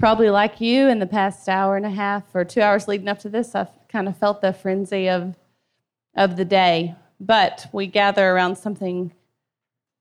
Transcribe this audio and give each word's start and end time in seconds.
Probably 0.00 0.30
like 0.30 0.62
you 0.62 0.88
in 0.88 0.98
the 0.98 1.06
past 1.06 1.46
hour 1.46 1.76
and 1.76 1.84
a 1.84 1.90
half 1.90 2.24
or 2.34 2.42
two 2.42 2.62
hours 2.62 2.88
leading 2.88 3.06
up 3.06 3.18
to 3.18 3.28
this, 3.28 3.54
I've 3.54 3.68
kind 3.86 4.08
of 4.08 4.16
felt 4.16 4.40
the 4.40 4.54
frenzy 4.54 5.10
of, 5.10 5.36
of 6.16 6.36
the 6.36 6.44
day. 6.46 6.94
But 7.20 7.66
we 7.70 7.86
gather 7.86 8.30
around 8.30 8.56
something 8.56 9.12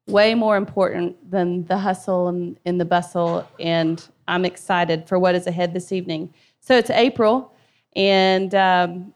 way 0.08 0.36
more 0.36 0.56
important 0.56 1.30
than 1.30 1.66
the 1.66 1.78
hustle 1.78 2.30
and, 2.30 2.58
and 2.66 2.80
the 2.80 2.86
bustle, 2.86 3.46
and 3.60 4.02
I'm 4.26 4.46
excited 4.46 5.06
for 5.06 5.20
what 5.20 5.36
is 5.36 5.48
ahead 5.48 5.74
this 5.74 5.92
evening. 5.92 6.34
So 6.62 6.78
it's 6.78 6.90
April, 6.90 7.54
and 7.94 8.56
um, 8.56 9.14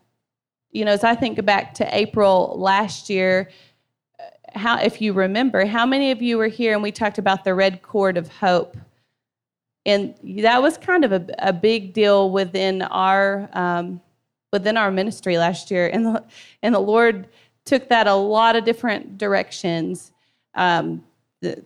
you 0.72 0.84
know, 0.84 0.92
as 0.92 1.06
I 1.06 1.16
think 1.16 1.46
back 1.46 1.76
to 1.76 1.98
April 1.98 2.56
last 2.58 3.10
year, 3.10 3.50
how, 4.54 4.82
if 4.82 5.02
you 5.02 5.14
remember, 5.14 5.66
how 5.66 5.86
many 5.86 6.12
of 6.12 6.22
you 6.22 6.38
were 6.38 6.48
here 6.50 6.74
and 6.74 6.84
we 6.84 6.92
talked 6.92 7.20
about 7.20 7.46
the 7.46 7.54
red 7.54 7.82
cord 7.84 8.18
of 8.18 8.28
hope? 8.28 8.76
And 9.86 10.16
that 10.44 10.62
was 10.62 10.78
kind 10.78 11.04
of 11.04 11.12
a, 11.12 11.26
a 11.40 11.54
big 11.54 11.94
deal 11.94 12.30
within 12.30 12.82
our 12.84 13.50
um, 13.54 14.02
within 14.54 14.78
our 14.78 14.92
ministry 14.92 15.38
last 15.38 15.72
year, 15.72 15.90
and 15.92 16.06
the, 16.06 16.24
and 16.62 16.76
the 16.76 16.80
Lord 16.80 17.28
took 17.66 17.90
that 17.90 18.08
a 18.08 18.14
lot 18.14 18.56
of 18.56 18.64
different 18.64 19.18
directions, 19.18 20.12
um, 20.54 21.04
the, 21.42 21.62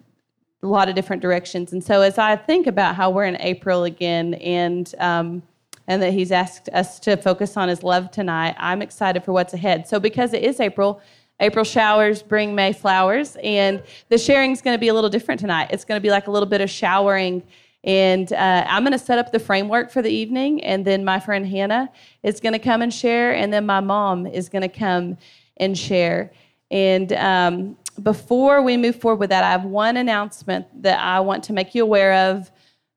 a 0.64 0.68
lot 0.68 0.88
of 0.88 0.96
different 0.96 1.22
directions. 1.22 1.74
And 1.74 1.84
so, 1.84 2.02
as 2.02 2.18
I 2.18 2.36
think 2.36 2.66
about 2.66 2.96
how 2.96 3.10
we're 3.12 3.26
in 3.26 3.40
April 3.42 3.84
again, 3.84 4.36
and 4.36 4.92
um, 4.98 5.44
and 5.88 6.02
that 6.02 6.14
He's 6.14 6.32
asked 6.32 6.70
us 6.70 7.00
to 7.02 7.18
focus 7.18 7.58
on 7.58 7.70
His 7.70 7.84
love 7.84 8.10
tonight, 8.10 8.56
I'm 8.58 8.82
excited 8.82 9.24
for 9.24 9.34
what's 9.34 9.54
ahead. 9.54 9.88
So, 9.88 10.00
because 10.00 10.34
it 10.34 10.44
is 10.44 10.60
April. 10.60 11.02
April 11.40 11.64
showers 11.64 12.24
bring 12.24 12.56
May 12.56 12.74
flowers, 12.74 13.38
and 13.44 13.84
the 14.10 14.18
sharing 14.18 14.54
is 14.54 14.62
going 14.64 14.74
to 14.74 14.80
be 14.80 14.88
a 14.88 14.94
little 14.96 15.10
different 15.12 15.40
tonight. 15.40 15.68
It's 15.70 15.86
going 15.86 15.98
to 15.98 16.02
be 16.02 16.10
like 16.10 16.26
a 16.26 16.32
little 16.32 16.50
bit 16.50 16.62
of 16.62 16.70
showering 16.72 17.44
and 17.88 18.34
uh, 18.34 18.66
I'm 18.68 18.84
going 18.84 18.92
to 18.92 19.00
set 19.00 19.18
up 19.18 19.32
the 19.32 19.40
framework 19.40 19.92
for 19.92 20.02
the 20.02 20.10
evening, 20.10 20.62
and 20.62 20.84
then 20.84 21.06
my 21.06 21.22
friend 21.22 21.48
Hannah 21.48 21.90
is 22.22 22.42
going 22.42 22.52
to 22.52 22.60
come 22.60 22.82
and 22.82 22.94
share, 22.94 23.34
and 23.34 23.52
then 23.52 23.66
my 23.66 23.80
mom 23.80 24.28
is 24.28 24.50
going 24.50 24.64
to 24.64 24.68
come 24.68 25.18
and 25.56 25.76
share. 25.76 26.34
And 26.70 27.14
um, 27.14 27.78
before 28.04 28.62
we 28.62 28.76
move 28.76 28.98
forward 28.98 29.22
with 29.22 29.30
that, 29.30 29.46
I 29.46 29.52
have 29.52 29.64
one 29.64 29.96
announcement 29.96 30.66
that 30.84 31.00
I 31.00 31.22
want 31.22 31.46
to 31.46 31.54
make 31.54 31.74
you 31.74 31.82
aware 31.82 32.32
of. 32.32 32.52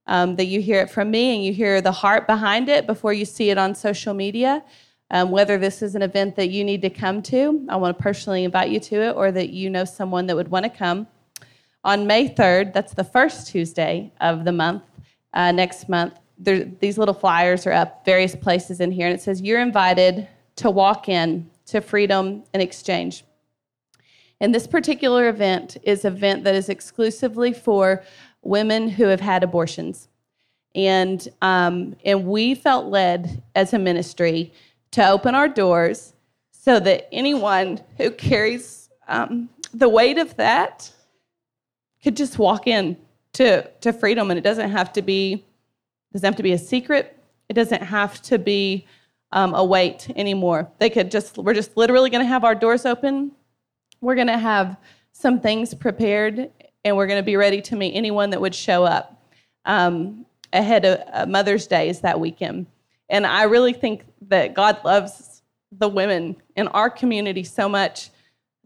Um, 0.07 0.35
that 0.37 0.47
you 0.47 0.61
hear 0.61 0.81
it 0.81 0.91
from 0.91 1.09
me 1.13 1.37
and 1.37 1.45
you 1.45 1.53
hear 1.53 1.81
the 1.81 1.93
heart 1.93 2.27
behind 2.27 2.69
it 2.69 2.85
before 2.85 3.13
you 3.13 3.25
see 3.25 3.51
it 3.51 3.59
on 3.59 3.77
social 3.77 4.13
media. 4.13 4.65
Um, 5.13 5.31
whether 5.31 5.57
this 5.57 5.83
is 5.83 5.95
an 5.95 6.03
event 6.03 6.35
that 6.35 6.49
you 6.49 6.65
need 6.65 6.83
to 6.83 6.91
come 6.91 7.23
to, 7.23 7.65
I 7.69 7.77
want 7.77 7.97
to 7.97 8.03
personally 8.03 8.43
invite 8.43 8.71
you 8.71 8.81
to 8.81 9.03
it, 9.03 9.13
or 9.13 9.31
that 9.31 9.51
you 9.51 9.71
know 9.71 9.85
someone 9.85 10.27
that 10.27 10.35
would 10.35 10.49
want 10.49 10.65
to 10.65 10.71
come. 10.71 11.07
On 11.83 12.07
May 12.07 12.29
3rd, 12.29 12.75
that's 12.75 12.93
the 12.93 13.05
first 13.05 13.49
Tuesday 13.49 14.13
of 14.21 14.45
the 14.45 14.53
month, 14.53 14.83
uh, 15.33 15.53
next 15.53 15.89
month, 15.89 16.15
there, 16.39 16.65
these 16.65 16.99
little 16.99 17.15
flyers 17.15 17.67
are 17.67 17.73
up 17.73 18.05
various 18.05 18.35
places 18.35 18.81
in 18.81 18.91
here, 18.91 19.07
and 19.07 19.15
it 19.15 19.23
says, 19.23 19.41
You're 19.41 19.61
invited 19.61 20.27
to 20.57 20.71
walk 20.71 21.09
in 21.09 21.49
to 21.67 21.81
freedom 21.81 22.43
and 22.53 22.63
exchange. 22.63 23.25
And 24.41 24.55
this 24.55 24.67
particular 24.67 25.29
event 25.29 25.77
is 25.83 26.05
an 26.05 26.15
event 26.15 26.45
that 26.45 26.55
is 26.55 26.69
exclusively 26.69 27.53
for 27.53 28.03
women 28.43 28.89
who 28.89 29.05
have 29.05 29.21
had 29.21 29.43
abortions. 29.43 30.09
And, 30.75 31.27
um, 31.43 31.97
and 32.05 32.27
we 32.27 32.55
felt 32.55 32.87
led 32.87 33.43
as 33.55 33.75
a 33.75 33.79
ministry 33.79 34.53
to 34.93 35.09
open 35.09 35.35
our 35.35 35.49
doors 35.49 36.15
so 36.53 36.81
that 36.81 37.09
anyone 37.13 37.81
who 37.99 38.11
carries 38.11 38.89
um, 39.09 39.49
the 39.75 39.89
weight 39.89 40.17
of 40.17 40.37
that 40.37 40.91
could 42.03 42.17
just 42.17 42.39
walk 42.39 42.67
in 42.67 42.97
to, 43.35 43.69
to 43.81 43.93
freedom. 43.93 44.31
And 44.31 44.39
it 44.39 44.43
doesn't 44.43 44.71
have 44.71 44.93
to 44.95 45.03
be 45.03 45.45
doesn't 46.13 46.27
have 46.27 46.37
to 46.37 46.43
be 46.43 46.53
a 46.53 46.59
secret. 46.59 47.17
It 47.49 47.55
doesn't 47.55 47.83
have 47.83 48.21
to 48.23 48.39
be 48.39 48.87
um, 49.33 49.55
a 49.55 49.65
wait 49.65 50.11
anymore. 50.17 50.69
They 50.79 50.91
could 50.91 51.11
just 51.11 51.39
we're 51.39 51.55
just 51.55 51.77
literally 51.77 52.11
going 52.11 52.25
to 52.25 52.29
have 52.29 52.45
our 52.45 52.55
doors 52.55 52.85
open. 52.85 53.33
We're 54.01 54.17
going 54.17 54.27
to 54.27 54.39
have 54.39 54.77
some 55.13 55.41
things 55.41 55.75
prepared, 55.75 56.51
and 56.85 56.97
we're 56.97 57.07
going 57.07 57.21
to 57.21 57.25
be 57.25 57.37
ready 57.37 57.61
to 57.63 57.77
meet 57.77 57.95
anyone 57.95 58.31
that 58.31 58.41
would 58.41 58.55
show 58.55 58.85
up 58.85 59.23
um, 59.67 60.27
ahead 60.53 60.85
of 60.85 61.01
uh, 61.13 61.27
Mother's 61.27 61.67
Day 61.67 61.89
is 61.89 62.01
that 62.01 62.19
weekend. 62.19 62.67
And 63.09 63.27
I 63.27 63.45
really 63.45 63.73
think 63.73 64.05
that 64.29 64.55
God 64.55 64.79
loves 64.85 65.43
the 65.73 65.89
women 65.89 66.37
in 66.57 66.69
our 66.69 66.91
community 66.91 67.45
so 67.45 67.69
much 67.69 68.11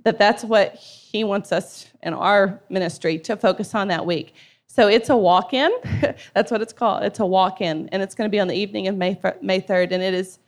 that 0.04 0.18
that's 0.18 0.44
what 0.44 0.74
He 0.74 1.24
wants 1.24 1.52
us 1.52 1.86
in 2.02 2.14
our 2.14 2.60
ministry 2.70 3.18
to 3.20 3.36
focus 3.36 3.74
on 3.74 3.88
that 3.88 4.06
week. 4.06 4.34
So 4.66 4.88
it's 4.88 5.08
a 5.08 5.16
walk 5.16 5.52
in. 5.52 5.70
that's 6.34 6.50
what 6.50 6.60
it's 6.60 6.72
called. 6.72 7.04
It's 7.04 7.20
a 7.20 7.26
walk 7.26 7.60
in. 7.60 7.88
And 7.90 8.02
it's 8.02 8.14
going 8.14 8.28
to 8.28 8.32
be 8.32 8.40
on 8.40 8.48
the 8.48 8.56
evening 8.56 8.88
of 8.88 8.96
May, 8.96 9.20
May 9.40 9.60
3rd. 9.60 9.92
And 9.92 10.02
it 10.02 10.14
is 10.14 10.38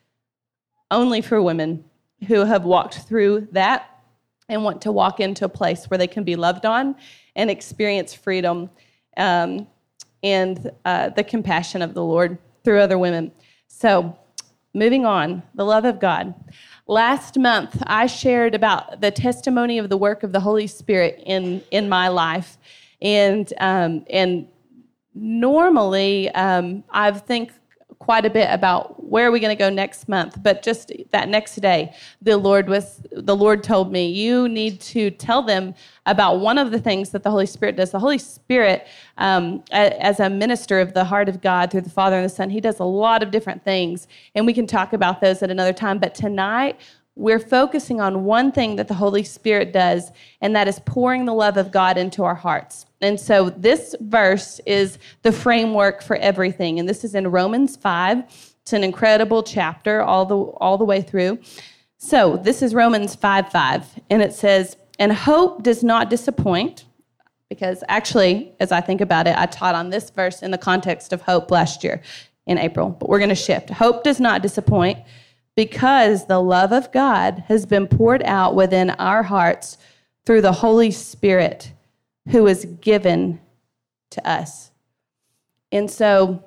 only 0.91 1.21
for 1.21 1.41
women 1.41 1.85
who 2.27 2.45
have 2.45 2.65
walked 2.65 3.01
through 3.01 3.49
that 3.53 4.01
and 4.49 4.65
want 4.65 4.81
to 4.83 4.93
walk 4.93 5.21
into 5.21 5.45
a 5.45 5.49
place 5.49 5.87
where 5.87 5.99
they 5.99 6.07
can 6.07 6.25
be 6.25 6.37
loved 6.37 6.67
on 6.67 6.97
and 7.35 7.51
experience 7.51 8.15
freedom 8.15 8.71
um, 9.17 9.67
and 10.23 10.71
uh, 10.85 11.11
the 11.11 11.25
compassion 11.25 11.83
of 11.83 11.95
the 11.95 12.03
Lord 12.03 12.39
through 12.65 12.81
other 12.81 12.99
women. 12.99 13.33
So, 13.69 14.17
moving 14.77 15.07
on, 15.07 15.43
the 15.55 15.65
love 15.65 15.87
of 15.87 15.99
God. 15.99 16.35
Last 16.87 17.39
month, 17.39 17.83
I 17.87 18.07
shared 18.07 18.55
about 18.55 19.01
the 19.01 19.11
testimony 19.11 19.79
of 19.79 19.89
the 19.89 19.97
work 19.97 20.23
of 20.23 20.33
the 20.33 20.41
Holy 20.41 20.67
Spirit 20.67 21.23
in, 21.25 21.63
in 21.71 21.89
my 21.89 22.09
life. 22.09 22.59
And, 23.01 23.51
um, 23.59 24.05
and 24.11 24.47
normally, 25.15 26.31
um, 26.31 26.85
I 26.91 27.11
think 27.11 27.53
quite 27.99 28.27
a 28.27 28.31
bit 28.31 28.49
about 28.51 29.03
where 29.03 29.27
are 29.27 29.31
we 29.31 29.41
going 29.41 29.57
to 29.57 29.59
go 29.59 29.71
next 29.71 30.09
month 30.09 30.43
but 30.43 30.63
just 30.63 30.93
that 31.11 31.29
next 31.29 31.57
day 31.57 31.95
the 32.21 32.37
lord 32.37 32.69
was 32.69 33.01
the 33.11 33.35
lord 33.35 33.63
told 33.63 33.91
me 33.91 34.07
you 34.07 34.49
need 34.49 34.81
to 34.81 35.11
tell 35.11 35.43
them 35.43 35.75
about 36.05 36.41
one 36.41 36.59
of 36.59 36.71
the 36.71 36.79
things 36.79 37.11
that 37.11 37.23
the 37.23 37.31
holy 37.31 37.47
spirit 37.47 37.77
does. 37.77 37.91
The 37.91 37.99
holy 37.99 38.19
spirit 38.19 38.87
um, 39.19 39.65
as 39.73 40.21
a 40.21 40.29
minister 40.29 40.79
of 40.79 40.95
the 40.95 41.05
heart 41.05 41.29
of 41.29 41.41
god 41.41 41.71
through 41.71 41.83
the 41.83 41.91
father 41.91 42.17
and 42.17 42.25
the 42.25 42.35
son 42.35 42.51
he 42.51 42.61
does 42.61 42.79
a 42.81 42.85
lot 42.85 43.23
of 43.23 43.31
different 43.31 43.65
things 43.65 44.07
and 44.35 44.47
we 44.47 44.53
can 44.53 44.67
talk 44.67 44.93
about 44.93 45.21
those 45.21 45.43
at 45.43 45.51
another 45.51 45.73
time 45.73 45.99
but 45.99 46.15
tonight 46.15 46.79
we're 47.17 47.41
focusing 47.41 47.99
on 47.99 48.25
one 48.25 48.53
thing 48.53 48.77
that 48.77 48.89
the 48.89 48.95
Holy 48.95 49.25
Spirit 49.25 49.73
does, 49.73 50.13
and 50.43 50.55
that 50.55 50.69
is 50.69 50.79
pouring 50.81 51.25
the 51.25 51.33
love 51.33 51.57
of 51.57 51.73
God 51.73 51.97
into 51.97 52.23
our 52.25 52.35
hearts. 52.35 52.85
And 53.01 53.19
so 53.19 53.49
this 53.51 53.97
verse 54.01 54.61
is 54.67 54.99
the 55.23 55.33
framework 55.33 56.03
for 56.03 56.17
everything. 56.17 56.79
And 56.79 56.87
this 56.87 57.05
is 57.05 57.15
in 57.15 57.29
Romans 57.29 57.75
5. 57.75 58.19
It's 58.61 58.73
an 58.75 58.85
incredible 58.85 59.43
chapter 59.43 60.03
all 60.03 60.27
the, 60.27 60.37
all 60.37 60.77
the 60.77 60.85
way 60.85 61.01
through. 61.01 61.39
So 61.97 62.37
this 62.37 62.61
is 62.61 62.75
Romans 62.75 63.15
5 63.15 63.51
5. 63.51 64.01
And 64.11 64.21
it 64.21 64.35
says, 64.35 64.77
And 64.99 65.11
hope 65.11 65.63
does 65.63 65.83
not 65.83 66.11
disappoint. 66.11 66.85
Because 67.49 67.83
actually, 67.89 68.53
as 68.61 68.73
I 68.73 68.81
think 68.81 69.01
about 69.01 69.27
it, 69.27 69.39
I 69.39 69.47
taught 69.47 69.75
on 69.77 69.89
this 69.89 70.11
verse 70.11 70.43
in 70.43 70.51
the 70.51 70.59
context 70.59 71.13
of 71.13 71.23
hope 71.23 71.51
last 71.51 71.83
year 71.85 72.03
in 72.47 72.59
April. 72.59 72.91
But 72.91 73.09
we're 73.09 73.21
going 73.21 73.29
to 73.31 73.37
shift. 73.37 73.71
Hope 73.71 74.03
does 74.03 74.21
not 74.21 74.43
disappoint 74.43 74.99
because 75.57 76.27
the 76.27 76.41
love 76.41 76.71
of 76.71 76.93
God 76.93 77.45
has 77.49 77.67
been 77.67 77.89
poured 77.89 78.23
out 78.25 78.55
within 78.55 78.91
our 78.91 79.23
hearts 79.23 79.79
through 80.25 80.43
the 80.43 80.53
Holy 80.53 80.91
Spirit 80.91 81.73
who 82.31 82.47
is 82.47 82.67
given 82.81 83.41
to 84.11 84.29
us. 84.29 84.71
And 85.73 85.91
so, 85.91 86.45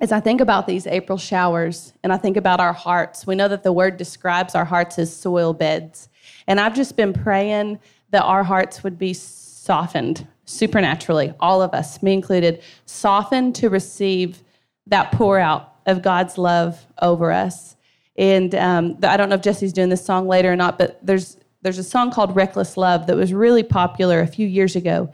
as 0.00 0.10
I 0.10 0.20
think 0.20 0.40
about 0.40 0.66
these 0.66 0.86
April 0.86 1.16
showers 1.16 1.92
and 2.02 2.12
I 2.12 2.16
think 2.16 2.36
about 2.36 2.60
our 2.60 2.72
hearts, 2.72 3.26
we 3.26 3.36
know 3.36 3.48
that 3.48 3.62
the 3.62 3.72
word 3.72 3.96
describes 3.96 4.54
our 4.54 4.64
hearts 4.64 4.98
as 4.98 5.14
soil 5.14 5.52
beds. 5.52 6.08
And 6.48 6.58
I've 6.58 6.74
just 6.74 6.96
been 6.96 7.12
praying 7.12 7.78
that 8.10 8.24
our 8.24 8.42
hearts 8.42 8.82
would 8.82 8.98
be 8.98 9.14
softened 9.14 10.26
supernaturally, 10.44 11.32
all 11.38 11.62
of 11.62 11.72
us, 11.72 12.02
me 12.02 12.12
included, 12.12 12.62
softened 12.84 13.54
to 13.54 13.70
receive 13.70 14.42
that 14.88 15.12
pour 15.12 15.38
out 15.38 15.76
of 15.86 16.02
God's 16.02 16.36
love 16.36 16.84
over 17.00 17.30
us. 17.30 17.76
And 18.16 18.54
um, 18.54 18.98
I 19.02 19.16
don't 19.16 19.28
know 19.28 19.36
if 19.36 19.42
Jesse's 19.42 19.72
doing 19.72 19.88
this 19.88 20.04
song 20.04 20.28
later 20.28 20.52
or 20.52 20.56
not, 20.56 20.78
but 20.78 20.98
there's 21.04 21.38
there's 21.62 21.78
a 21.78 21.84
song 21.84 22.10
called 22.10 22.34
"Reckless 22.34 22.76
Love" 22.76 23.06
that 23.06 23.16
was 23.16 23.32
really 23.32 23.62
popular 23.62 24.20
a 24.20 24.26
few 24.26 24.46
years 24.46 24.76
ago, 24.76 25.10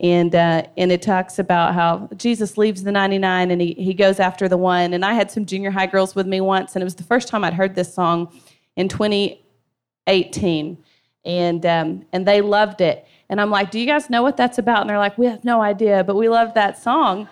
And, 0.00 0.34
uh, 0.34 0.64
and 0.76 0.90
it 0.90 1.00
talks 1.00 1.38
about 1.38 1.74
how 1.74 2.08
Jesus 2.16 2.58
leaves 2.58 2.82
the 2.82 2.90
99 2.90 3.52
and 3.52 3.60
he, 3.60 3.72
he 3.74 3.94
goes 3.94 4.18
after 4.18 4.48
the 4.48 4.56
one. 4.56 4.94
And 4.94 5.04
I 5.04 5.12
had 5.14 5.30
some 5.30 5.46
junior 5.46 5.70
high 5.70 5.86
girls 5.86 6.16
with 6.16 6.26
me 6.26 6.40
once, 6.40 6.74
and 6.74 6.82
it 6.82 6.84
was 6.84 6.96
the 6.96 7.04
first 7.04 7.28
time 7.28 7.44
I'd 7.44 7.54
heard 7.54 7.76
this 7.76 7.94
song 7.94 8.32
in 8.76 8.88
2018. 8.88 10.84
And, 11.24 11.66
um, 11.66 12.04
and 12.12 12.26
they 12.26 12.40
loved 12.40 12.80
it. 12.80 13.06
And 13.28 13.40
I'm 13.40 13.50
like, 13.50 13.70
Do 13.70 13.78
you 13.78 13.86
guys 13.86 14.10
know 14.10 14.22
what 14.22 14.36
that's 14.36 14.58
about? 14.58 14.80
And 14.80 14.90
they're 14.90 14.98
like, 14.98 15.16
We 15.16 15.26
have 15.26 15.44
no 15.44 15.62
idea, 15.62 16.02
but 16.02 16.16
we 16.16 16.28
love 16.28 16.54
that 16.54 16.82
song. 16.82 17.28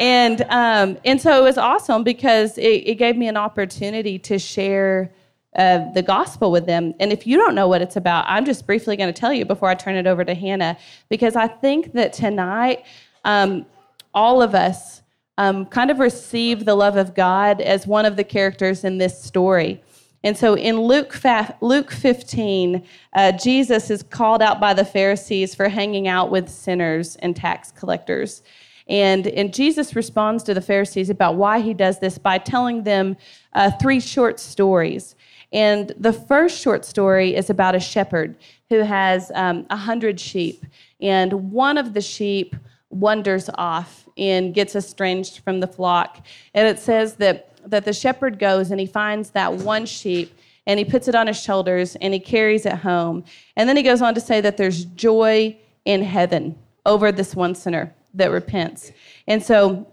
And, 0.00 0.40
um, 0.48 0.96
and 1.04 1.20
so 1.20 1.38
it 1.38 1.44
was 1.44 1.58
awesome 1.58 2.02
because 2.02 2.56
it, 2.56 2.62
it 2.62 2.94
gave 2.94 3.18
me 3.18 3.28
an 3.28 3.36
opportunity 3.36 4.18
to 4.20 4.38
share 4.38 5.12
uh, 5.56 5.92
the 5.92 6.00
gospel 6.00 6.50
with 6.50 6.64
them. 6.64 6.94
And 6.98 7.12
if 7.12 7.26
you 7.26 7.36
don't 7.36 7.54
know 7.54 7.68
what 7.68 7.82
it's 7.82 7.96
about, 7.96 8.24
I'm 8.26 8.46
just 8.46 8.66
briefly 8.66 8.96
going 8.96 9.12
to 9.12 9.20
tell 9.20 9.32
you 9.32 9.44
before 9.44 9.68
I 9.68 9.74
turn 9.74 9.96
it 9.96 10.06
over 10.06 10.24
to 10.24 10.34
Hannah, 10.34 10.78
because 11.10 11.36
I 11.36 11.48
think 11.48 11.92
that 11.92 12.14
tonight, 12.14 12.86
um, 13.24 13.66
all 14.14 14.40
of 14.40 14.54
us 14.54 15.02
um, 15.36 15.66
kind 15.66 15.90
of 15.90 15.98
receive 15.98 16.64
the 16.64 16.74
love 16.74 16.96
of 16.96 17.14
God 17.14 17.60
as 17.60 17.86
one 17.86 18.06
of 18.06 18.16
the 18.16 18.24
characters 18.24 18.84
in 18.84 18.96
this 18.96 19.22
story. 19.22 19.82
And 20.24 20.36
so 20.36 20.54
in 20.54 20.80
Luke, 20.80 21.14
Luke 21.60 21.90
15, 21.90 22.82
uh, 23.12 23.32
Jesus 23.32 23.90
is 23.90 24.02
called 24.02 24.40
out 24.40 24.60
by 24.60 24.72
the 24.72 24.84
Pharisees 24.84 25.54
for 25.54 25.68
hanging 25.68 26.08
out 26.08 26.30
with 26.30 26.48
sinners 26.48 27.16
and 27.16 27.36
tax 27.36 27.70
collectors. 27.70 28.42
And, 28.90 29.28
and 29.28 29.54
Jesus 29.54 29.94
responds 29.94 30.42
to 30.44 30.52
the 30.52 30.60
Pharisees 30.60 31.10
about 31.10 31.36
why 31.36 31.60
he 31.60 31.72
does 31.72 32.00
this 32.00 32.18
by 32.18 32.38
telling 32.38 32.82
them 32.82 33.16
uh, 33.52 33.70
three 33.80 34.00
short 34.00 34.40
stories. 34.40 35.14
And 35.52 35.94
the 35.96 36.12
first 36.12 36.60
short 36.60 36.84
story 36.84 37.36
is 37.36 37.50
about 37.50 37.76
a 37.76 37.80
shepherd 37.80 38.36
who 38.68 38.80
has 38.80 39.30
um, 39.34 39.66
a 39.70 39.74
um, 39.74 39.78
hundred 39.78 40.20
sheep, 40.20 40.64
and 41.00 41.50
one 41.52 41.78
of 41.78 41.94
the 41.94 42.00
sheep 42.00 42.54
wanders 42.90 43.48
off 43.54 44.08
and 44.18 44.52
gets 44.52 44.74
estranged 44.74 45.38
from 45.38 45.60
the 45.60 45.66
flock. 45.66 46.24
And 46.54 46.66
it 46.66 46.78
says 46.78 47.14
that 47.14 47.46
that 47.66 47.84
the 47.84 47.92
shepherd 47.92 48.38
goes 48.38 48.70
and 48.70 48.80
he 48.80 48.86
finds 48.86 49.30
that 49.30 49.52
one 49.52 49.84
sheep 49.84 50.32
and 50.66 50.78
he 50.78 50.84
puts 50.84 51.08
it 51.08 51.14
on 51.14 51.26
his 51.26 51.40
shoulders 51.40 51.94
and 51.96 52.14
he 52.14 52.20
carries 52.20 52.64
it 52.64 52.72
home. 52.72 53.24
And 53.56 53.68
then 53.68 53.76
he 53.76 53.82
goes 53.82 54.00
on 54.00 54.14
to 54.14 54.20
say 54.20 54.40
that 54.40 54.56
there's 54.56 54.86
joy 54.86 55.56
in 55.84 56.02
heaven 56.02 56.58
over 56.86 57.12
this 57.12 57.34
one 57.34 57.54
sinner 57.54 57.94
that 58.14 58.30
repents. 58.30 58.92
And 59.26 59.42
so 59.42 59.86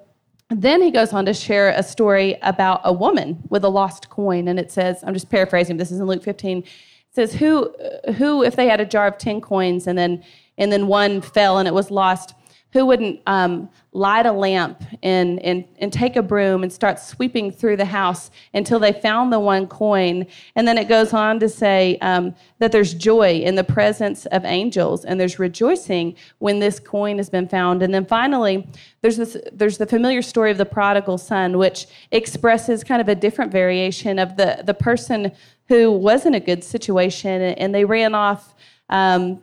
then 0.49 0.81
he 0.81 0.91
goes 0.91 1.13
on 1.13 1.25
to 1.25 1.33
share 1.33 1.69
a 1.69 1.83
story 1.83 2.37
about 2.41 2.81
a 2.83 2.93
woman 2.93 3.43
with 3.49 3.63
a 3.63 3.69
lost 3.69 4.09
coin. 4.09 4.47
And 4.47 4.59
it 4.59 4.71
says, 4.71 5.03
I'm 5.05 5.13
just 5.13 5.29
paraphrasing, 5.29 5.77
this 5.77 5.91
is 5.91 5.99
in 5.99 6.07
Luke 6.07 6.23
15. 6.23 6.59
It 6.59 6.65
says, 7.11 7.33
Who, 7.33 7.73
who 8.15 8.43
if 8.43 8.55
they 8.55 8.67
had 8.67 8.79
a 8.79 8.85
jar 8.85 9.07
of 9.07 9.17
10 9.17 9.41
coins 9.41 9.87
and 9.87 9.97
then, 9.97 10.23
and 10.57 10.71
then 10.71 10.87
one 10.87 11.21
fell 11.21 11.57
and 11.57 11.67
it 11.67 11.73
was 11.73 11.91
lost, 11.91 12.33
who 12.71 12.85
wouldn't 12.85 13.21
um, 13.27 13.69
light 13.97 14.27
a 14.27 14.31
lamp 14.31 14.83
and, 15.01 15.39
and, 15.39 15.65
and 15.79 15.91
take 15.91 16.15
a 16.15 16.21
broom 16.21 16.61
and 16.61 16.71
start 16.71 16.99
sweeping 16.99 17.51
through 17.51 17.75
the 17.75 17.85
house 17.85 18.29
until 18.53 18.77
they 18.77 18.93
found 18.93 19.33
the 19.33 19.39
one 19.39 19.65
coin. 19.65 20.27
And 20.55 20.67
then 20.67 20.77
it 20.77 20.87
goes 20.87 21.13
on 21.13 21.39
to 21.39 21.49
say 21.49 21.97
um, 22.01 22.35
that 22.59 22.71
there's 22.71 22.93
joy 22.93 23.39
in 23.39 23.55
the 23.55 23.63
presence 23.63 24.27
of 24.27 24.45
angels 24.45 25.03
and 25.03 25.19
there's 25.19 25.39
rejoicing 25.39 26.15
when 26.37 26.59
this 26.59 26.79
coin 26.79 27.17
has 27.17 27.27
been 27.29 27.47
found. 27.47 27.81
And 27.81 27.91
then 27.91 28.05
finally, 28.05 28.67
there's, 29.01 29.17
this, 29.17 29.35
there's 29.51 29.79
the 29.79 29.87
familiar 29.87 30.21
story 30.21 30.51
of 30.51 30.59
the 30.59 30.65
prodigal 30.65 31.17
son, 31.17 31.57
which 31.57 31.87
expresses 32.11 32.83
kind 32.83 33.01
of 33.01 33.09
a 33.09 33.15
different 33.15 33.51
variation 33.51 34.19
of 34.19 34.37
the, 34.37 34.61
the 34.63 34.75
person 34.75 35.31
who 35.69 35.91
was 35.91 36.27
in 36.27 36.35
a 36.35 36.39
good 36.39 36.63
situation 36.63 37.41
and 37.41 37.73
they 37.73 37.83
ran 37.83 38.13
off 38.13 38.53
um, 38.89 39.41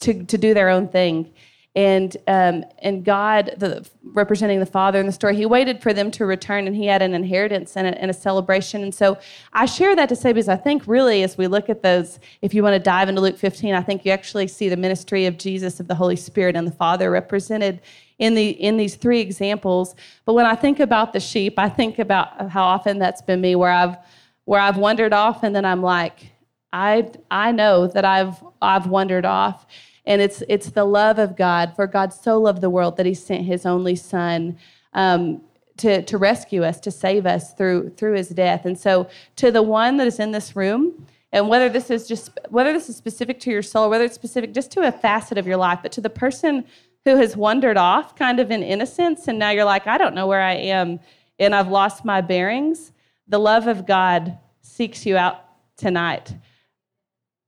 to, 0.00 0.24
to 0.24 0.36
do 0.36 0.54
their 0.54 0.68
own 0.68 0.88
thing 0.88 1.32
and 1.74 2.14
um, 2.26 2.64
and 2.80 3.02
God, 3.02 3.54
the, 3.56 3.88
representing 4.04 4.60
the 4.60 4.66
Father 4.66 5.00
in 5.00 5.06
the 5.06 5.12
story, 5.12 5.36
He 5.36 5.46
waited 5.46 5.82
for 5.82 5.94
them 5.94 6.10
to 6.12 6.26
return, 6.26 6.66
and 6.66 6.76
He 6.76 6.86
had 6.86 7.00
an 7.00 7.14
inheritance 7.14 7.76
and 7.76 7.86
a, 7.86 7.98
and 7.98 8.10
a, 8.10 8.14
celebration. 8.14 8.82
And 8.82 8.94
so 8.94 9.18
I 9.54 9.64
share 9.64 9.96
that 9.96 10.10
to 10.10 10.16
say 10.16 10.34
because 10.34 10.50
I 10.50 10.56
think 10.56 10.86
really, 10.86 11.22
as 11.22 11.38
we 11.38 11.46
look 11.46 11.70
at 11.70 11.82
those, 11.82 12.18
if 12.42 12.52
you 12.52 12.62
want 12.62 12.74
to 12.74 12.78
dive 12.78 13.08
into 13.08 13.22
Luke 13.22 13.38
15, 13.38 13.74
I 13.74 13.80
think 13.80 14.04
you 14.04 14.12
actually 14.12 14.48
see 14.48 14.68
the 14.68 14.76
ministry 14.76 15.24
of 15.24 15.38
Jesus, 15.38 15.80
of 15.80 15.88
the 15.88 15.94
Holy 15.94 16.16
Spirit, 16.16 16.56
and 16.56 16.66
the 16.66 16.72
Father 16.72 17.10
represented 17.10 17.80
in 18.18 18.34
the 18.34 18.50
in 18.50 18.76
these 18.76 18.96
three 18.96 19.20
examples. 19.20 19.94
But 20.26 20.34
when 20.34 20.44
I 20.44 20.54
think 20.54 20.78
about 20.78 21.14
the 21.14 21.20
sheep, 21.20 21.58
I 21.58 21.70
think 21.70 21.98
about 21.98 22.50
how 22.50 22.64
often 22.64 22.98
that's 22.98 23.22
been 23.22 23.40
me, 23.40 23.54
where 23.54 23.72
I've 23.72 23.96
where 24.44 24.60
I've 24.60 24.76
wandered 24.76 25.14
off, 25.14 25.42
and 25.42 25.56
then 25.56 25.64
I'm 25.64 25.80
like, 25.80 26.32
I 26.70 27.10
I 27.30 27.50
know 27.52 27.86
that 27.86 28.04
I've 28.04 28.44
I've 28.60 28.88
wandered 28.88 29.24
off. 29.24 29.66
And 30.04 30.20
it's, 30.20 30.42
it's 30.48 30.70
the 30.70 30.84
love 30.84 31.18
of 31.18 31.36
God, 31.36 31.74
for 31.76 31.86
God 31.86 32.12
so 32.12 32.40
loved 32.40 32.60
the 32.60 32.70
world 32.70 32.96
that 32.96 33.06
he 33.06 33.14
sent 33.14 33.44
his 33.44 33.64
only 33.64 33.94
son 33.94 34.58
um, 34.94 35.40
to, 35.76 36.02
to 36.02 36.18
rescue 36.18 36.64
us, 36.64 36.80
to 36.80 36.90
save 36.90 37.24
us 37.24 37.54
through, 37.54 37.90
through 37.90 38.14
his 38.14 38.28
death. 38.30 38.64
And 38.64 38.78
so, 38.78 39.08
to 39.36 39.50
the 39.50 39.62
one 39.62 39.96
that 39.98 40.06
is 40.06 40.18
in 40.18 40.32
this 40.32 40.56
room, 40.56 41.06
and 41.30 41.48
whether 41.48 41.68
this 41.68 41.90
is 41.90 42.06
just 42.06 42.38
whether 42.50 42.72
this 42.72 42.90
is 42.90 42.96
specific 42.96 43.40
to 43.40 43.50
your 43.50 43.62
soul, 43.62 43.88
whether 43.88 44.04
it's 44.04 44.14
specific 44.14 44.52
just 44.52 44.70
to 44.72 44.86
a 44.86 44.92
facet 44.92 45.38
of 45.38 45.46
your 45.46 45.56
life, 45.56 45.78
but 45.82 45.90
to 45.92 46.00
the 46.00 46.10
person 46.10 46.64
who 47.04 47.16
has 47.16 47.36
wandered 47.36 47.78
off 47.78 48.14
kind 48.16 48.38
of 48.38 48.50
in 48.50 48.62
innocence, 48.62 49.28
and 49.28 49.38
now 49.38 49.50
you're 49.50 49.64
like, 49.64 49.86
I 49.86 49.96
don't 49.96 50.14
know 50.14 50.26
where 50.26 50.42
I 50.42 50.54
am, 50.54 51.00
and 51.38 51.54
I've 51.54 51.68
lost 51.68 52.04
my 52.04 52.20
bearings, 52.20 52.92
the 53.28 53.38
love 53.38 53.66
of 53.66 53.86
God 53.86 54.38
seeks 54.60 55.06
you 55.06 55.16
out 55.16 55.42
tonight 55.76 56.34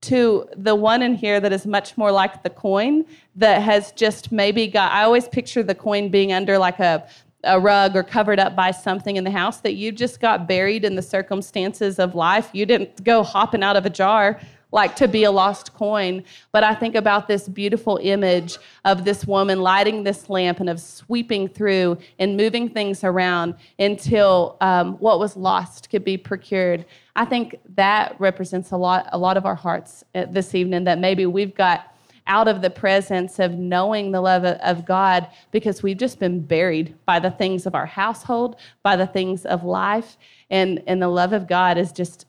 to 0.05 0.47
the 0.55 0.75
one 0.75 1.01
in 1.01 1.15
here 1.15 1.39
that 1.39 1.51
is 1.51 1.65
much 1.65 1.97
more 1.97 2.11
like 2.11 2.43
the 2.43 2.49
coin 2.49 3.05
that 3.35 3.61
has 3.61 3.91
just 3.91 4.31
maybe 4.31 4.67
got 4.67 4.91
I 4.91 5.03
always 5.03 5.27
picture 5.27 5.63
the 5.63 5.75
coin 5.75 6.09
being 6.09 6.31
under 6.33 6.57
like 6.57 6.79
a 6.79 7.07
a 7.45 7.59
rug 7.59 7.95
or 7.95 8.03
covered 8.03 8.39
up 8.39 8.55
by 8.55 8.71
something 8.71 9.15
in 9.17 9.23
the 9.23 9.31
house 9.31 9.59
that 9.61 9.73
you 9.73 9.91
just 9.91 10.19
got 10.19 10.47
buried 10.47 10.83
in 10.83 10.95
the 10.95 11.01
circumstances 11.01 11.99
of 11.99 12.15
life. 12.15 12.49
You 12.53 12.65
didn't 12.65 13.03
go 13.03 13.23
hopping 13.23 13.63
out 13.63 13.75
of 13.75 13.85
a 13.85 13.89
jar 13.89 14.39
like 14.75 14.93
to 14.97 15.07
be 15.07 15.23
a 15.23 15.31
lost 15.31 15.73
coin. 15.73 16.21
But 16.51 16.65
I 16.65 16.75
think 16.75 16.95
about 16.95 17.27
this 17.29 17.47
beautiful 17.47 17.97
image 18.03 18.57
of 18.83 19.05
this 19.05 19.25
woman 19.25 19.61
lighting 19.61 20.03
this 20.03 20.29
lamp 20.29 20.59
and 20.59 20.69
of 20.69 20.81
sweeping 20.81 21.47
through 21.47 21.97
and 22.19 22.35
moving 22.35 22.69
things 22.69 23.05
around 23.05 23.55
until 23.79 24.57
um, 24.59 24.95
what 24.95 25.17
was 25.17 25.37
lost 25.37 25.89
could 25.89 26.03
be 26.03 26.17
procured. 26.17 26.85
I 27.15 27.23
think 27.23 27.57
that 27.75 28.19
represents 28.19 28.71
a 28.71 28.77
lot, 28.77 29.07
a 29.13 29.17
lot 29.17 29.37
of 29.37 29.45
our 29.45 29.55
hearts 29.55 30.03
uh, 30.13 30.25
this 30.29 30.53
evening. 30.53 30.83
That 30.83 30.99
maybe 30.99 31.25
we've 31.25 31.55
got 31.55 31.95
out 32.27 32.49
of 32.49 32.61
the 32.61 32.69
presence 32.69 33.39
of 33.39 33.53
knowing 33.53 34.11
the 34.11 34.19
love 34.19 34.43
of 34.43 34.85
God 34.85 35.27
because 35.51 35.83
we've 35.83 35.97
just 35.97 36.19
been 36.19 36.41
buried 36.41 36.95
by 37.05 37.19
the 37.19 37.31
things 37.31 37.65
of 37.65 37.75
our 37.75 37.85
household, 37.85 38.57
by 38.83 38.97
the 38.97 39.07
things 39.07 39.45
of 39.45 39.63
life. 39.63 40.17
And, 40.49 40.83
and 40.85 41.01
the 41.01 41.07
love 41.07 41.33
of 41.33 41.47
God 41.47 41.77
is 41.77 41.91
just 41.91 42.25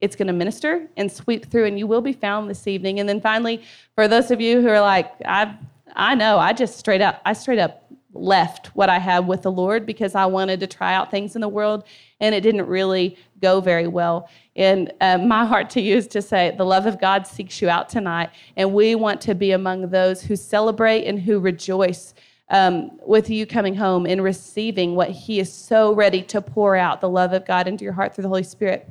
it's 0.00 0.14
going 0.14 0.28
to 0.28 0.32
minister 0.32 0.86
and 0.96 1.10
sweep 1.10 1.50
through, 1.50 1.64
and 1.64 1.78
you 1.78 1.86
will 1.86 2.00
be 2.00 2.12
found 2.12 2.48
this 2.48 2.66
evening. 2.66 3.00
And 3.00 3.08
then 3.08 3.20
finally, 3.20 3.62
for 3.94 4.06
those 4.06 4.30
of 4.30 4.40
you 4.40 4.60
who 4.60 4.68
are 4.68 4.80
like, 4.80 5.12
I, 5.24 5.56
I 5.94 6.14
know, 6.14 6.38
I 6.38 6.52
just 6.52 6.78
straight 6.78 7.00
up, 7.00 7.20
I 7.24 7.32
straight 7.32 7.58
up 7.58 7.84
left 8.14 8.68
what 8.68 8.88
I 8.88 8.98
had 8.98 9.26
with 9.26 9.42
the 9.42 9.52
Lord 9.52 9.84
because 9.84 10.14
I 10.14 10.26
wanted 10.26 10.60
to 10.60 10.66
try 10.66 10.94
out 10.94 11.10
things 11.10 11.34
in 11.34 11.40
the 11.40 11.48
world, 11.48 11.84
and 12.20 12.34
it 12.34 12.42
didn't 12.42 12.66
really 12.66 13.16
go 13.40 13.60
very 13.60 13.86
well. 13.86 14.28
And 14.56 14.92
uh, 15.00 15.18
my 15.18 15.44
heart 15.44 15.70
to 15.70 15.80
you 15.80 15.96
is 15.96 16.06
to 16.08 16.22
say, 16.22 16.54
the 16.56 16.64
love 16.64 16.86
of 16.86 17.00
God 17.00 17.26
seeks 17.26 17.60
you 17.60 17.68
out 17.68 17.88
tonight, 17.88 18.30
and 18.56 18.72
we 18.72 18.94
want 18.94 19.20
to 19.22 19.34
be 19.34 19.52
among 19.52 19.90
those 19.90 20.22
who 20.22 20.36
celebrate 20.36 21.04
and 21.04 21.20
who 21.20 21.38
rejoice. 21.40 22.14
Um, 22.50 22.98
with 23.02 23.28
you 23.28 23.44
coming 23.44 23.74
home 23.74 24.06
and 24.06 24.24
receiving 24.24 24.94
what 24.94 25.10
He 25.10 25.38
is 25.38 25.52
so 25.52 25.92
ready 25.92 26.22
to 26.22 26.40
pour 26.40 26.76
out 26.76 27.02
the 27.02 27.08
love 27.10 27.34
of 27.34 27.44
God 27.44 27.68
into 27.68 27.84
your 27.84 27.92
heart 27.92 28.14
through 28.14 28.22
the 28.22 28.28
Holy 28.28 28.42
Spirit. 28.42 28.90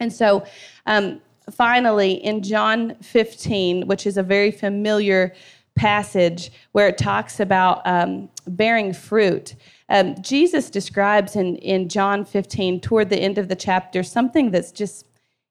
And 0.00 0.12
so, 0.12 0.44
um, 0.86 1.20
finally, 1.50 2.12
in 2.12 2.42
John 2.42 2.94
15, 2.96 3.86
which 3.86 4.06
is 4.06 4.16
a 4.16 4.22
very 4.22 4.50
familiar 4.50 5.34
passage 5.74 6.50
where 6.72 6.88
it 6.88 6.98
talks 6.98 7.40
about 7.40 7.82
um, 7.86 8.28
bearing 8.46 8.92
fruit, 8.92 9.54
um, 9.88 10.20
Jesus 10.20 10.70
describes 10.70 11.36
in, 11.36 11.56
in 11.56 11.88
John 11.88 12.24
15, 12.24 12.80
toward 12.80 13.10
the 13.10 13.18
end 13.18 13.38
of 13.38 13.48
the 13.48 13.56
chapter, 13.56 14.02
something 14.02 14.50
that's 14.50 14.72
just, 14.72 15.06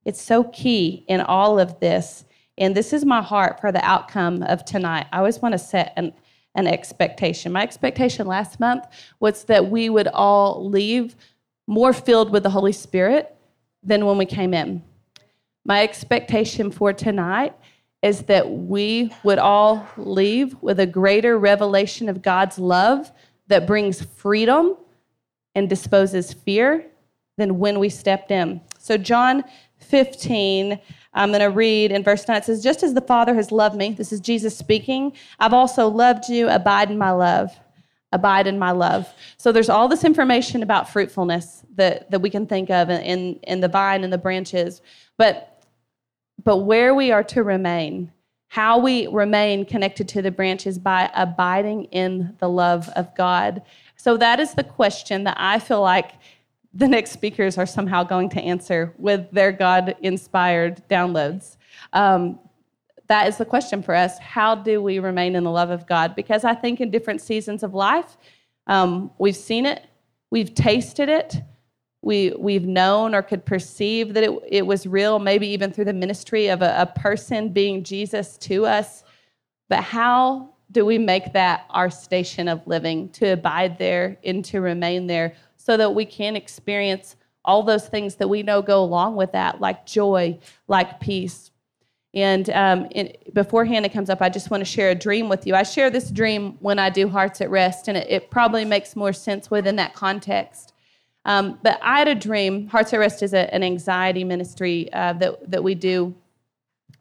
it's 0.06 0.22
so 0.22 0.44
key 0.46 1.04
in 1.08 1.22
all 1.22 1.60
of 1.60 1.80
this. 1.80 2.24
And 2.58 2.76
this 2.76 2.94
is 2.94 3.04
my 3.04 3.22
heart 3.22 3.60
for 3.60 3.72
the 3.72 3.84
outcome 3.84 4.44
of 4.44 4.64
tonight. 4.66 5.08
I 5.12 5.18
always 5.18 5.40
want 5.40 5.54
to 5.54 5.60
set 5.60 5.94
an, 5.98 6.14
an 6.56 6.68
expectation. 6.68 7.52
My 7.52 7.64
expectation 7.64 8.28
last 8.28 8.60
month 8.60 8.86
was 9.20 9.44
that 9.46 9.70
we 9.70 9.90
would 9.90 10.08
all 10.08 10.68
leave 10.70 11.16
more 11.68 11.94
filled 11.94 12.32
with 12.32 12.44
the 12.44 12.50
Holy 12.50 12.72
Spirit 12.72 13.37
than 13.84 14.06
when 14.06 14.18
we 14.18 14.26
came 14.26 14.54
in. 14.54 14.84
My 15.66 15.84
expectation 15.84 16.72
for 16.72 16.94
tonight 16.94 17.54
is 18.02 18.24
that 18.24 18.50
we 18.50 19.12
would 19.24 19.40
all 19.40 19.88
leave 19.98 20.56
with 20.62 20.80
a 20.80 20.86
greater 20.86 21.38
revelation 21.38 22.10
of 22.10 22.22
God's 22.22 22.60
love 22.60 23.12
that 23.48 23.68
brings 23.68 24.02
freedom 24.02 24.78
and 25.56 25.68
disposes 25.68 26.34
fear 26.34 26.86
than 27.38 27.60
when 27.60 27.80
we 27.80 27.90
stepped 27.90 28.32
in. 28.32 28.62
So, 28.80 28.98
John 28.98 29.44
15, 29.80 30.80
I'm 31.14 31.30
going 31.30 31.42
to 31.42 31.48
read 31.48 31.92
in 31.92 32.04
verse 32.04 32.28
9. 32.28 32.38
It 32.38 32.46
says, 32.46 32.64
Just 32.64 32.84
as 32.84 32.94
the 32.94 33.02
Father 33.02 33.34
has 33.36 33.52
loved 33.52 33.76
me, 33.76 33.92
this 33.92 34.12
is 34.12 34.20
Jesus 34.20 34.56
speaking, 34.56 35.14
I've 35.40 35.54
also 35.54 35.88
loved 35.88 36.30
you. 36.30 36.48
Abide 36.50 36.92
in 36.92 36.98
my 36.98 37.12
love. 37.12 37.52
Abide 38.12 38.48
in 38.48 38.58
my 38.58 38.72
love. 38.72 39.08
So, 39.38 39.52
there's 39.52 39.70
all 39.70 39.88
this 39.88 40.04
information 40.04 40.64
about 40.64 40.90
fruitfulness 40.90 41.66
that, 41.76 42.10
that 42.12 42.20
we 42.20 42.30
can 42.30 42.46
think 42.46 42.70
of 42.70 42.90
in, 42.90 43.36
in 43.44 43.60
the 43.60 43.68
vine 43.68 44.04
and 44.04 44.14
the 44.14 44.18
branches. 44.18 44.82
But, 45.18 45.64
but 46.44 46.58
where 46.58 46.96
we 46.96 47.12
are 47.12 47.24
to 47.26 47.44
remain, 47.44 48.12
how 48.48 48.80
we 48.80 49.08
remain 49.08 49.66
connected 49.66 50.08
to 50.10 50.22
the 50.22 50.32
branches 50.32 50.80
by 50.80 51.12
abiding 51.16 51.86
in 51.86 52.36
the 52.40 52.50
love 52.50 52.90
of 52.96 53.14
God. 53.16 53.62
So 53.98 54.18
that 54.18 54.40
is 54.40 54.54
the 54.54 54.64
question 54.64 55.26
that 55.26 55.38
I 55.40 55.60
feel 55.60 55.82
like 55.82 56.14
the 56.74 56.88
next 56.88 57.12
speakers 57.12 57.58
are 57.58 57.66
somehow 57.66 58.04
going 58.04 58.30
to 58.30 58.42
answer 58.42 58.94
with 58.98 59.30
their 59.32 59.52
God 59.52 59.96
inspired 60.02 60.82
downloads. 60.90 61.58
Um, 61.92 62.40
that 63.08 63.28
is 63.28 63.38
the 63.38 63.46
question 63.46 63.82
for 63.82 63.96
us. 63.96 64.20
How 64.20 64.56
do 64.56 64.82
we 64.82 65.00
remain 65.00 65.36
in 65.36 65.44
the 65.44 65.52
love 65.52 65.70
of 65.70 65.88
God? 65.88 66.16
Because 66.16 66.44
I 66.44 66.54
think 66.54 66.82
in 66.82 66.92
different 66.92 67.22
seasons 67.22 67.64
of 67.64 67.74
life, 67.74 68.18
um, 68.68 69.12
we've 69.18 69.36
seen 69.36 69.66
it, 69.66 69.86
we've 70.30 70.54
tasted 70.54 71.10
it, 71.10 71.42
we, 72.02 72.34
we've 72.38 72.66
known 72.66 73.16
or 73.16 73.22
could 73.22 73.46
perceive 73.46 74.14
that 74.14 74.24
it, 74.24 74.32
it 74.48 74.66
was 74.66 74.86
real, 74.86 75.20
maybe 75.20 75.48
even 75.48 75.72
through 75.72 75.86
the 75.86 75.94
ministry 75.94 76.48
of 76.48 76.62
a, 76.62 76.82
a 76.82 76.86
person 77.00 77.50
being 77.50 77.84
Jesus 77.84 78.38
to 78.40 78.66
us. 78.66 79.04
But 79.70 79.84
how 79.84 80.54
do 80.72 80.86
we 80.86 80.98
make 80.98 81.34
that 81.34 81.66
our 81.70 81.90
station 81.90 82.48
of 82.48 82.66
living, 82.68 83.10
to 83.10 83.34
abide 83.34 83.78
there 83.78 84.18
and 84.24 84.44
to 84.46 84.62
remain 84.62 85.08
there 85.08 85.34
so 85.56 85.78
that 85.78 85.96
we 85.96 86.06
can 86.06 86.36
experience 86.36 87.16
all 87.46 87.64
those 87.64 87.88
things 87.88 88.16
that 88.16 88.28
we 88.28 88.44
know 88.44 88.62
go 88.62 88.84
along 88.84 89.16
with 89.16 89.32
that, 89.32 89.62
like 89.62 89.86
joy, 89.86 90.38
like 90.68 91.00
peace? 91.00 91.52
And 92.14 92.50
um, 92.50 92.88
in, 92.92 93.14
before 93.34 93.66
Hannah 93.66 93.90
comes 93.90 94.10
up, 94.10 94.22
I 94.22 94.30
just 94.30 94.50
want 94.50 94.62
to 94.62 94.66
share 94.66 94.90
a 94.90 94.96
dream 94.96 95.30
with 95.30 95.46
you. 95.46 95.56
I 95.56 95.64
share 95.64 95.90
this 95.90 96.10
dream 96.10 96.58
when 96.60 96.80
I 96.80 96.90
do 96.90 97.08
Hearts 97.08 97.42
at 97.42 97.50
Rest, 97.50 97.88
and 97.88 97.98
it, 97.98 98.08
it 98.10 98.32
probably 98.32 98.66
makes 98.66 98.96
more 98.96 99.14
sense 99.14 99.52
within 99.52 99.76
that 99.76 99.94
context. 99.94 100.74
Um, 101.26 101.60
but 101.62 101.78
I 101.82 102.00
had 102.00 102.08
a 102.08 102.16
dream. 102.16 102.68
Hearts 102.68 102.94
at 102.94 103.00
Rest 103.00 103.22
is 103.22 103.34
a, 103.34 103.54
an 103.54 103.62
anxiety 103.62 104.24
ministry 104.24 104.92
uh, 104.94 105.14
that 105.14 105.52
that 105.52 105.64
we 105.64 105.76
do 105.76 106.16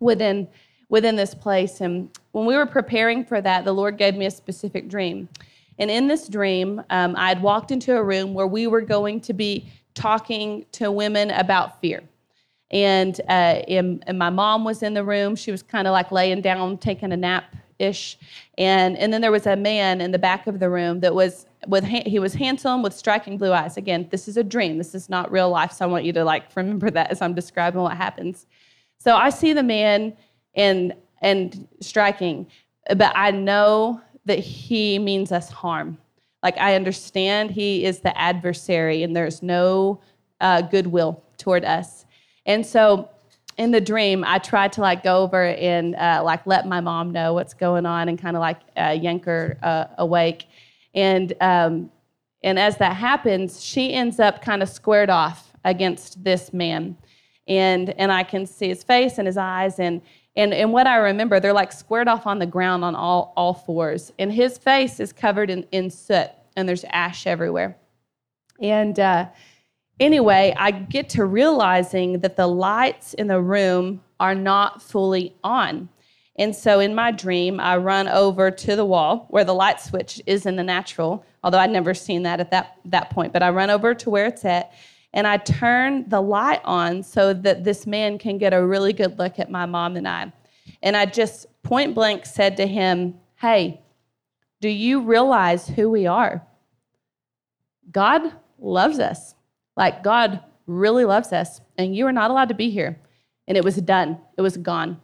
within 0.00 0.48
within 0.88 1.16
this 1.16 1.34
place. 1.34 1.80
And 1.80 2.10
when 2.32 2.44
we 2.46 2.56
were 2.56 2.66
preparing 2.66 3.24
for 3.24 3.40
that, 3.40 3.64
the 3.64 3.72
Lord 3.72 3.96
gave 3.96 4.14
me 4.16 4.26
a 4.26 4.30
specific 4.30 4.88
dream. 4.88 5.28
And 5.78 5.90
in 5.90 6.08
this 6.08 6.28
dream, 6.28 6.82
um, 6.90 7.14
I 7.16 7.28
had 7.28 7.42
walked 7.42 7.70
into 7.70 7.96
a 7.96 8.02
room 8.02 8.34
where 8.34 8.46
we 8.46 8.66
were 8.66 8.80
going 8.80 9.20
to 9.22 9.32
be 9.32 9.66
talking 9.94 10.64
to 10.72 10.90
women 10.90 11.30
about 11.30 11.80
fear. 11.80 12.02
And, 12.70 13.20
uh, 13.28 13.62
and, 13.68 14.02
and 14.06 14.18
my 14.18 14.30
mom 14.30 14.64
was 14.64 14.82
in 14.82 14.94
the 14.94 15.04
room. 15.04 15.36
She 15.36 15.50
was 15.50 15.62
kind 15.62 15.86
of 15.86 15.92
like 15.92 16.10
laying 16.10 16.40
down, 16.40 16.78
taking 16.78 17.12
a 17.12 17.16
nap 17.16 17.54
ish. 17.78 18.18
And, 18.58 18.96
and 18.96 19.12
then 19.12 19.20
there 19.20 19.30
was 19.30 19.46
a 19.46 19.56
man 19.56 20.00
in 20.00 20.10
the 20.10 20.18
back 20.18 20.46
of 20.46 20.58
the 20.58 20.70
room 20.70 21.00
that 21.00 21.14
was 21.14 21.46
with 21.66 21.84
he 21.84 22.18
was 22.18 22.34
handsome 22.34 22.82
with 22.82 22.92
striking 22.92 23.36
blue 23.38 23.52
eyes. 23.52 23.76
Again, 23.76 24.08
this 24.10 24.28
is 24.28 24.36
a 24.36 24.44
dream. 24.44 24.78
This 24.78 24.94
is 24.94 25.08
not 25.08 25.30
real 25.30 25.50
life. 25.50 25.72
So 25.72 25.84
I 25.84 25.88
want 25.88 26.04
you 26.04 26.12
to 26.14 26.24
like 26.24 26.44
remember 26.54 26.90
that 26.90 27.10
as 27.10 27.20
I'm 27.20 27.34
describing 27.34 27.80
what 27.80 27.96
happens. 27.96 28.46
So 28.98 29.14
I 29.14 29.30
see 29.30 29.52
the 29.52 29.62
man 29.62 30.16
and 30.54 30.94
and 31.22 31.66
striking, 31.80 32.46
but 32.88 33.12
I 33.14 33.30
know 33.30 34.00
that 34.26 34.38
he 34.38 34.98
means 34.98 35.32
us 35.32 35.50
harm. 35.50 35.98
Like 36.42 36.58
I 36.58 36.74
understand 36.74 37.50
he 37.50 37.84
is 37.84 38.00
the 38.00 38.16
adversary 38.18 39.02
and 39.02 39.16
there's 39.16 39.42
no 39.42 40.00
uh, 40.40 40.62
goodwill 40.62 41.22
toward 41.38 41.64
us. 41.64 42.05
And 42.46 42.64
so 42.64 43.10
in 43.58 43.70
the 43.70 43.80
dream, 43.80 44.24
I 44.26 44.38
tried 44.38 44.72
to 44.74 44.80
like 44.80 45.02
go 45.02 45.22
over 45.22 45.44
and 45.44 45.94
uh, 45.96 46.22
like 46.24 46.46
let 46.46 46.66
my 46.66 46.80
mom 46.80 47.10
know 47.10 47.34
what's 47.34 47.54
going 47.54 47.86
on 47.86 48.08
and 48.08 48.18
kind 48.18 48.36
of 48.36 48.40
like 48.40 48.60
uh, 48.76 48.96
yank 48.98 49.24
her 49.24 49.58
uh, 49.62 49.86
awake. 49.98 50.46
And 50.94 51.32
um, 51.40 51.90
and 52.42 52.58
as 52.58 52.76
that 52.78 52.96
happens, 52.96 53.62
she 53.62 53.92
ends 53.92 54.20
up 54.20 54.42
kind 54.42 54.62
of 54.62 54.68
squared 54.68 55.10
off 55.10 55.52
against 55.64 56.22
this 56.22 56.52
man, 56.52 56.96
and 57.48 57.90
and 57.98 58.12
I 58.12 58.22
can 58.22 58.46
see 58.46 58.68
his 58.68 58.82
face 58.82 59.18
and 59.18 59.26
his 59.26 59.36
eyes 59.36 59.78
and. 59.78 60.00
And, 60.38 60.52
and 60.52 60.70
what 60.70 60.86
I 60.86 60.96
remember, 60.96 61.40
they're 61.40 61.54
like 61.54 61.72
squared 61.72 62.08
off 62.08 62.26
on 62.26 62.38
the 62.38 62.44
ground 62.44 62.84
on 62.84 62.94
all, 62.94 63.32
all 63.38 63.54
fours. 63.54 64.12
And 64.18 64.30
his 64.30 64.58
face 64.58 65.00
is 65.00 65.10
covered 65.10 65.48
in, 65.48 65.62
in 65.72 65.88
soot, 65.88 66.28
and 66.56 66.68
there's 66.68 66.84
ash 66.90 67.26
everywhere. 67.26 67.74
And 68.60 69.00
uh, 69.00 69.28
anyway, 70.00 70.54
I 70.56 70.70
get 70.70 71.08
to 71.10 71.24
realizing 71.24 72.20
that 72.20 72.36
the 72.36 72.46
lights 72.46 73.14
in 73.14 73.26
the 73.26 73.40
room 73.40 74.02
are 74.20 74.34
not 74.34 74.82
fully 74.82 75.34
on. 75.44 75.88
And 76.38 76.54
so 76.54 76.80
in 76.80 76.94
my 76.94 77.10
dream, 77.12 77.60
I 77.60 77.76
run 77.78 78.08
over 78.08 78.50
to 78.50 78.76
the 78.76 78.84
wall 78.84 79.26
where 79.30 79.44
the 79.44 79.54
light 79.54 79.80
switch 79.80 80.20
is 80.26 80.44
in 80.44 80.56
the 80.56 80.62
natural, 80.62 81.24
although 81.42 81.58
I'd 81.58 81.70
never 81.70 81.94
seen 81.94 82.22
that 82.24 82.40
at 82.40 82.50
that, 82.50 82.76
that 82.84 83.10
point. 83.10 83.32
But 83.32 83.42
I 83.42 83.50
run 83.50 83.70
over 83.70 83.94
to 83.94 84.10
where 84.10 84.26
it's 84.26 84.44
at 84.44 84.72
and 85.16 85.26
I 85.26 85.38
turn 85.38 86.06
the 86.08 86.20
light 86.20 86.60
on 86.64 87.02
so 87.02 87.32
that 87.32 87.64
this 87.64 87.86
man 87.86 88.18
can 88.18 88.36
get 88.36 88.52
a 88.52 88.64
really 88.64 88.92
good 88.92 89.18
look 89.18 89.38
at 89.38 89.50
my 89.50 89.64
mom 89.64 89.96
and 89.96 90.06
I. 90.06 90.30
And 90.82 90.94
I 90.94 91.06
just 91.06 91.46
point 91.62 91.94
blank 91.94 92.26
said 92.26 92.58
to 92.58 92.66
him, 92.66 93.14
Hey, 93.36 93.80
do 94.60 94.68
you 94.68 95.00
realize 95.00 95.66
who 95.66 95.88
we 95.88 96.06
are? 96.06 96.46
God 97.90 98.30
loves 98.58 98.98
us. 98.98 99.35
Like, 99.76 100.02
God 100.02 100.40
really 100.66 101.04
loves 101.04 101.32
us, 101.32 101.60
and 101.76 101.94
you 101.94 102.06
are 102.06 102.12
not 102.12 102.30
allowed 102.30 102.48
to 102.48 102.54
be 102.54 102.70
here. 102.70 103.00
And 103.46 103.56
it 103.56 103.64
was 103.64 103.76
done, 103.76 104.18
it 104.36 104.42
was 104.42 104.56
gone. 104.56 105.00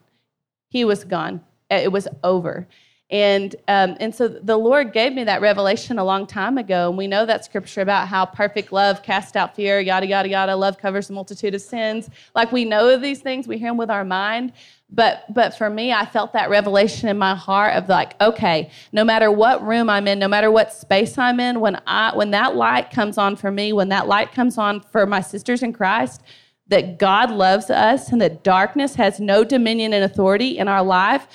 He 0.69 0.85
was 0.85 1.05
gone, 1.05 1.43
it 1.71 1.93
was 1.93 2.09
over. 2.25 2.67
And, 3.13 3.55
um, 3.69 3.95
and 4.01 4.15
so 4.15 4.27
the 4.27 4.57
Lord 4.57 4.95
gave 4.95 5.13
me 5.13 5.23
that 5.25 5.43
revelation 5.43 5.99
a 5.99 6.05
long 6.05 6.27
time 6.27 6.57
ago. 6.57 6.89
And 6.89 6.97
we 6.97 7.07
know 7.07 7.27
that 7.27 7.45
scripture 7.45 7.83
about 7.83 8.09
how 8.09 8.25
perfect 8.25 8.73
love 8.73 9.03
casts 9.03 9.37
out 9.37 9.55
fear, 9.55 9.81
yada, 9.81 10.07
yada, 10.07 10.31
yada. 10.31 10.57
Love 10.57 10.79
covers 10.79 11.11
a 11.11 11.13
multitude 11.13 11.55
of 11.55 11.61
sins. 11.61 12.09
Like 12.35 12.53
we 12.53 12.65
know 12.65 12.97
these 12.97 13.21
things, 13.21 13.47
we 13.47 13.59
hear 13.59 13.69
them 13.69 13.77
with 13.77 13.91
our 13.91 14.05
mind. 14.05 14.55
But, 14.89 15.25
but 15.33 15.57
for 15.57 15.69
me, 15.69 15.93
I 15.93 16.07
felt 16.07 16.33
that 16.33 16.49
revelation 16.49 17.09
in 17.09 17.19
my 17.19 17.35
heart 17.35 17.77
of 17.77 17.87
like, 17.89 18.19
okay, 18.21 18.71
no 18.93 19.05
matter 19.05 19.31
what 19.31 19.63
room 19.63 19.91
I'm 19.91 20.09
in, 20.09 20.19
no 20.19 20.29
matter 20.29 20.51
what 20.51 20.73
space 20.73 21.19
I'm 21.19 21.39
in, 21.39 21.61
when, 21.61 21.81
I, 21.87 22.17
when 22.17 22.31
that 22.31 22.57
light 22.57 22.91
comes 22.91 23.19
on 23.19 23.37
for 23.37 23.51
me, 23.51 23.75
when 23.75 23.91
that 23.91 24.07
light 24.07 24.33
comes 24.33 24.57
on 24.57 24.81
for 24.81 25.05
my 25.05 25.21
sisters 25.21 25.63
in 25.63 25.75
Christ, 25.75 26.23
that 26.69 26.99
God 26.99 27.31
loves 27.31 27.69
us 27.69 28.11
and 28.11 28.23
that 28.23 28.43
darkness 28.43 28.95
has 28.95 29.21
no 29.21 29.45
dominion 29.45 29.93
and 29.93 30.05
authority 30.05 30.57
in 30.57 30.69
our 30.69 30.83
life, 30.83 31.27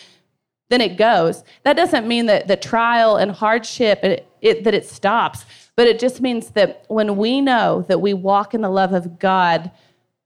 then 0.69 0.81
it 0.81 0.97
goes. 0.97 1.43
That 1.63 1.77
doesn't 1.77 2.07
mean 2.07 2.25
that 2.25 2.47
the 2.47 2.57
trial 2.57 3.17
and 3.17 3.31
hardship 3.31 4.03
it, 4.03 4.27
it, 4.41 4.63
that 4.63 4.73
it 4.73 4.85
stops, 4.85 5.45
but 5.75 5.87
it 5.87 5.99
just 5.99 6.21
means 6.21 6.51
that 6.51 6.85
when 6.87 7.17
we 7.17 7.41
know 7.41 7.85
that 7.87 8.01
we 8.01 8.13
walk 8.13 8.53
in 8.53 8.61
the 8.61 8.69
love 8.69 8.93
of 8.93 9.19
God, 9.19 9.71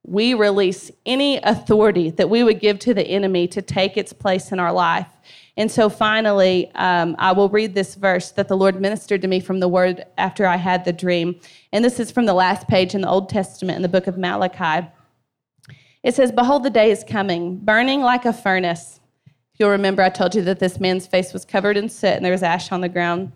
we 0.04 0.34
release 0.34 0.90
any 1.06 1.38
authority 1.44 2.10
that 2.10 2.30
we 2.30 2.44
would 2.44 2.60
give 2.60 2.80
to 2.80 2.94
the 2.94 3.06
enemy 3.06 3.48
to 3.48 3.62
take 3.62 3.98
its 3.98 4.14
place 4.14 4.52
in 4.52 4.60
our 4.60 4.74
life. 4.74 5.08
And 5.58 5.70
so 5.70 5.90
finally, 5.90 6.72
um, 6.76 7.16
I 7.20 7.34
will 7.34 7.50
read 7.50 7.76
this 7.76 7.96
verse 7.96 8.32
that 8.32 8.48
the 8.48 8.58
Lord 8.58 8.82
ministered 8.82 9.22
to 9.22 9.28
me 9.28 9.40
from 9.40 9.60
the 9.60 9.68
word 9.68 10.06
after 10.18 10.48
I 10.48 10.56
had 10.56 10.86
the 10.86 10.94
dream. 10.94 11.40
And 11.72 11.86
this 11.86 12.00
is 12.00 12.10
from 12.10 12.26
the 12.26 12.34
last 12.34 12.68
page 12.68 12.96
in 12.96 13.02
the 13.02 13.10
Old 13.10 13.30
Testament 13.30 13.76
in 13.76 13.82
the 13.82 13.90
book 13.90 14.08
of 14.08 14.18
Malachi. 14.18 14.88
It 16.04 16.16
says, 16.16 16.32
Behold, 16.32 16.64
the 16.64 16.72
day 16.72 16.90
is 16.90 17.04
coming, 17.04 17.58
burning 17.58 18.02
like 18.02 18.26
a 18.26 18.34
furnace 18.34 19.01
You'll 19.62 19.70
remember 19.70 20.02
I 20.02 20.10
told 20.10 20.34
you 20.34 20.42
that 20.46 20.58
this 20.58 20.80
man's 20.80 21.06
face 21.06 21.34
was 21.34 21.46
covered 21.46 21.78
in 21.78 21.88
soot 21.88 22.16
and 22.16 22.26
there 22.26 22.32
was 22.32 22.42
ash 22.42 22.72
on 22.72 22.82
the 22.82 22.90
ground. 22.90 23.32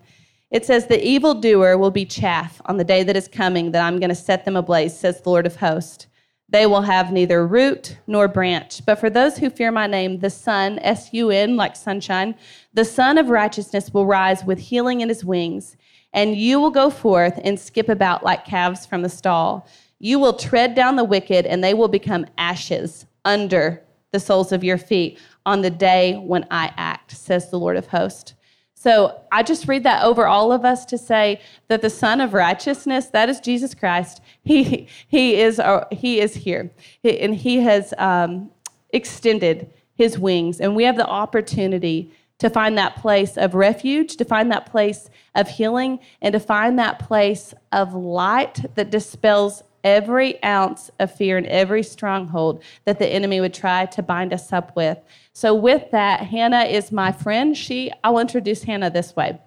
It 0.50 0.66
says, 0.66 0.88
The 0.88 1.00
evildoer 1.00 1.78
will 1.78 1.92
be 1.92 2.04
chaff 2.04 2.60
on 2.64 2.78
the 2.78 2.82
day 2.82 3.04
that 3.04 3.16
is 3.16 3.28
coming, 3.28 3.70
that 3.70 3.86
I'm 3.86 4.00
going 4.00 4.08
to 4.08 4.16
set 4.16 4.44
them 4.44 4.56
ablaze, 4.56 4.98
says 4.98 5.20
the 5.20 5.30
Lord 5.30 5.46
of 5.46 5.54
hosts. 5.54 6.08
They 6.48 6.66
will 6.66 6.80
have 6.80 7.12
neither 7.12 7.46
root 7.46 7.98
nor 8.08 8.26
branch. 8.26 8.84
But 8.84 8.96
for 8.96 9.08
those 9.08 9.38
who 9.38 9.50
fear 9.50 9.70
my 9.70 9.86
name, 9.86 10.18
the 10.18 10.28
sun, 10.28 10.80
S 10.80 11.12
U 11.12 11.30
N, 11.30 11.54
like 11.54 11.76
sunshine, 11.76 12.34
the 12.74 12.84
sun 12.84 13.18
of 13.18 13.28
righteousness 13.28 13.94
will 13.94 14.04
rise 14.04 14.42
with 14.42 14.58
healing 14.58 15.02
in 15.02 15.08
his 15.08 15.24
wings. 15.24 15.76
And 16.12 16.34
you 16.34 16.58
will 16.58 16.72
go 16.72 16.90
forth 16.90 17.38
and 17.44 17.56
skip 17.56 17.88
about 17.88 18.24
like 18.24 18.44
calves 18.44 18.84
from 18.84 19.02
the 19.02 19.08
stall. 19.08 19.68
You 20.00 20.18
will 20.18 20.32
tread 20.32 20.74
down 20.74 20.96
the 20.96 21.04
wicked, 21.04 21.46
and 21.46 21.62
they 21.62 21.72
will 21.72 21.86
become 21.86 22.26
ashes 22.36 23.06
under 23.24 23.80
the 24.10 24.18
soles 24.18 24.50
of 24.50 24.64
your 24.64 24.78
feet 24.78 25.20
on 25.46 25.62
the 25.62 25.70
day 25.70 26.16
when 26.16 26.44
I 26.50 26.72
act, 26.76 27.12
says 27.12 27.50
the 27.50 27.58
Lord 27.58 27.76
of 27.76 27.86
hosts. 27.86 28.34
So 28.74 29.20
I 29.32 29.42
just 29.42 29.66
read 29.66 29.84
that 29.84 30.04
over 30.04 30.26
all 30.26 30.52
of 30.52 30.64
us 30.64 30.84
to 30.86 30.98
say 30.98 31.40
that 31.68 31.80
the 31.80 31.88
Son 31.88 32.20
of 32.20 32.34
Righteousness, 32.34 33.06
that 33.06 33.28
is 33.28 33.40
Jesus 33.40 33.74
Christ. 33.74 34.20
He, 34.44 34.86
he, 35.08 35.40
is, 35.40 35.58
uh, 35.58 35.86
he 35.90 36.20
is 36.20 36.34
here. 36.34 36.70
And 37.02 37.34
he 37.34 37.58
has 37.62 37.92
um, 37.98 38.50
extended 38.90 39.72
his 39.94 40.18
wings. 40.18 40.60
And 40.60 40.76
we 40.76 40.84
have 40.84 40.96
the 40.96 41.06
opportunity 41.06 42.12
to 42.38 42.50
find 42.50 42.76
that 42.78 42.96
place 42.96 43.36
of 43.36 43.54
refuge, 43.54 44.16
to 44.16 44.24
find 44.24 44.52
that 44.52 44.66
place 44.66 45.10
of 45.34 45.48
healing, 45.48 45.98
and 46.22 46.32
to 46.34 46.38
find 46.38 46.78
that 46.78 47.00
place 47.00 47.54
of 47.72 47.94
light 47.94 48.64
that 48.76 48.90
dispels 48.90 49.62
every 49.86 50.42
ounce 50.42 50.90
of 50.98 51.14
fear 51.14 51.38
and 51.38 51.46
every 51.46 51.82
stronghold 51.84 52.60
that 52.84 52.98
the 52.98 53.06
enemy 53.06 53.40
would 53.40 53.54
try 53.54 53.86
to 53.86 54.02
bind 54.02 54.32
us 54.32 54.52
up 54.52 54.74
with. 54.74 54.98
So, 55.32 55.54
with 55.54 55.92
that, 55.92 56.22
Hannah 56.22 56.64
is 56.64 56.90
my 56.90 57.12
friend. 57.12 57.56
She, 57.56 57.92
I'll 58.02 58.18
introduce 58.18 58.64
Hannah 58.64 58.90
this 58.90 59.14
way. 59.14 59.38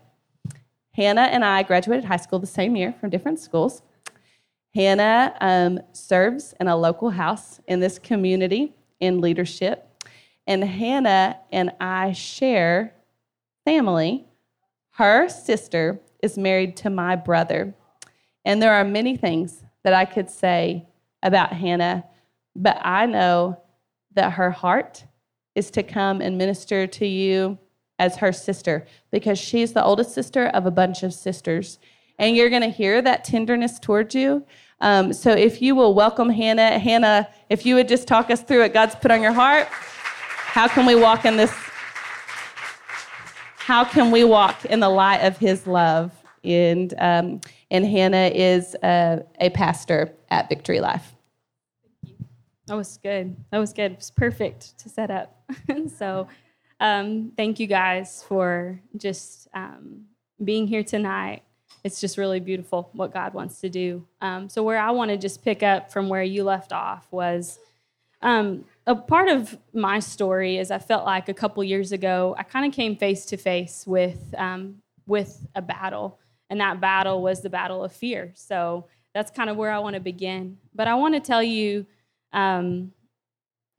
Hannah 0.93 1.23
and 1.23 1.43
I 1.43 1.63
graduated 1.63 2.05
high 2.05 2.17
school 2.17 2.39
the 2.39 2.47
same 2.47 2.77
year 2.77 2.95
from 3.01 3.09
different 3.09 3.39
schools. 3.39 3.81
Hannah 4.73 5.35
um, 5.41 5.81
serves 5.91 6.53
in 6.57 6.69
a 6.69 6.77
local 6.77 7.09
house 7.09 7.59
in 7.67 7.81
this 7.81 7.99
community 7.99 8.73
in 9.01 9.19
leadership. 9.19 10.05
And 10.47 10.63
Hannah 10.63 11.37
and 11.51 11.71
I 11.81 12.13
share 12.13 12.93
family. 13.65 14.25
Her 14.91 15.27
sister 15.27 15.99
is 16.23 16.37
married 16.37 16.77
to 16.77 16.89
my 16.89 17.17
brother. 17.17 17.73
And 18.45 18.61
there 18.61 18.73
are 18.73 18.85
many 18.85 19.17
things 19.17 19.63
that 19.83 19.93
I 19.93 20.05
could 20.05 20.29
say 20.29 20.87
about 21.23 21.53
Hannah, 21.53 22.05
but 22.55 22.79
I 22.81 23.05
know 23.05 23.61
that 24.13 24.33
her 24.33 24.51
heart 24.51 25.05
is 25.55 25.71
to 25.71 25.83
come 25.83 26.21
and 26.21 26.37
minister 26.37 26.87
to 26.87 27.05
you 27.05 27.57
as 27.97 28.17
her 28.17 28.31
sister 28.31 28.85
because 29.11 29.37
she's 29.37 29.73
the 29.73 29.83
oldest 29.83 30.13
sister 30.13 30.47
of 30.47 30.65
a 30.65 30.71
bunch 30.71 31.03
of 31.03 31.13
sisters. 31.13 31.79
And 32.17 32.35
you're 32.35 32.49
going 32.49 32.61
to 32.61 32.69
hear 32.69 33.01
that 33.01 33.23
tenderness 33.23 33.79
towards 33.79 34.15
you. 34.15 34.45
Um, 34.81 35.11
so 35.13 35.31
if 35.31 35.61
you 35.61 35.75
will 35.75 35.93
welcome 35.93 36.29
Hannah, 36.29 36.79
Hannah, 36.79 37.27
if 37.49 37.65
you 37.65 37.75
would 37.75 37.87
just 37.87 38.07
talk 38.07 38.29
us 38.29 38.41
through 38.41 38.61
what 38.61 38.73
God's 38.73 38.95
put 38.95 39.11
on 39.11 39.21
your 39.21 39.33
heart, 39.33 39.67
how 39.67 40.67
can 40.67 40.85
we 40.85 40.95
walk 40.95 41.25
in 41.25 41.37
this? 41.37 41.51
How 43.57 43.83
can 43.83 44.09
we 44.09 44.23
walk 44.23 44.65
in 44.65 44.79
the 44.79 44.89
light 44.89 45.19
of 45.19 45.37
His 45.37 45.67
love? 45.67 46.11
And 46.43 46.93
um, 46.97 47.41
and 47.71 47.85
Hannah 47.85 48.31
is 48.33 48.75
a, 48.83 49.23
a 49.39 49.49
pastor 49.49 50.13
at 50.29 50.49
Victory 50.49 50.79
Life. 50.79 51.15
Thank 52.03 52.19
you. 52.19 52.25
That 52.67 52.75
was 52.75 52.97
good. 52.97 53.35
That 53.51 53.59
was 53.59 53.73
good. 53.73 53.93
It 53.93 53.97
was 53.97 54.11
perfect 54.11 54.77
to 54.79 54.89
set 54.89 55.11
up. 55.11 55.43
so, 55.97 56.27
um, 56.79 57.33
thank 57.35 57.59
you 57.59 57.67
guys 57.67 58.23
for 58.27 58.79
just 58.95 59.47
um, 59.53 60.05
being 60.43 60.67
here 60.67 60.83
tonight. 60.83 61.43
It's 61.83 62.01
just 62.01 62.17
really 62.17 62.39
beautiful 62.39 62.89
what 62.93 63.13
God 63.13 63.33
wants 63.33 63.61
to 63.61 63.69
do. 63.69 64.05
Um, 64.21 64.49
so, 64.49 64.63
where 64.63 64.79
I 64.79 64.91
want 64.91 65.11
to 65.11 65.17
just 65.17 65.43
pick 65.43 65.63
up 65.63 65.91
from 65.91 66.09
where 66.09 66.23
you 66.23 66.43
left 66.43 66.71
off 66.71 67.07
was 67.11 67.59
um, 68.21 68.65
a 68.85 68.95
part 68.95 69.29
of 69.29 69.57
my 69.73 69.99
story 69.99 70.57
is 70.57 70.71
I 70.71 70.79
felt 70.79 71.05
like 71.05 71.29
a 71.29 71.33
couple 71.33 71.63
years 71.63 71.91
ago 71.91 72.35
I 72.37 72.43
kind 72.43 72.65
of 72.65 72.73
came 72.73 72.95
face 72.97 73.25
to 73.27 73.37
face 73.37 73.85
with 73.87 74.33
um, 74.37 74.81
with 75.07 75.47
a 75.55 75.61
battle 75.61 76.19
and 76.49 76.59
that 76.59 76.81
battle 76.81 77.21
was 77.21 77.41
the 77.41 77.49
battle 77.49 77.83
of 77.83 77.91
fear. 77.91 78.31
So 78.35 78.87
that's 79.13 79.31
kind 79.31 79.49
of 79.49 79.57
where 79.57 79.71
I 79.71 79.79
want 79.79 79.95
to 79.95 79.99
begin. 79.99 80.57
But 80.73 80.87
I 80.87 80.95
want 80.95 81.15
to 81.15 81.19
tell 81.19 81.43
you 81.43 81.85
um, 82.33 82.91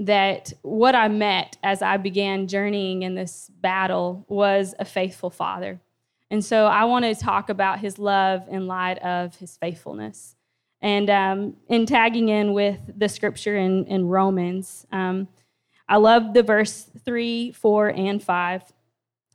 that 0.00 0.52
what 0.62 0.94
I 0.94 1.08
met 1.08 1.56
as 1.62 1.82
I 1.82 1.96
began 1.96 2.48
journeying 2.48 3.02
in 3.02 3.14
this 3.14 3.50
battle 3.60 4.24
was 4.28 4.74
a 4.78 4.84
faithful 4.84 5.30
father. 5.30 5.80
And 6.30 6.44
so 6.44 6.66
I 6.66 6.84
want 6.84 7.04
to 7.04 7.14
talk 7.14 7.48
about 7.48 7.80
his 7.80 7.98
love 7.98 8.44
in 8.48 8.66
light 8.66 8.98
of 8.98 9.36
his 9.36 9.56
faithfulness. 9.56 10.36
And 10.80 11.10
um, 11.10 11.56
in 11.68 11.86
tagging 11.86 12.28
in 12.28 12.54
with 12.54 12.78
the 12.96 13.08
scripture 13.08 13.56
in, 13.56 13.84
in 13.86 14.06
Romans, 14.06 14.86
um, 14.92 15.28
I 15.88 15.96
love 15.96 16.32
the 16.32 16.42
verse 16.42 16.88
3, 17.04 17.52
4, 17.52 17.88
and 17.88 18.22
5. 18.22 18.62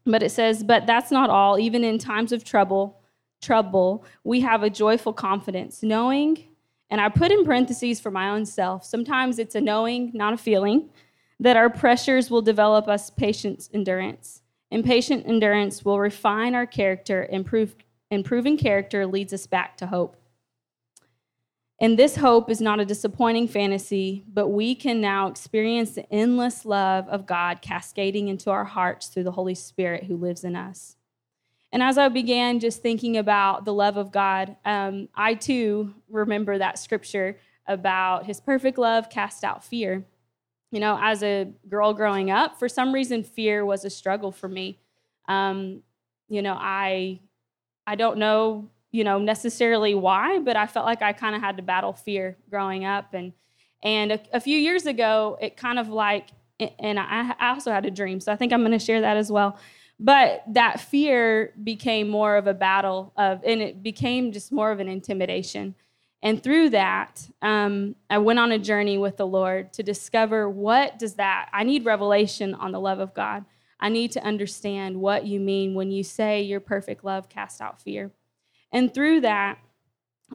But 0.05 0.23
it 0.23 0.31
says, 0.31 0.63
But 0.63 0.87
that's 0.87 1.11
not 1.11 1.29
all. 1.29 1.59
Even 1.59 1.83
in 1.83 1.99
times 1.99 2.31
of 2.31 2.43
trouble, 2.43 2.99
trouble, 3.45 4.03
we 4.23 4.41
have 4.41 4.63
a 4.63 4.69
joyful 4.69 5.13
confidence, 5.13 5.83
knowing, 5.83 6.43
and 6.89 7.01
I 7.01 7.09
put 7.09 7.31
in 7.31 7.45
parentheses 7.45 7.99
for 7.99 8.11
my 8.11 8.29
own 8.29 8.45
self, 8.45 8.85
sometimes 8.85 9.39
it's 9.39 9.55
a 9.55 9.61
knowing, 9.61 10.11
not 10.13 10.33
a 10.33 10.37
feeling, 10.37 10.89
that 11.39 11.57
our 11.57 11.69
pressures 11.69 12.29
will 12.29 12.41
develop 12.41 12.87
us 12.87 13.09
patience 13.09 13.69
endurance. 13.73 14.41
And 14.71 14.83
patient 14.83 15.25
endurance 15.27 15.85
will 15.85 15.99
refine 15.99 16.55
our 16.55 16.65
character, 16.65 17.27
improve, 17.29 17.75
improving 18.11 18.57
character 18.57 19.05
leads 19.05 19.33
us 19.33 19.47
back 19.47 19.77
to 19.77 19.87
hope. 19.87 20.17
And 21.79 21.99
this 21.99 22.15
hope 22.15 22.49
is 22.49 22.61
not 22.61 22.79
a 22.79 22.85
disappointing 22.85 23.49
fantasy, 23.49 24.23
but 24.33 24.47
we 24.47 24.75
can 24.75 25.01
now 25.01 25.27
experience 25.27 25.91
the 25.91 26.11
endless 26.13 26.65
love 26.65 27.07
of 27.09 27.25
God 27.25 27.61
cascading 27.61 28.29
into 28.29 28.49
our 28.49 28.63
hearts 28.63 29.07
through 29.07 29.25
the 29.25 29.31
Holy 29.31 29.55
Spirit 29.55 30.05
who 30.05 30.15
lives 30.15 30.45
in 30.45 30.55
us. 30.55 30.95
And 31.71 31.83
as 31.83 31.97
I 31.97 32.07
began 32.09 32.59
just 32.59 32.81
thinking 32.81 33.17
about 33.17 33.65
the 33.65 33.73
love 33.73 33.97
of 33.97 34.11
God, 34.11 34.55
um, 34.65 35.09
I 35.15 35.33
too 35.33 35.93
remember 36.09 36.57
that 36.57 36.79
scripture 36.79 37.37
about 37.67 38.25
his 38.25 38.39
perfect 38.39 38.77
love 38.77 39.09
cast 39.09 39.43
out 39.43 39.63
fear. 39.63 40.05
You 40.71 40.79
know, 40.79 40.97
as 41.01 41.23
a 41.23 41.51
girl 41.67 41.93
growing 41.93 42.31
up, 42.31 42.59
for 42.59 42.69
some 42.69 42.93
reason, 42.93 43.23
fear 43.23 43.65
was 43.65 43.85
a 43.85 43.89
struggle 43.89 44.31
for 44.31 44.47
me. 44.47 44.79
Um, 45.27 45.81
you 46.27 46.41
know, 46.41 46.55
I, 46.57 47.19
I 47.87 47.95
don't 47.95 48.17
know, 48.17 48.69
you 48.91 49.03
know, 49.03 49.19
necessarily 49.19 49.95
why, 49.95 50.39
but 50.39 50.55
I 50.55 50.67
felt 50.67 50.85
like 50.85 51.01
I 51.01 51.13
kind 51.13 51.35
of 51.35 51.41
had 51.41 51.57
to 51.57 51.63
battle 51.63 51.93
fear 51.93 52.37
growing 52.49 52.85
up. 52.85 53.13
And 53.13 53.33
and 53.83 54.13
a, 54.13 54.19
a 54.33 54.39
few 54.39 54.57
years 54.57 54.85
ago, 54.85 55.37
it 55.39 55.57
kind 55.57 55.77
of 55.77 55.89
like, 55.89 56.29
and 56.79 56.99
I, 56.99 57.35
I 57.39 57.49
also 57.49 57.71
had 57.71 57.85
a 57.85 57.91
dream, 57.91 58.19
so 58.19 58.31
I 58.31 58.35
think 58.35 58.51
I'm 58.51 58.61
going 58.61 58.71
to 58.71 58.79
share 58.79 59.01
that 59.01 59.15
as 59.15 59.31
well. 59.31 59.59
But 59.99 60.43
that 60.47 60.81
fear 60.81 61.53
became 61.63 62.09
more 62.09 62.35
of 62.35 62.47
a 62.47 62.53
battle 62.53 63.13
of, 63.15 63.41
and 63.45 63.61
it 63.61 63.81
became 63.81 64.31
just 64.31 64.51
more 64.51 64.71
of 64.71 64.79
an 64.79 64.89
intimidation. 64.89 65.75
And 66.21 66.41
through 66.41 66.71
that, 66.71 67.29
um, 67.41 67.95
I 68.09 68.17
went 68.17 68.39
on 68.39 68.51
a 68.51 68.59
journey 68.59 68.97
with 68.97 69.17
the 69.17 69.27
Lord 69.27 69.71
to 69.73 69.83
discover 69.83 70.49
what 70.49 70.99
does 70.99 71.15
that. 71.15 71.49
I 71.53 71.63
need 71.63 71.85
revelation 71.85 72.55
on 72.55 72.71
the 72.71 72.79
love 72.79 72.99
of 72.99 73.13
God. 73.13 73.45
I 73.79 73.89
need 73.89 74.11
to 74.13 74.23
understand 74.23 74.99
what 74.99 75.25
you 75.25 75.39
mean 75.39 75.75
when 75.75 75.91
you 75.91 76.03
say 76.03 76.41
your 76.41 76.59
perfect 76.59 77.03
love 77.03 77.29
cast 77.29 77.61
out 77.61 77.81
fear. 77.81 78.11
And 78.71 78.93
through 78.93 79.21
that, 79.21 79.59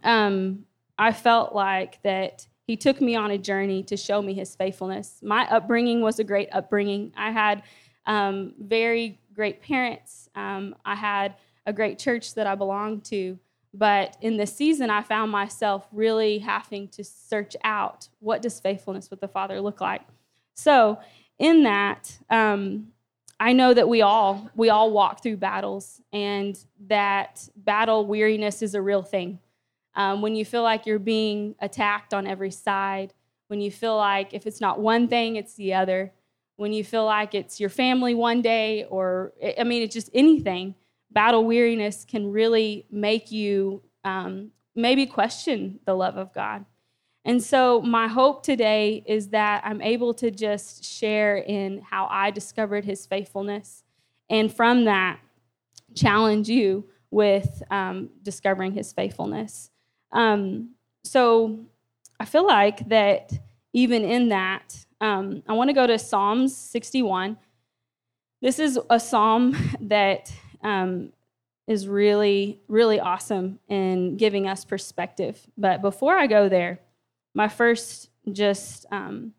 um, 0.05 0.65
I 0.97 1.13
felt 1.13 1.55
like 1.55 2.03
that 2.03 2.47
He 2.67 2.77
took 2.77 3.01
me 3.01 3.17
on 3.17 3.31
a 3.31 3.39
journey 3.39 3.83
to 3.85 3.97
show 3.97 4.23
me 4.23 4.33
His 4.33 4.55
faithfulness. 4.55 5.21
My 5.23 5.49
upbringing 5.51 6.03
was 6.03 6.19
a 6.19 6.25
great 6.25 6.49
upbringing. 6.53 7.13
I 7.17 7.31
had 7.31 7.63
um, 8.07 8.55
very 8.59 9.21
great 9.41 9.63
parents. 9.63 10.29
Um, 10.35 10.77
I 10.85 10.95
had 10.95 11.35
a 11.65 11.73
great 11.73 11.99
church 11.99 12.35
that 12.35 12.47
I 12.47 12.55
belonged 12.57 13.07
to. 13.07 13.39
But 13.73 14.19
in 14.21 14.37
this 14.37 14.55
season, 14.55 14.91
I 14.91 15.01
found 15.01 15.33
myself 15.33 15.89
really 15.93 16.41
having 16.41 16.89
to 16.89 17.03
search 17.03 17.57
out 17.65 18.11
what 18.19 18.43
does 18.43 18.61
faithfulness 18.61 19.09
with 19.09 19.21
the 19.23 19.29
Father 19.29 19.63
look 19.63 19.81
like. 19.81 20.03
So, 20.53 20.99
in 21.39 21.63
that, 21.63 22.19
um, 22.29 22.89
I 23.39 23.55
know 23.55 23.73
that 23.73 23.89
we 23.89 24.03
all 24.03 24.51
we 24.55 24.69
all 24.69 24.91
walk 24.91 25.23
through 25.23 25.39
battles, 25.39 26.03
and 26.13 26.63
that 26.89 27.49
battle 27.57 28.05
weariness 28.05 28.61
is 28.61 28.75
a 28.75 28.83
real 28.83 29.03
thing. 29.03 29.39
Um, 29.95 30.21
when 30.21 30.35
you 30.35 30.45
feel 30.45 30.63
like 30.63 30.85
you're 30.85 30.99
being 30.99 31.55
attacked 31.61 32.13
on 32.13 32.27
every 32.27 32.51
side, 32.51 33.15
when 33.49 33.63
you 33.63 33.71
feel 33.71 33.97
like 33.97 34.35
if 34.35 34.47
it's 34.47 34.61
not 34.61 34.81
one 34.81 35.09
thing, 35.09 35.37
it's 35.37 35.55
the 35.55 35.73
other, 35.73 36.13
when 36.61 36.75
you 36.75 36.85
feel 36.85 37.07
like 37.07 37.35
it's 37.35 37.59
your 37.59 37.71
family 37.71 38.15
one 38.15 38.43
day, 38.43 38.85
or 38.91 39.33
I 39.59 39.65
mean, 39.65 39.83
it's 39.83 39.95
just 39.95 40.11
anything. 40.13 40.75
Battle 41.11 41.43
weariness 41.43 42.05
can 42.05 42.31
really 42.31 42.85
make 42.91 43.33
you 43.33 43.81
um, 44.05 44.51
maybe 44.77 45.07
question 45.07 45.81
the 45.87 45.95
love 45.95 46.19
of 46.19 46.35
God. 46.35 46.67
And 47.25 47.43
so, 47.43 47.81
my 47.81 48.09
hope 48.09 48.43
today 48.43 49.03
is 49.07 49.29
that 49.29 49.63
I'm 49.65 49.81
able 49.81 50.13
to 50.13 50.31
just 50.31 50.85
share 50.85 51.39
in 51.39 51.81
how 51.81 52.07
I 52.11 52.31
discovered 52.31 52.85
his 52.85 53.07
faithfulness, 53.07 53.83
and 54.29 54.53
from 54.55 54.85
that, 54.85 55.19
challenge 55.95 56.51
you 56.51 56.85
with 57.11 57.63
um, 57.71 58.11
discovering 58.23 58.73
his 58.73 58.93
faithfulness. 58.93 59.71
Um, 60.13 60.73
so, 61.05 61.61
I 62.21 62.27
feel 62.27 62.47
like 62.47 62.87
that 62.91 63.33
even 63.73 64.05
in 64.05 64.29
that, 64.31 64.85
um, 65.01 65.43
I 65.49 65.53
want 65.53 65.69
to 65.69 65.75
go 65.75 65.87
to 65.87 65.99
Psalms 65.99 66.57
61. 66.57 67.37
This 68.43 68.59
is 68.59 68.79
a 68.89 68.99
psalm 68.99 69.57
that 69.81 70.33
um, 70.63 71.13
is 71.67 71.87
really, 71.87 72.61
really 72.69 72.99
awesome 72.99 73.59
in 73.69 74.17
giving 74.17 74.49
us 74.49 74.65
perspective. 74.65 75.39
But 75.57 75.83
before 75.83 76.17
I 76.17 76.27
go 76.27 76.49
there, 76.49 76.81
my 77.35 77.49
first 77.49 78.11
just 78.33 78.87
um, 78.91 79.33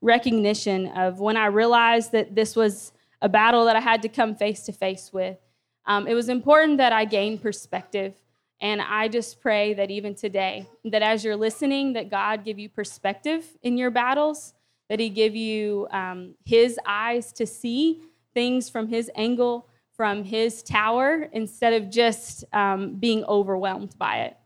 recognition 0.00 0.88
of 0.88 1.20
when 1.20 1.36
I 1.36 1.46
realized 1.46 2.12
that 2.12 2.34
this 2.34 2.54
was 2.54 2.92
a 3.20 3.28
battle 3.28 3.64
that 3.64 3.76
I 3.76 3.80
had 3.80 4.02
to 4.02 4.08
come 4.08 4.34
face 4.34 4.62
to 4.62 4.72
face 4.72 5.12
with, 5.12 5.38
um, 5.86 6.06
it 6.06 6.14
was 6.14 6.28
important 6.28 6.78
that 6.78 6.92
I 6.92 7.04
gain 7.04 7.38
perspective. 7.38 8.14
And 8.62 8.80
I 8.80 9.08
just 9.08 9.40
pray 9.40 9.74
that 9.74 9.90
even 9.90 10.14
today, 10.14 10.66
that 10.84 11.02
as 11.02 11.24
you're 11.24 11.36
listening, 11.36 11.92
that 11.92 12.10
God 12.10 12.44
give 12.44 12.58
you 12.58 12.70
perspective 12.70 13.44
in 13.62 13.76
your 13.76 13.90
battles 13.90 14.54
that 14.88 15.00
He 15.00 15.08
give 15.08 15.34
you 15.34 15.88
um, 15.90 16.34
His 16.44 16.78
eyes 16.86 17.32
to 17.32 17.46
see 17.46 18.02
things 18.34 18.68
from 18.68 18.88
His 18.88 19.10
angle, 19.14 19.66
from 19.96 20.22
His 20.22 20.62
tower, 20.62 21.28
instead 21.32 21.72
of 21.72 21.90
just 21.90 22.44
um, 22.52 22.96
being 22.96 23.24
overwhelmed 23.24 23.96
by 23.98 24.18
it. 24.18 24.36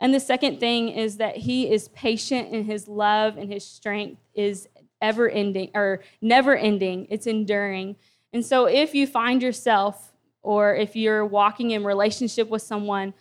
And 0.00 0.12
the 0.12 0.20
second 0.20 0.60
thing 0.60 0.90
is 0.90 1.16
that 1.18 1.36
he 1.36 1.70
is 1.72 1.88
patient 1.88 2.52
and 2.52 2.66
his 2.66 2.88
love 2.88 3.38
and 3.38 3.50
his 3.50 3.64
strength 3.64 4.20
is 4.34 4.68
ever 5.00 5.28
ending 5.30 5.70
or 5.74 6.02
never 6.20 6.56
ending, 6.56 7.06
it's 7.08 7.26
enduring. 7.26 7.96
And 8.32 8.44
so 8.44 8.66
if 8.66 8.94
you 8.94 9.06
find 9.06 9.40
yourself 9.42 10.12
or 10.42 10.74
if 10.74 10.96
you're 10.96 11.24
walking 11.24 11.70
in 11.70 11.84
relationship 11.84 12.48
with 12.50 12.62
someone 12.62 13.14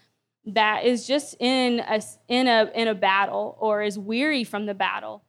that 0.45 0.85
is 0.85 1.07
just 1.07 1.35
in 1.39 1.79
a, 1.79 2.01
in 2.27 2.47
a, 2.47 2.69
in 2.75 2.87
a 2.87 2.95
battle 2.95 3.57
or 3.59 3.81
is 3.81 3.97
weary 3.97 4.43
from 4.43 4.65
the 4.65 4.73
battle 4.73 5.23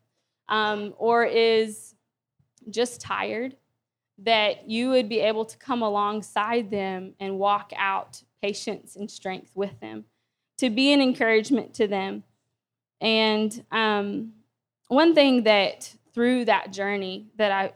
um, 0.49 0.95
or 0.99 1.25
is 1.25 1.95
just 2.71 3.01
tired, 3.01 3.57
that 4.19 4.69
you 4.69 4.91
would 4.91 5.09
be 5.09 5.21
able 5.21 5.45
to 5.45 5.57
come 5.59 5.83
alongside 5.83 6.71
them 6.71 7.15
and 7.21 7.39
walk 7.39 7.73
out 7.77 8.23
patience 8.43 8.97
and 8.97 9.11
strength 9.11 9.51
with 9.55 9.79
them, 9.81 10.05
to 10.59 10.71
be 10.71 10.93
an 10.93 11.01
encouragement 11.01 11.75
to 11.75 11.87
them. 11.87 12.23
And 13.01 13.65
um, 13.73 14.33
one 14.89 15.15
thing 15.15 15.45
that 15.45 15.95
through 16.13 16.45
that 16.45 16.73
journey 16.73 17.27
that 17.37 17.51
I 17.51 17.73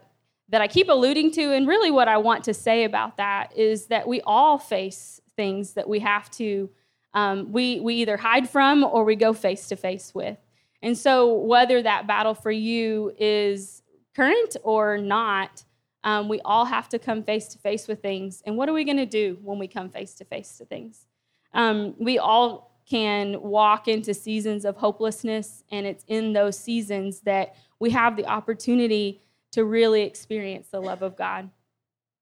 that 0.51 0.61
I 0.61 0.67
keep 0.67 0.89
alluding 0.89 1.29
to, 1.33 1.53
and 1.53 1.67
really 1.67 1.91
what 1.91 2.07
I 2.07 2.17
want 2.17 2.45
to 2.45 2.55
say 2.55 2.83
about 2.83 3.17
that 3.17 3.55
is 3.55 3.85
that 3.87 4.07
we 4.07 4.19
all 4.21 4.57
face 4.57 5.21
things 5.35 5.73
that 5.73 5.87
we 5.87 5.99
have 5.99 6.31
to 6.31 6.69
um, 7.13 7.51
we 7.51 7.79
we 7.79 7.95
either 7.95 8.17
hide 8.17 8.49
from 8.49 8.83
or 8.83 9.03
we 9.03 9.15
go 9.15 9.33
face 9.33 9.67
to 9.69 9.75
face 9.75 10.13
with. 10.13 10.37
And 10.81 10.97
so 10.97 11.33
whether 11.33 11.81
that 11.81 12.07
battle 12.07 12.33
for 12.33 12.51
you 12.51 13.13
is 13.17 13.81
current 14.15 14.55
or 14.63 14.97
not, 14.97 15.63
um, 16.03 16.29
we 16.29 16.39
all 16.41 16.65
have 16.65 16.87
to 16.89 16.99
come 16.99 17.23
face 17.23 17.47
to 17.49 17.57
face 17.59 17.87
with 17.87 18.01
things. 18.01 18.41
And 18.45 18.55
what 18.55 18.69
are 18.69 18.73
we 18.73 18.85
going 18.85 18.97
to 18.97 19.05
do 19.05 19.37
when 19.43 19.59
we 19.59 19.67
come 19.67 19.89
face 19.89 20.13
to 20.15 20.25
face 20.25 20.57
to 20.57 20.65
things? 20.65 21.05
Um, 21.53 21.95
we 21.99 22.17
all 22.17 22.69
can 22.89 23.41
walk 23.41 23.87
into 23.87 24.13
seasons 24.13 24.65
of 24.65 24.77
hopelessness, 24.77 25.63
and 25.71 25.85
it's 25.85 26.03
in 26.07 26.33
those 26.33 26.57
seasons 26.57 27.21
that 27.21 27.55
we 27.79 27.91
have 27.91 28.15
the 28.15 28.25
opportunity 28.25 29.21
to 29.51 29.65
really 29.65 30.01
experience 30.01 30.69
the 30.69 30.81
love 30.81 31.01
of 31.01 31.15
God. 31.15 31.49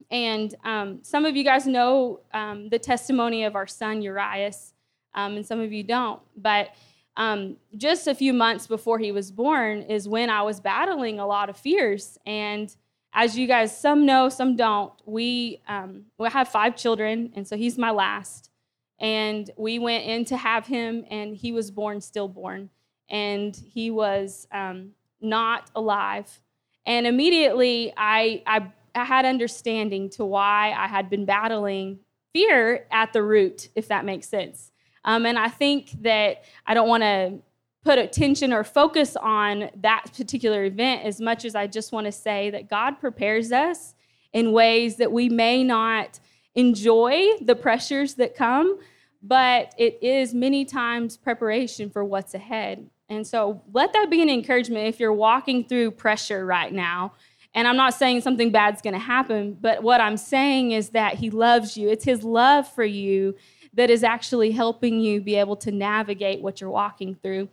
And 0.10 0.54
um, 0.64 1.00
some 1.04 1.26
of 1.26 1.36
you 1.36 1.44
guys 1.44 1.68
know 1.68 2.22
um, 2.34 2.70
the 2.70 2.80
testimony 2.80 3.44
of 3.44 3.56
our 3.56 3.68
son 3.68 4.02
Urias, 4.02 4.74
um, 5.18 5.36
and 5.36 5.46
some 5.46 5.60
of 5.60 5.74
you 5.74 5.84
don't. 5.84 6.22
But 6.38 6.76
um, 7.18 7.58
just 7.76 8.08
a 8.08 8.16
few 8.16 8.32
months 8.32 8.68
before 8.68 9.00
he 9.00 9.12
was 9.12 9.32
born 9.32 9.82
is 9.82 10.08
when 10.08 10.30
I 10.30 10.44
was 10.44 10.62
battling 10.62 11.20
a 11.20 11.26
lot 11.26 11.50
of 11.50 11.58
fears. 11.58 12.18
And 12.26 12.74
as 13.14 13.38
you 13.38 13.48
guys, 13.48 13.78
some 13.78 14.06
know, 14.06 14.30
some 14.30 14.56
don't, 14.56 14.94
we, 15.06 15.62
um, 15.68 16.04
we 16.20 16.30
have 16.30 16.48
five 16.48 16.76
children, 16.76 17.32
and 17.36 17.48
so 17.48 17.58
he's 17.58 17.78
my 17.78 17.90
last. 17.90 18.52
And 19.00 19.50
we 19.58 19.80
went 19.80 20.06
in 20.06 20.24
to 20.26 20.38
have 20.38 20.68
him, 20.68 21.04
and 21.10 21.36
he 21.36 21.52
was 21.52 21.72
born 21.72 22.00
stillborn. 22.00 22.70
And 23.10 23.56
he 23.56 23.90
was 23.90 24.48
um, 24.52 24.92
not 25.20 25.72
alive. 25.76 26.42
And 26.86 27.08
immediately 27.08 27.92
I, 27.98 28.44
I, 28.46 28.72
I 28.94 29.06
had 29.06 29.26
understanding 29.26 30.10
to 30.12 30.26
why 30.26 30.74
I 30.78 30.88
had 30.88 31.10
been 31.10 31.26
battling 31.26 32.00
fear 32.34 32.86
at 32.92 33.14
the 33.14 33.24
root, 33.24 33.70
if 33.76 33.88
that 33.88 34.06
makes 34.06 34.28
sense. 34.28 34.72
Um, 35.08 35.26
and 35.26 35.40
I 35.40 35.48
think 35.48 36.04
that 36.04 36.44
I 36.68 36.74
don't 36.74 36.90
want 36.90 37.02
to 37.02 37.40
put 37.84 37.98
attention 37.98 38.52
or 38.52 38.66
focus 38.66 39.16
on 39.16 39.70
that 39.78 40.04
particular 40.14 40.66
event 40.66 41.06
as 41.06 41.22
much 41.22 41.46
as 41.46 41.56
I 41.56 41.66
just 41.66 41.94
want 41.94 42.06
to 42.06 42.12
say 42.12 42.50
that 42.50 42.70
God 42.70 43.00
prepares 43.00 43.54
us 43.54 43.96
in 44.34 44.52
ways 44.52 44.98
that 44.98 45.10
we 45.10 45.30
may 45.30 45.64
not 45.64 46.20
enjoy 46.56 47.38
the 47.42 47.56
pressures 47.56 48.16
that 48.16 48.36
come, 48.36 48.80
but 49.24 49.74
it 49.78 49.98
is 50.02 50.34
many 50.34 50.66
times 50.66 51.16
preparation 51.16 51.90
for 51.90 52.04
what's 52.04 52.34
ahead. 52.34 52.90
And 53.08 53.26
so 53.26 53.62
let 53.72 53.94
that 53.94 54.10
be 54.10 54.22
an 54.22 54.30
encouragement 54.30 54.88
if 54.88 55.00
you're 55.00 55.14
walking 55.14 55.64
through 55.64 55.92
pressure 55.92 56.46
right 56.46 56.74
now. 56.74 57.14
And 57.54 57.66
I'm 57.66 57.78
not 57.78 57.94
saying 57.94 58.22
something 58.22 58.52
bad's 58.52 58.82
going 58.82 58.94
to 58.94 59.00
happen, 59.00 59.58
but 59.62 59.82
what 59.82 60.02
I'm 60.02 60.18
saying 60.18 60.72
is 60.72 60.90
that 60.90 61.16
He 61.16 61.30
loves 61.30 61.78
you. 61.78 61.90
It's 61.90 62.04
His 62.04 62.24
love 62.24 62.68
for 62.68 62.84
you 62.84 63.36
that 63.78 63.92
is 63.92 64.04
actually 64.04 64.52
helping 64.52 65.00
you 65.00 65.22
be 65.22 65.36
able 65.36 65.56
to 65.56 65.72
navigate 65.72 66.42
what 66.42 66.60
you're 66.60 66.70
walking 66.70 67.16
through. 67.16 67.48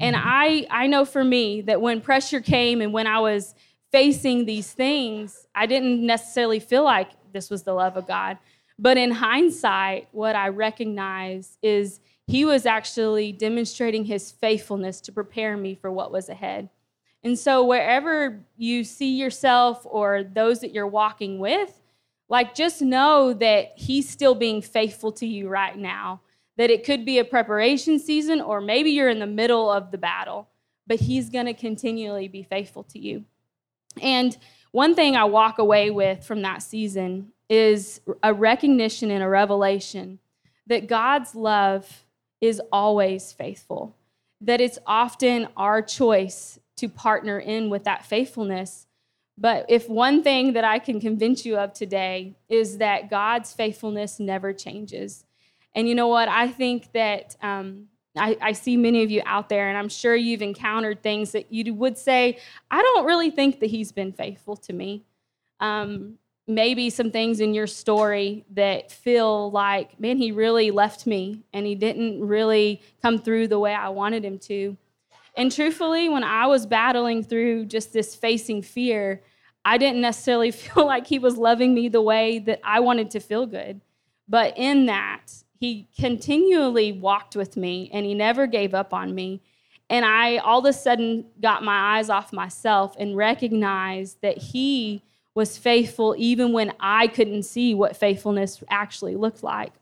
And 0.00 0.16
mm-hmm. 0.16 0.28
I, 0.28 0.66
I 0.68 0.86
know 0.88 1.04
for 1.04 1.22
me 1.24 1.62
that 1.62 1.80
when 1.80 2.00
pressure 2.00 2.40
came 2.40 2.80
and 2.80 2.92
when 2.92 3.06
I 3.06 3.20
was 3.20 3.54
facing 3.92 4.44
these 4.44 4.72
things, 4.72 5.46
I 5.54 5.66
didn't 5.66 6.04
necessarily 6.04 6.58
feel 6.58 6.82
like 6.82 7.10
this 7.32 7.50
was 7.50 7.62
the 7.62 7.72
love 7.72 7.96
of 7.96 8.06
God. 8.06 8.38
But 8.78 8.96
in 8.96 9.12
hindsight, 9.12 10.08
what 10.10 10.34
I 10.34 10.48
recognize 10.48 11.56
is 11.62 12.00
he 12.26 12.44
was 12.44 12.66
actually 12.66 13.30
demonstrating 13.30 14.04
his 14.04 14.32
faithfulness 14.32 15.00
to 15.02 15.12
prepare 15.12 15.56
me 15.56 15.76
for 15.76 15.90
what 15.92 16.10
was 16.10 16.28
ahead. 16.28 16.68
And 17.22 17.38
so, 17.38 17.64
wherever 17.64 18.40
you 18.56 18.82
see 18.82 19.16
yourself 19.16 19.82
or 19.84 20.24
those 20.24 20.60
that 20.60 20.72
you're 20.72 20.86
walking 20.86 21.38
with, 21.38 21.79
like 22.30 22.54
just 22.54 22.80
know 22.80 23.34
that 23.34 23.72
he's 23.74 24.08
still 24.08 24.34
being 24.34 24.62
faithful 24.62 25.12
to 25.12 25.26
you 25.26 25.48
right 25.48 25.76
now. 25.76 26.22
That 26.56 26.70
it 26.70 26.84
could 26.84 27.04
be 27.04 27.18
a 27.18 27.24
preparation 27.24 27.98
season, 27.98 28.40
or 28.40 28.60
maybe 28.60 28.90
you're 28.90 29.08
in 29.08 29.18
the 29.18 29.26
middle 29.26 29.70
of 29.70 29.90
the 29.90 29.98
battle, 29.98 30.48
but 30.86 31.00
he's 31.00 31.28
going 31.28 31.46
to 31.46 31.54
continually 31.54 32.28
be 32.28 32.42
faithful 32.42 32.84
to 32.84 32.98
you. 32.98 33.24
And 34.00 34.36
one 34.70 34.94
thing 34.94 35.16
I 35.16 35.24
walk 35.24 35.58
away 35.58 35.90
with 35.90 36.24
from 36.24 36.42
that 36.42 36.62
season 36.62 37.32
is 37.48 38.00
a 38.22 38.32
recognition 38.32 39.10
and 39.10 39.22
a 39.22 39.28
revelation 39.28 40.20
that 40.66 40.86
God's 40.86 41.34
love 41.34 42.04
is 42.40 42.60
always 42.70 43.32
faithful, 43.32 43.96
that 44.40 44.60
it's 44.60 44.78
often 44.86 45.48
our 45.56 45.82
choice 45.82 46.60
to 46.76 46.88
partner 46.88 47.38
in 47.38 47.70
with 47.70 47.84
that 47.84 48.04
faithfulness. 48.04 48.86
But 49.40 49.64
if 49.70 49.88
one 49.88 50.22
thing 50.22 50.52
that 50.52 50.64
I 50.64 50.78
can 50.78 51.00
convince 51.00 51.46
you 51.46 51.56
of 51.56 51.72
today 51.72 52.36
is 52.50 52.76
that 52.78 53.08
God's 53.08 53.54
faithfulness 53.54 54.20
never 54.20 54.52
changes. 54.52 55.24
And 55.74 55.88
you 55.88 55.94
know 55.94 56.08
what? 56.08 56.28
I 56.28 56.48
think 56.48 56.92
that 56.92 57.36
um, 57.42 57.88
I, 58.16 58.36
I, 58.42 58.52
see 58.52 58.76
many 58.76 59.02
of 59.02 59.10
you 59.10 59.22
out 59.24 59.48
there, 59.48 59.70
and 59.70 59.78
I'm 59.78 59.88
sure 59.88 60.14
you've 60.14 60.42
encountered 60.42 61.02
things 61.02 61.32
that 61.32 61.50
you 61.50 61.72
would 61.72 61.96
say, 61.96 62.38
I 62.70 62.82
don't 62.82 63.06
really 63.06 63.30
think 63.30 63.60
that 63.60 63.70
He's 63.70 63.92
been 63.92 64.12
faithful 64.12 64.56
to 64.56 64.72
me. 64.74 65.04
Um, 65.58 66.18
maybe 66.46 66.90
some 66.90 67.10
things 67.10 67.40
in 67.40 67.54
your 67.54 67.66
story 67.66 68.44
that 68.50 68.90
feel 68.90 69.50
like, 69.52 69.98
man, 70.00 70.18
he 70.18 70.32
really 70.32 70.70
left 70.70 71.06
me 71.06 71.44
and 71.52 71.64
he 71.64 71.74
didn't 71.74 72.26
really 72.26 72.82
come 73.00 73.18
through 73.18 73.46
the 73.46 73.58
way 73.58 73.72
I 73.72 73.88
wanted 73.90 74.24
him 74.24 74.38
to. 74.40 74.76
And 75.36 75.52
truthfully, 75.52 76.08
when 76.08 76.24
I 76.24 76.46
was 76.46 76.66
battling 76.66 77.22
through 77.22 77.66
just 77.66 77.92
this 77.92 78.16
facing 78.16 78.62
fear, 78.62 79.22
I 79.64 79.78
didn't 79.78 80.00
necessarily 80.00 80.50
feel 80.50 80.86
like 80.86 81.06
he 81.06 81.18
was 81.18 81.36
loving 81.36 81.74
me 81.74 81.88
the 81.88 82.02
way 82.02 82.38
that 82.40 82.60
I 82.64 82.80
wanted 82.80 83.10
to 83.12 83.20
feel 83.20 83.46
good. 83.46 83.80
But 84.28 84.56
in 84.56 84.86
that, 84.86 85.32
he 85.58 85.88
continually 85.98 86.92
walked 86.92 87.36
with 87.36 87.56
me 87.56 87.90
and 87.92 88.06
he 88.06 88.14
never 88.14 88.46
gave 88.46 88.74
up 88.74 88.94
on 88.94 89.14
me. 89.14 89.42
And 89.90 90.04
I 90.04 90.38
all 90.38 90.60
of 90.60 90.64
a 90.64 90.72
sudden 90.72 91.26
got 91.40 91.64
my 91.64 91.98
eyes 91.98 92.08
off 92.08 92.32
myself 92.32 92.94
and 92.98 93.16
recognized 93.16 94.22
that 94.22 94.38
he 94.38 95.02
was 95.34 95.58
faithful 95.58 96.14
even 96.16 96.52
when 96.52 96.72
I 96.80 97.08
couldn't 97.08 97.42
see 97.42 97.74
what 97.74 97.96
faithfulness 97.96 98.62
actually 98.70 99.16
looked 99.16 99.42
like. 99.42 99.72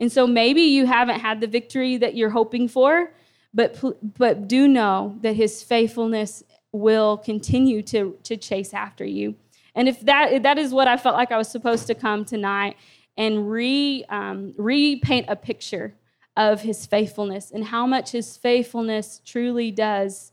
And 0.00 0.10
so 0.10 0.26
maybe 0.26 0.62
you 0.62 0.86
haven't 0.86 1.20
had 1.20 1.40
the 1.40 1.46
victory 1.46 1.96
that 1.98 2.16
you're 2.16 2.30
hoping 2.30 2.66
for, 2.66 3.12
but, 3.54 3.78
but 4.18 4.48
do 4.48 4.66
know 4.66 5.16
that 5.20 5.36
his 5.36 5.62
faithfulness 5.62 6.42
will 6.72 7.18
continue 7.18 7.82
to, 7.82 8.16
to 8.24 8.36
chase 8.36 8.72
after 8.72 9.04
you. 9.04 9.34
And 9.74 9.88
if 9.88 10.00
that, 10.00 10.42
that 10.42 10.58
is 10.58 10.72
what 10.72 10.88
I 10.88 10.96
felt 10.96 11.16
like 11.16 11.32
I 11.32 11.38
was 11.38 11.48
supposed 11.48 11.86
to 11.86 11.94
come 11.94 12.24
tonight 12.24 12.76
and 13.16 13.50
re, 13.50 14.04
um, 14.08 14.54
repaint 14.56 15.26
a 15.28 15.36
picture 15.36 15.94
of 16.36 16.62
his 16.62 16.86
faithfulness 16.86 17.50
and 17.50 17.64
how 17.64 17.86
much 17.86 18.12
his 18.12 18.36
faithfulness 18.36 19.20
truly 19.24 19.70
does, 19.70 20.32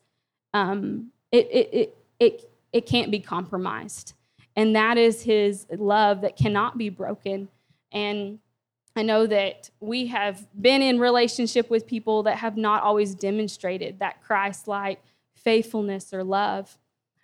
um, 0.53 1.11
it, 1.31 1.47
it, 1.51 1.69
it, 1.73 1.97
it, 2.19 2.51
it 2.71 2.85
can't 2.85 3.11
be 3.11 3.19
compromised 3.19 4.13
and 4.59 4.75
that 4.75 4.97
is 4.97 5.21
his 5.21 5.65
love 5.71 6.19
that 6.19 6.35
cannot 6.35 6.77
be 6.77 6.89
broken. 6.89 7.47
And 7.93 8.39
I 8.93 9.03
know 9.03 9.25
that 9.25 9.69
we 9.79 10.07
have 10.07 10.45
been 10.61 10.81
in 10.81 10.99
relationship 10.99 11.69
with 11.69 11.87
people 11.87 12.23
that 12.23 12.39
have 12.39 12.57
not 12.57 12.83
always 12.83 13.15
demonstrated 13.15 13.99
that 13.99 14.21
Christ 14.21 14.67
like 14.67 15.01
faithfulness 15.43 16.13
or 16.13 16.23
love. 16.23 16.77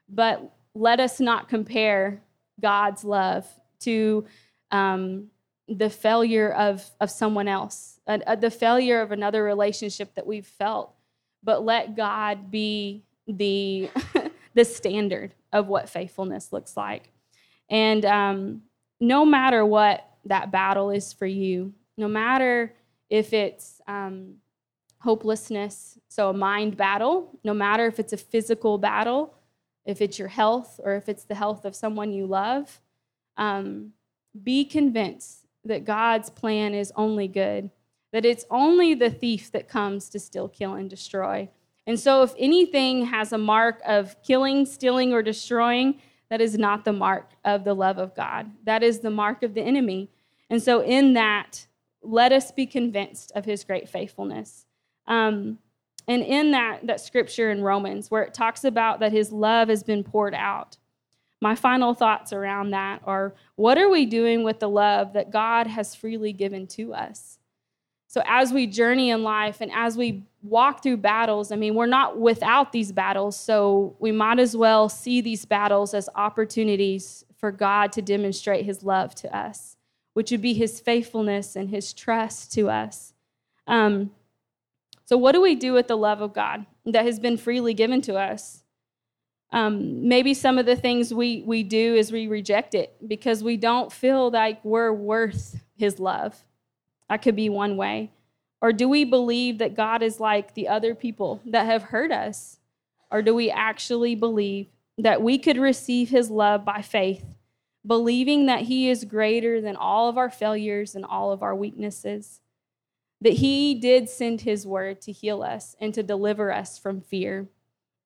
But 0.10 0.52
let 0.74 1.00
us 1.00 1.20
not 1.20 1.50
compare 1.50 2.22
God's 2.62 3.04
love 3.04 3.48
to 3.82 4.26
um, 4.72 5.28
the 5.68 5.90
failure 5.90 6.52
of, 6.52 6.88
of 7.00 7.10
someone 7.10 7.48
else, 7.48 8.00
uh, 8.08 8.20
uh, 8.28 8.36
the 8.36 8.52
failure 8.52 9.02
of 9.02 9.12
another 9.12 9.44
relationship 9.44 10.14
that 10.16 10.28
we've 10.28 10.46
felt. 10.46 10.94
But 11.44 11.64
let 11.64 11.96
God 11.96 12.52
be 12.52 13.04
the, 13.28 13.90
the 14.54 14.66
standard 14.66 15.34
of 15.52 15.68
what 15.68 15.90
faithfulness 15.90 16.52
looks 16.52 16.76
like. 16.78 17.12
And 17.70 18.06
um, 18.06 18.62
no 19.00 19.26
matter 19.26 19.66
what 19.66 20.08
that 20.26 20.52
battle 20.52 20.92
is 20.92 21.14
for 21.14 21.26
you, 21.26 21.74
no 21.98 22.08
matter 22.08 22.74
if 23.10 23.34
it's 23.34 23.82
um, 23.88 24.36
hopelessness. 25.06 26.00
So, 26.10 26.32
a 26.32 26.34
mind 26.34 26.76
battle, 26.76 27.40
no 27.44 27.54
matter 27.54 27.86
if 27.86 28.00
it's 28.00 28.12
a 28.12 28.18
physical 28.18 28.78
battle, 28.80 29.36
if 29.86 30.02
it's 30.02 30.18
your 30.18 30.28
health, 30.28 30.80
or 30.84 30.96
if 30.96 31.08
it's 31.08 31.26
the 31.26 31.36
health 31.36 31.64
of 31.64 31.76
someone 31.76 32.12
you 32.12 32.26
love, 32.26 32.82
um, 33.38 33.94
be 34.44 34.66
convinced 34.66 35.46
that 35.64 35.86
God's 35.86 36.32
plan 36.32 36.74
is 36.74 36.92
only 36.96 37.28
good, 37.28 37.70
that 38.14 38.26
it's 38.26 38.46
only 38.50 38.96
the 38.96 39.12
thief 39.12 39.52
that 39.52 39.70
comes 39.70 40.10
to 40.10 40.20
steal, 40.20 40.50
kill, 40.50 40.74
and 40.74 40.90
destroy. 40.90 41.50
And 41.86 42.00
so, 42.00 42.24
if 42.24 42.34
anything 42.40 43.06
has 43.06 43.32
a 43.32 43.38
mark 43.38 43.82
of 43.86 44.22
killing, 44.24 44.66
stealing, 44.66 45.14
or 45.14 45.22
destroying, 45.22 46.02
that 46.30 46.42
is 46.42 46.58
not 46.58 46.84
the 46.84 46.94
mark 46.94 47.30
of 47.46 47.64
the 47.64 47.76
love 47.76 48.00
of 48.00 48.16
God. 48.16 48.50
That 48.64 48.82
is 48.82 49.02
the 49.02 49.12
mark 49.12 49.44
of 49.44 49.54
the 49.54 49.62
enemy. 49.62 50.10
And 50.50 50.64
so, 50.64 50.82
in 50.82 51.14
that, 51.14 51.68
let 52.02 52.32
us 52.32 52.52
be 52.52 52.66
convinced 52.66 53.32
of 53.36 53.46
his 53.46 53.64
great 53.64 53.88
faithfulness. 53.88 54.66
Um, 55.08 55.60
and 56.08 56.22
in 56.22 56.52
that, 56.52 56.86
that 56.88 57.02
scripture 57.02 57.50
in 57.50 57.62
Romans, 57.62 58.12
where 58.12 58.24
it 58.24 58.34
talks 58.34 58.64
about 58.64 59.00
that 59.00 59.12
his 59.12 59.32
love 59.32 59.70
has 59.70 59.84
been 59.84 60.04
poured 60.04 60.36
out, 60.36 60.78
my 61.42 61.56
final 61.56 61.94
thoughts 61.94 62.32
around 62.32 62.72
that 62.72 63.02
are 63.06 63.34
what 63.56 63.78
are 63.78 63.90
we 63.90 64.06
doing 64.06 64.44
with 64.44 64.60
the 64.60 64.70
love 64.70 65.14
that 65.14 65.32
God 65.32 65.68
has 65.68 65.96
freely 65.96 66.34
given 66.34 66.68
to 66.68 66.94
us? 66.94 67.40
So, 68.08 68.22
as 68.26 68.54
we 68.54 68.66
journey 68.66 69.10
in 69.10 69.24
life 69.24 69.58
and 69.60 69.72
as 69.74 69.98
we 69.98 70.24
walk 70.42 70.82
through 70.82 70.98
battles, 70.98 71.52
I 71.52 71.58
mean, 71.58 71.76
we're 71.76 71.86
not 71.86 72.18
without 72.18 72.72
these 72.72 72.92
battles, 72.92 73.38
so 73.38 73.96
we 74.00 74.12
might 74.12 74.40
as 74.40 74.56
well 74.56 74.88
see 74.88 75.20
these 75.20 75.44
battles 75.44 75.94
as 75.94 76.08
opportunities 76.16 77.26
for 77.38 77.52
God 77.52 77.92
to 77.92 78.02
demonstrate 78.02 78.64
his 78.64 78.84
love 78.84 79.14
to 79.16 79.38
us, 79.38 79.76
which 80.14 80.32
would 80.32 80.42
be 80.42 80.54
his 80.54 80.80
faithfulness 80.80 81.58
and 81.58 81.70
his 81.70 81.94
trust 81.94 82.54
to 82.54 82.70
us. 82.70 83.14
Um, 83.68 84.12
so, 85.06 85.18
what 85.18 85.34
do 85.34 85.42
we 85.42 85.54
do 85.56 85.74
with 85.74 85.88
the 85.88 85.98
love 85.98 86.20
of 86.22 86.34
God 86.34 86.66
that 86.86 87.06
has 87.06 87.20
been 87.20 87.38
freely 87.38 87.76
given 87.76 88.02
to 88.02 88.16
us? 88.16 88.64
Um, 89.52 90.08
maybe 90.08 90.34
some 90.34 90.58
of 90.58 90.66
the 90.66 90.76
things 90.76 91.14
we, 91.14 91.44
we 91.46 91.62
do 91.62 91.96
is 91.96 92.12
we 92.12 92.28
reject 92.28 92.74
it 92.74 92.96
because 93.08 93.44
we 93.44 93.56
don't 93.56 93.94
feel 93.94 94.32
like 94.32 94.66
we're 94.66 94.92
worth 94.92 95.64
his 95.78 96.00
love. 96.00 96.44
That 97.08 97.22
could 97.22 97.36
be 97.36 97.50
one 97.50 97.78
way. 97.78 98.12
Or 98.62 98.74
do 98.74 98.90
we 98.90 99.06
believe 99.06 99.60
that 99.60 99.76
God 99.76 100.02
is 100.02 100.20
like 100.20 100.56
the 100.56 100.68
other 100.68 100.96
people 100.96 101.40
that 101.46 101.68
have 101.68 101.84
hurt 101.84 102.12
us? 102.12 102.58
Or 103.12 103.22
do 103.22 103.36
we 103.36 103.52
actually 103.52 104.16
believe 104.16 104.68
that 104.98 105.22
we 105.22 105.38
could 105.38 105.58
receive 105.58 106.10
his 106.10 106.32
love 106.32 106.66
by 106.66 106.82
faith, 106.82 107.24
believing 107.86 108.48
that 108.48 108.62
he 108.62 108.90
is 108.90 109.06
greater 109.06 109.62
than 109.62 109.76
all 109.76 110.10
of 110.10 110.18
our 110.18 110.32
failures 110.32 110.96
and 110.96 111.06
all 111.06 111.32
of 111.32 111.44
our 111.44 111.56
weaknesses? 111.56 112.42
That 113.22 113.34
he 113.34 113.76
did 113.76 114.10
send 114.10 114.42
his 114.42 114.68
word 114.68 115.02
to 115.02 115.12
heal 115.12 115.42
us 115.42 115.76
and 115.80 115.94
to 115.94 116.04
deliver 116.04 116.52
us 116.52 116.78
from 116.78 117.02
fear. 117.02 117.48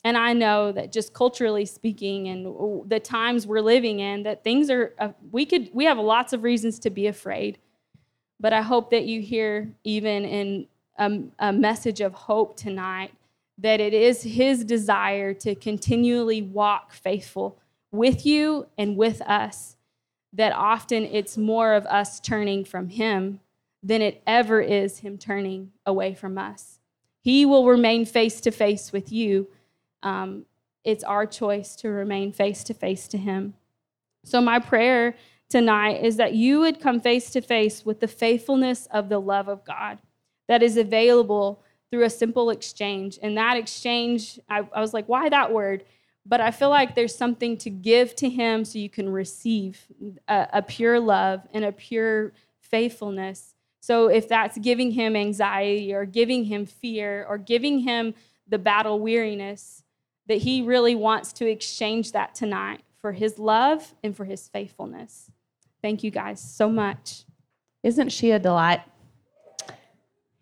And 0.04 0.18
I 0.18 0.34
know 0.34 0.72
that 0.72 0.94
just 0.94 1.14
culturally 1.14 1.66
speaking 1.66 2.28
and 2.30 2.90
the 2.90 3.00
times 3.00 3.46
we're 3.46 3.62
living 3.62 4.00
in, 4.00 4.24
that 4.24 4.44
things 4.44 4.70
are, 4.70 4.94
uh, 4.98 5.10
we 5.32 5.46
could, 5.46 5.70
we 5.74 5.86
have 5.86 5.98
lots 5.98 6.32
of 6.32 6.44
reasons 6.44 6.80
to 6.80 6.90
be 6.90 7.08
afraid. 7.08 7.58
But 8.40 8.54
I 8.54 8.62
hope 8.62 8.92
that 8.92 9.06
you 9.06 9.22
hear, 9.22 9.74
even 9.84 10.24
in 10.24 10.68
a, 10.98 11.24
a 11.40 11.52
message 11.52 12.00
of 12.00 12.14
hope 12.14 12.56
tonight, 12.56 13.12
that 13.58 13.82
it 13.82 13.94
is 13.94 14.24
His 14.24 14.64
desire 14.64 15.34
to 15.34 15.54
continually 15.56 16.42
walk 16.42 16.94
faithful 16.94 17.58
with 17.92 18.26
you 18.26 18.68
and 18.78 18.96
with 18.96 19.22
us. 19.22 19.76
That 20.32 20.54
often 20.54 21.04
it's 21.04 21.38
more 21.38 21.74
of 21.74 21.86
us 21.88 22.20
turning 22.22 22.64
from 22.64 22.90
Him 22.90 23.42
than 23.82 24.02
it 24.02 24.22
ever 24.28 24.62
is 24.62 25.00
Him 25.00 25.18
turning 25.18 25.72
away 25.86 26.14
from 26.14 26.38
us. 26.38 26.80
He 27.22 27.46
will 27.46 27.66
remain 27.66 28.06
face 28.06 28.42
to 28.42 28.52
face 28.52 28.92
with 28.92 29.12
you. 29.12 29.48
Um, 30.04 30.46
it's 30.84 31.04
our 31.04 31.26
choice 31.26 31.76
to 31.78 31.90
remain 31.90 32.32
face 32.32 32.64
to 32.66 32.74
face 32.74 33.08
to 33.10 33.18
Him. 33.18 33.54
So, 34.26 34.42
my 34.42 34.60
prayer 34.60 35.16
tonight 35.50 36.04
is 36.04 36.18
that 36.18 36.34
you 36.34 36.60
would 36.60 36.80
come 36.80 37.00
face 37.00 37.32
to 37.32 37.42
face 37.42 37.86
with 37.86 38.00
the 38.00 38.08
faithfulness 38.08 38.88
of 38.92 39.10
the 39.10 39.20
love 39.20 39.48
of 39.48 39.66
God 39.66 40.00
that 40.48 40.64
is 40.64 40.78
available 40.78 41.64
through 41.90 42.04
a 42.04 42.10
simple 42.10 42.50
exchange. 42.50 43.18
And 43.22 43.38
that 43.38 43.58
exchange, 43.58 44.40
I, 44.50 44.68
I, 44.74 44.82
was 44.82 44.94
like, 44.94 45.08
why 45.08 45.30
that 45.30 45.52
word? 45.52 45.84
But 46.26 46.42
I 46.42 46.52
feel 46.52 46.70
like 46.70 46.94
there's 46.94 47.16
something 47.16 47.58
to 47.58 47.70
give 47.70 48.16
to 48.18 48.30
Him 48.30 48.64
so 48.64 48.78
you 48.78 48.90
can 48.90 49.10
receive 49.10 49.86
a, 50.28 50.48
a 50.54 50.62
pure 50.62 51.00
love 51.00 51.42
and 51.54 51.66
a 51.66 51.72
pure 51.72 52.34
faithfulness. 52.62 53.56
So 53.90 54.08
if 54.08 54.28
that's 54.28 54.56
giving 54.60 54.92
Him 54.92 55.16
anxiety 55.16 55.96
or 55.96 56.06
giving 56.06 56.44
Him 56.44 56.68
fear 56.68 57.26
or 57.28 57.40
giving 57.40 57.80
Him 57.80 58.14
the 58.48 58.60
battle 58.60 59.00
weariness, 59.00 59.82
that 60.28 60.38
He 60.38 60.62
really 60.62 60.94
wants 60.94 61.34
to 61.34 61.50
exchange 61.50 62.12
that 62.12 62.36
tonight 62.36 62.82
for 63.02 63.14
His 63.14 63.40
love 63.40 63.96
and 64.04 64.16
for 64.16 64.26
His 64.26 64.48
faithfulness. 64.48 65.32
Thank 65.82 66.04
you 66.04 66.12
guys 66.12 66.40
so 66.40 66.70
much. 66.70 67.24
Isn't 67.82 68.10
she 68.10 68.30
a 68.30 68.38
delight? 68.38 68.82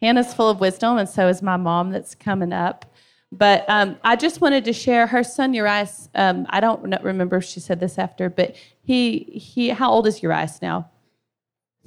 Hannah's 0.02 0.34
full 0.34 0.50
of 0.50 0.60
wisdom, 0.60 0.98
and 0.98 1.08
so 1.08 1.30
is 1.30 1.42
my 1.42 1.56
mom 1.56 1.92
that's 1.92 2.16
coming 2.16 2.52
up. 2.52 2.86
But 3.32 3.64
um, 3.70 3.96
I 4.04 4.18
just 4.18 4.42
wanted 4.42 4.66
to 4.66 4.74
share 4.74 5.08
her 5.08 5.24
son 5.24 5.54
Urias. 5.54 6.10
Um, 6.16 6.48
I 6.50 6.60
don't 6.60 6.84
remember 7.02 7.38
if 7.38 7.46
she 7.46 7.62
said 7.62 7.80
this 7.80 7.98
after, 7.98 8.30
but 8.30 8.58
he 8.82 9.20
he. 9.20 9.70
How 9.70 9.90
old 9.90 10.06
is 10.06 10.22
Urias 10.22 10.62
now? 10.62 10.90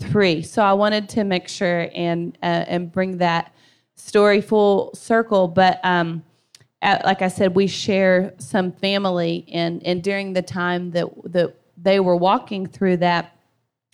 Three. 0.00 0.42
So 0.42 0.62
I 0.62 0.72
wanted 0.72 1.08
to 1.10 1.24
make 1.24 1.46
sure 1.46 1.88
and 1.94 2.36
uh, 2.42 2.64
and 2.66 2.90
bring 2.90 3.18
that 3.18 3.52
story 3.96 4.40
full 4.40 4.94
circle. 4.94 5.46
But 5.46 5.78
um, 5.84 6.24
at, 6.82 7.04
like 7.04 7.22
I 7.22 7.28
said, 7.28 7.54
we 7.54 7.66
share 7.66 8.32
some 8.38 8.72
family, 8.72 9.44
and 9.52 9.82
and 9.84 10.02
during 10.02 10.32
the 10.32 10.42
time 10.42 10.92
that 10.92 11.06
that 11.26 11.54
they 11.76 12.00
were 12.00 12.16
walking 12.16 12.66
through 12.66 12.98
that, 12.98 13.36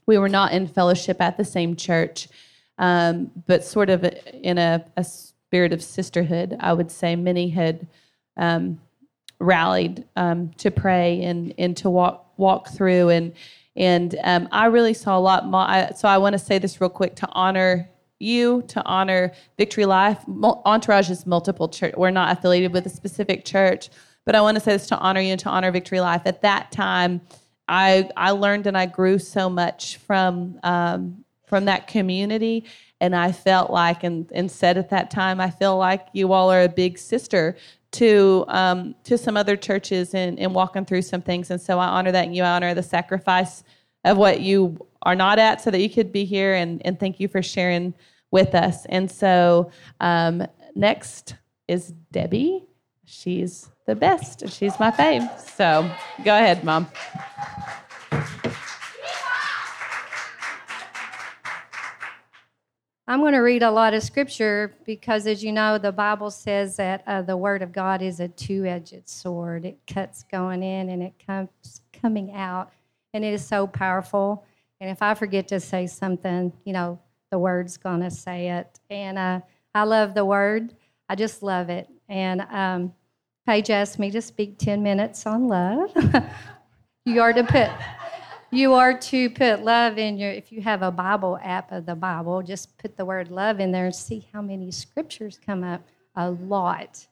we 0.07 0.19
were 0.19 0.29
not 0.29 0.53
in 0.53 0.67
fellowship 0.67 1.21
at 1.21 1.37
the 1.37 1.45
same 1.45 1.77
church, 1.77 2.29
um, 2.79 3.31
but 3.47 3.65
sort 3.65 3.91
of 3.91 4.05
in 4.33 4.59
a, 4.59 4.85
a, 4.97 5.05
spirit 5.05 5.73
of 5.73 5.83
sisterhood, 5.83 6.57
I 6.59 6.73
would 6.73 6.91
say. 6.91 7.15
Many 7.15 7.49
had 7.49 7.87
um, 8.37 8.81
rallied 9.39 10.05
um, 10.17 10.51
to 10.59 10.71
pray 10.71 11.23
and, 11.23 11.55
and 11.57 11.77
to 11.79 11.91
walk 11.91 12.33
walk 12.37 12.69
through, 12.69 13.11
and 13.11 13.33
and 13.77 14.19
um, 14.25 14.49
I 14.53 14.67
really 14.67 14.95
saw 14.95 15.19
a 15.19 15.21
lot. 15.21 15.47
More, 15.47 15.67
so 15.95 16.09
I 16.09 16.19
want 16.19 16.33
to 16.33 16.39
say 16.39 16.59
this 16.59 16.81
real 16.81 16.91
quick 16.91 17.15
to 17.17 17.29
honor 17.33 17.89
you 18.19 18.63
to 18.69 18.83
honor 18.85 19.33
Victory 19.59 19.85
Life. 19.85 20.25
Entourage 20.65 21.11
is 21.11 21.27
multiple 21.27 21.69
church. 21.69 21.95
We're 21.97 22.11
not 22.11 22.37
affiliated 22.37 22.73
with 22.73 22.87
a 22.87 22.91
specific 22.91 23.45
church, 23.45 23.91
but 24.25 24.35
I 24.35 24.41
want 24.41 24.57
to 24.57 24.61
say 24.61 24.73
this 24.73 24.87
to 24.89 24.99
honor 24.99 25.21
you 25.21 25.33
and 25.33 25.41
to 25.41 25.51
honor 25.51 25.71
Victory 25.71 26.01
Life. 26.01 26.23
At 26.25 26.43
that 26.43 26.73
time, 26.73 27.21
I 27.69 28.09
I 28.17 28.31
learned 28.31 28.67
and 28.67 28.77
I 28.77 28.87
grew 28.87 29.19
so 29.19 29.51
much 29.51 29.99
from 29.99 30.59
um, 30.63 31.25
from 31.47 31.67
that 31.67 31.87
community, 31.89 32.65
and 33.01 33.15
I 33.15 33.33
felt 33.33 33.71
like 33.71 34.03
and 34.05 34.31
and 34.33 34.51
said 34.51 34.79
at 34.79 34.91
that 34.91 35.11
time 35.11 35.41
I 35.41 35.51
feel 35.51 35.77
like 35.77 36.07
you 36.13 36.33
all 36.33 36.51
are 36.51 36.63
a 36.63 36.69
big 36.69 36.99
sister 36.99 37.57
to 37.93 38.45
um, 38.49 38.95
to 39.05 39.17
some 39.17 39.37
other 39.37 39.57
churches 39.57 40.15
and, 40.15 40.39
and 40.39 40.55
walking 40.55 40.85
through 40.85 41.03
some 41.03 41.23
things, 41.23 41.51
and 41.51 41.61
so 41.61 41.79
I 41.79 41.87
honor 41.87 42.13
that, 42.13 42.27
and 42.27 42.37
you 42.37 42.43
honor 42.43 42.75
the 42.75 42.83
sacrifice 42.83 43.63
of 44.05 44.17
what 44.17 44.41
you 44.41 44.79
are 45.03 45.15
not 45.15 45.39
at, 45.39 45.61
so 45.61 45.71
that 45.71 45.81
you 45.81 45.91
could 45.91 46.13
be 46.13 46.25
here, 46.25 46.55
and 46.55 46.83
and 46.85 46.99
thank 46.99 47.21
you 47.21 47.29
for 47.29 47.43
sharing 47.43 47.95
with 48.31 48.55
us. 48.55 48.87
And 48.87 49.11
so 49.11 49.71
um, 50.01 50.47
next 50.75 51.37
is 51.69 51.93
Debbie. 52.13 52.65
She's 53.05 53.71
the 53.87 53.95
best. 53.95 54.49
She's 54.49 54.79
my 54.81 54.91
fave. 54.91 55.41
So 55.41 55.91
go 56.25 56.35
ahead, 56.37 56.65
Mom. 56.65 56.89
I'm 63.09 63.21
going 63.21 63.35
to 63.35 63.39
read 63.39 63.63
a 63.63 63.71
lot 63.71 63.95
of 63.95 64.03
scripture 64.03 64.75
because, 64.85 65.29
as 65.29 65.45
you 65.45 65.53
know, 65.53 65.79
the 65.79 65.93
Bible 65.93 66.29
says 66.29 66.77
that 66.77 67.05
uh, 67.07 67.23
the 67.23 67.37
Word 67.37 67.63
of 67.63 67.73
God 67.73 68.03
is 68.03 68.19
a 68.19 68.27
two 68.27 68.65
edged 68.67 69.09
sword. 69.09 69.65
It 69.65 69.79
cuts 69.87 70.25
going 70.25 70.65
in 70.65 70.89
and 70.89 71.05
it 71.05 71.15
comes 71.25 71.83
coming 71.93 72.33
out, 72.33 72.73
and 73.15 73.25
it 73.25 73.33
is 73.33 73.47
so 73.47 73.69
powerful. 73.69 74.45
And 74.81 74.91
if 74.91 75.03
I 75.03 75.15
forget 75.15 75.47
to 75.49 75.61
say 75.61 75.87
something, 75.87 76.53
you 76.65 76.73
know, 76.73 76.99
the 77.31 77.39
Word's 77.39 77.77
going 77.77 78.01
to 78.01 78.11
say 78.11 78.51
it. 78.51 78.81
And 78.91 79.19
uh, 79.19 79.41
I 79.73 79.85
love 79.85 80.15
the 80.15 80.25
Word, 80.25 80.75
I 81.09 81.15
just 81.15 81.45
love 81.45 81.71
it. 81.71 81.89
And 82.09 82.41
um, 82.51 82.93
Paige 83.47 83.71
asked 83.71 84.01
me 84.01 84.11
to 84.11 84.21
speak 84.21 84.59
10 84.59 84.83
minutes 84.83 85.27
on 85.27 85.47
love. 85.47 85.93
you 87.05 87.21
are 87.21 87.33
to 87.33 87.45
put 87.45 87.71
you 88.51 88.73
are 88.75 88.97
to 88.99 89.31
put 89.31 89.63
love 89.63 89.99
in 89.99 90.17
your 90.17 90.31
if 90.31 90.53
you 90.53 90.61
have 90.61 90.83
a 90.83 90.91
bible 90.91 91.39
app 91.43 91.73
of 91.73 91.87
the 91.87 91.95
bible 91.95 92.43
just 92.43 92.77
put 92.79 92.97
the 92.97 93.05
word 93.05 93.31
love 93.31 93.61
in 93.61 93.73
there 93.73 93.87
and 93.87 93.95
see 93.95 94.27
how 94.33 94.41
many 94.41 94.71
scriptures 94.71 95.39
come 95.45 95.65
up 95.65 95.83
a 96.17 96.31
lot 96.31 97.07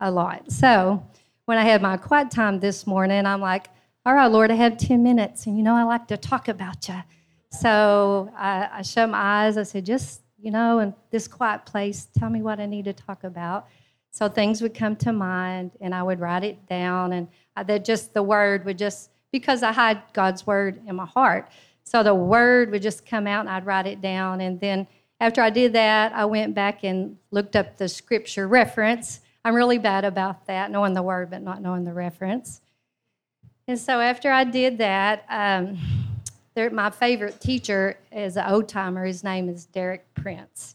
a 0.00 0.10
lot. 0.10 0.50
So 0.50 1.06
when 1.46 1.58
i 1.58 1.62
had 1.62 1.82
my 1.82 1.96
quiet 1.96 2.30
time 2.30 2.60
this 2.60 2.86
morning 2.86 3.26
i'm 3.26 3.40
like 3.40 3.68
all 4.04 4.14
right 4.14 4.26
lord 4.26 4.50
i 4.50 4.54
have 4.54 4.76
10 4.76 5.02
minutes 5.02 5.46
and 5.46 5.56
you 5.56 5.62
know 5.62 5.74
i 5.74 5.82
like 5.82 6.08
to 6.08 6.16
talk 6.16 6.48
about 6.48 6.88
you 6.88 7.02
so 7.50 8.32
i, 8.36 8.68
I 8.72 8.82
shut 8.82 9.10
my 9.10 9.46
eyes. 9.46 9.56
I 9.56 9.62
said 9.62 9.86
just 9.86 10.22
you 10.42 10.50
know, 10.50 10.80
in 10.80 10.92
this 11.10 11.28
quiet 11.28 11.64
place, 11.64 12.08
tell 12.18 12.28
me 12.28 12.42
what 12.42 12.58
I 12.58 12.66
need 12.66 12.84
to 12.86 12.92
talk 12.92 13.22
about. 13.22 13.68
So 14.10 14.28
things 14.28 14.60
would 14.60 14.74
come 14.74 14.96
to 14.96 15.12
mind, 15.12 15.70
and 15.80 15.94
I 15.94 16.02
would 16.02 16.18
write 16.18 16.42
it 16.42 16.66
down, 16.66 17.12
and 17.12 17.28
that 17.56 17.84
just 17.84 18.12
the 18.12 18.24
word 18.24 18.64
would 18.64 18.76
just 18.76 19.10
because 19.32 19.62
I 19.62 19.72
had 19.72 20.02
God's 20.12 20.46
word 20.46 20.80
in 20.86 20.94
my 20.94 21.06
heart. 21.06 21.50
So 21.84 22.02
the 22.02 22.14
word 22.14 22.70
would 22.70 22.82
just 22.82 23.04
come 23.04 23.26
out, 23.26 23.40
and 23.40 23.48
I'd 23.48 23.66
write 23.66 23.86
it 23.86 24.00
down, 24.00 24.40
and 24.40 24.60
then 24.60 24.86
after 25.20 25.40
I 25.40 25.50
did 25.50 25.72
that, 25.74 26.12
I 26.12 26.24
went 26.24 26.54
back 26.54 26.82
and 26.82 27.16
looked 27.30 27.54
up 27.54 27.76
the 27.76 27.88
scripture 27.88 28.48
reference. 28.48 29.20
I'm 29.44 29.54
really 29.54 29.78
bad 29.78 30.04
about 30.04 30.46
that, 30.46 30.70
knowing 30.70 30.94
the 30.94 31.02
word 31.02 31.30
but 31.30 31.42
not 31.42 31.62
knowing 31.62 31.84
the 31.84 31.92
reference. 31.92 32.60
And 33.68 33.78
so 33.78 34.00
after 34.00 34.32
I 34.32 34.42
did 34.42 34.78
that, 34.78 35.24
um, 35.28 35.78
there, 36.54 36.70
my 36.70 36.90
favorite 36.90 37.40
teacher 37.40 37.98
is 38.10 38.36
an 38.36 38.46
old 38.46 38.68
timer. 38.68 39.04
His 39.04 39.22
name 39.22 39.48
is 39.48 39.64
Derek 39.66 40.12
Prince. 40.14 40.74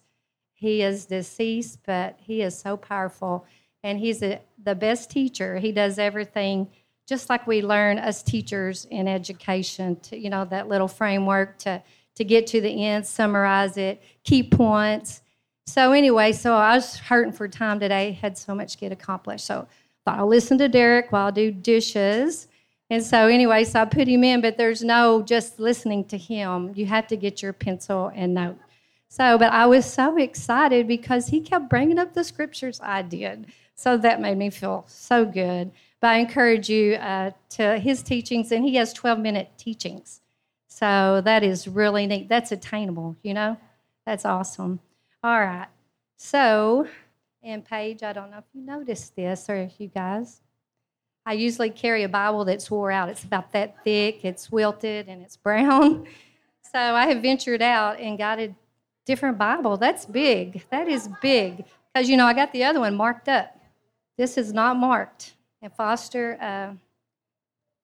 He 0.54 0.82
is 0.82 1.06
deceased, 1.06 1.80
but 1.86 2.18
he 2.18 2.42
is 2.42 2.58
so 2.58 2.78
powerful, 2.78 3.46
and 3.84 4.00
he's 4.00 4.24
a, 4.24 4.40
the 4.64 4.76
best 4.76 5.12
teacher. 5.12 5.58
He 5.58 5.72
does 5.74 6.00
everything 6.00 6.70
just 7.08 7.30
like 7.30 7.48
we 7.48 7.62
learn 7.62 7.98
as 7.98 8.22
teachers 8.22 8.86
in 8.92 9.08
education. 9.08 9.96
To 10.02 10.18
you 10.18 10.30
know 10.30 10.46
that 10.46 10.68
little 10.68 10.88
framework 10.88 11.58
to 11.60 11.82
to 12.16 12.24
get 12.24 12.48
to 12.48 12.62
the 12.62 12.86
end, 12.86 13.06
summarize 13.06 13.78
it, 13.78 14.02
key 14.24 14.44
points. 14.44 15.22
So 15.66 15.92
anyway, 15.92 16.32
so 16.32 16.54
I 16.54 16.76
was 16.76 16.98
hurting 16.98 17.34
for 17.34 17.48
time 17.48 17.80
today. 17.80 18.12
Had 18.12 18.38
so 18.38 18.54
much 18.56 18.74
to 18.74 18.78
get 18.78 18.92
accomplished. 18.92 19.46
So 19.46 19.68
thought 20.06 20.20
I'll 20.20 20.28
listen 20.28 20.58
to 20.60 20.68
Derek 20.68 21.12
while 21.12 21.28
I 21.28 21.32
do 21.32 21.52
dishes 21.52 22.48
and 22.90 23.04
so, 23.04 23.28
anyway, 23.28 23.66
so 23.66 23.82
I 23.82 23.86
put 23.86 24.08
him 24.08 24.24
in, 24.24 24.40
but 24.40 24.58
there's 24.58 24.82
no 24.82 25.22
just 25.22 25.60
listening 25.60 26.06
to 26.06 26.18
him. 26.18 26.72
You 26.76 26.86
have 26.86 27.08
to 27.08 27.18
get 27.18 27.42
your 27.42 27.52
pencil 27.52 28.12
and 28.16 28.34
note. 28.34 28.58
So, 29.10 29.38
but 29.38 29.52
I 29.52 29.66
was 29.66 29.86
so 29.86 30.18
excited 30.18 30.88
because 30.88 31.28
he 31.28 31.42
kept 31.42 31.70
bringing 31.70 32.00
up 32.00 32.14
the 32.14 32.24
scriptures 32.24 32.80
I 32.82 33.02
did. 33.02 33.48
So 33.76 33.98
that 33.98 34.22
made 34.22 34.38
me 34.38 34.50
feel 34.50 34.86
so 34.88 35.26
good. 35.26 35.72
But 36.02 36.10
I 36.10 36.18
encourage 36.18 36.70
you 36.70 36.94
uh, 36.96 37.32
to 37.52 37.80
his 37.80 38.04
teachings, 38.04 38.52
and 38.52 38.64
he 38.64 38.76
has 38.76 38.94
12 38.94 39.20
minute 39.20 39.52
teachings. 39.58 40.22
So 40.68 41.22
that 41.26 41.44
is 41.44 41.68
really 41.68 42.06
neat. 42.06 42.30
That's 42.30 42.52
attainable, 42.52 43.16
you 43.24 43.34
know? 43.34 43.58
That's 44.06 44.26
awesome. 44.26 44.80
All 45.24 45.40
right. 45.40 45.68
So, 46.18 46.88
and 47.42 47.66
Paige, 47.66 48.04
I 48.04 48.14
don't 48.14 48.30
know 48.30 48.38
if 48.38 48.46
you 48.54 48.62
noticed 48.62 49.16
this 49.16 49.50
or 49.50 49.56
if 49.56 49.80
you 49.80 49.88
guys, 49.88 50.42
I 51.26 51.34
usually 51.34 51.72
carry 51.72 52.04
a 52.04 52.10
Bible 52.10 52.46
that's 52.46 52.70
wore 52.70 52.92
out. 52.92 53.10
It's 53.10 53.24
about 53.24 53.52
that 53.54 53.84
thick, 53.84 54.24
it's 54.24 54.52
wilted, 54.52 55.08
and 55.08 55.22
it's 55.22 55.36
brown. 55.48 56.08
So 56.72 56.80
I 56.80 57.08
have 57.08 57.22
ventured 57.22 57.62
out 57.62 58.00
and 58.00 58.18
got 58.18 58.40
a 58.40 58.54
different 59.06 59.38
Bible. 59.38 59.78
That's 59.78 60.06
big. 60.06 60.64
That 60.70 60.88
is 60.88 61.10
big. 61.22 61.66
Because, 61.94 62.08
you 62.08 62.18
know, 62.18 62.26
I 62.26 62.34
got 62.34 62.54
the 62.54 62.64
other 62.64 62.82
one 62.82 62.96
marked 62.96 63.30
up. 63.30 63.58
This 64.18 64.38
is 64.38 64.54
not 64.54 64.78
marked. 64.78 65.34
And 65.68 65.76
Foster, 65.76 66.38
uh, 66.40 66.72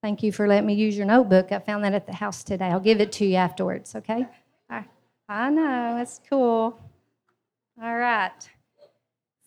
thank 0.00 0.22
you 0.22 0.32
for 0.32 0.48
letting 0.48 0.64
me 0.64 0.72
use 0.72 0.96
your 0.96 1.04
notebook. 1.04 1.52
I 1.52 1.58
found 1.58 1.84
that 1.84 1.92
at 1.92 2.06
the 2.06 2.14
house 2.14 2.42
today. 2.42 2.68
I'll 2.68 2.80
give 2.80 2.98
it 2.98 3.12
to 3.12 3.26
you 3.26 3.34
afterwards, 3.34 3.94
okay? 3.94 4.26
I, 4.70 4.84
I 5.28 5.50
know, 5.50 5.94
that's 5.98 6.18
cool. 6.30 6.80
All 7.82 7.96
right. 7.98 8.32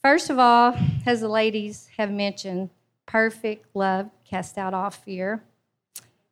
First 0.04 0.30
of 0.30 0.38
all, 0.38 0.78
as 1.08 1.22
the 1.22 1.28
ladies 1.28 1.90
have 1.98 2.12
mentioned, 2.12 2.70
perfect 3.08 3.76
love 3.76 4.08
cast 4.24 4.60
out 4.60 4.76
all 4.76 4.92
fear. 4.92 5.42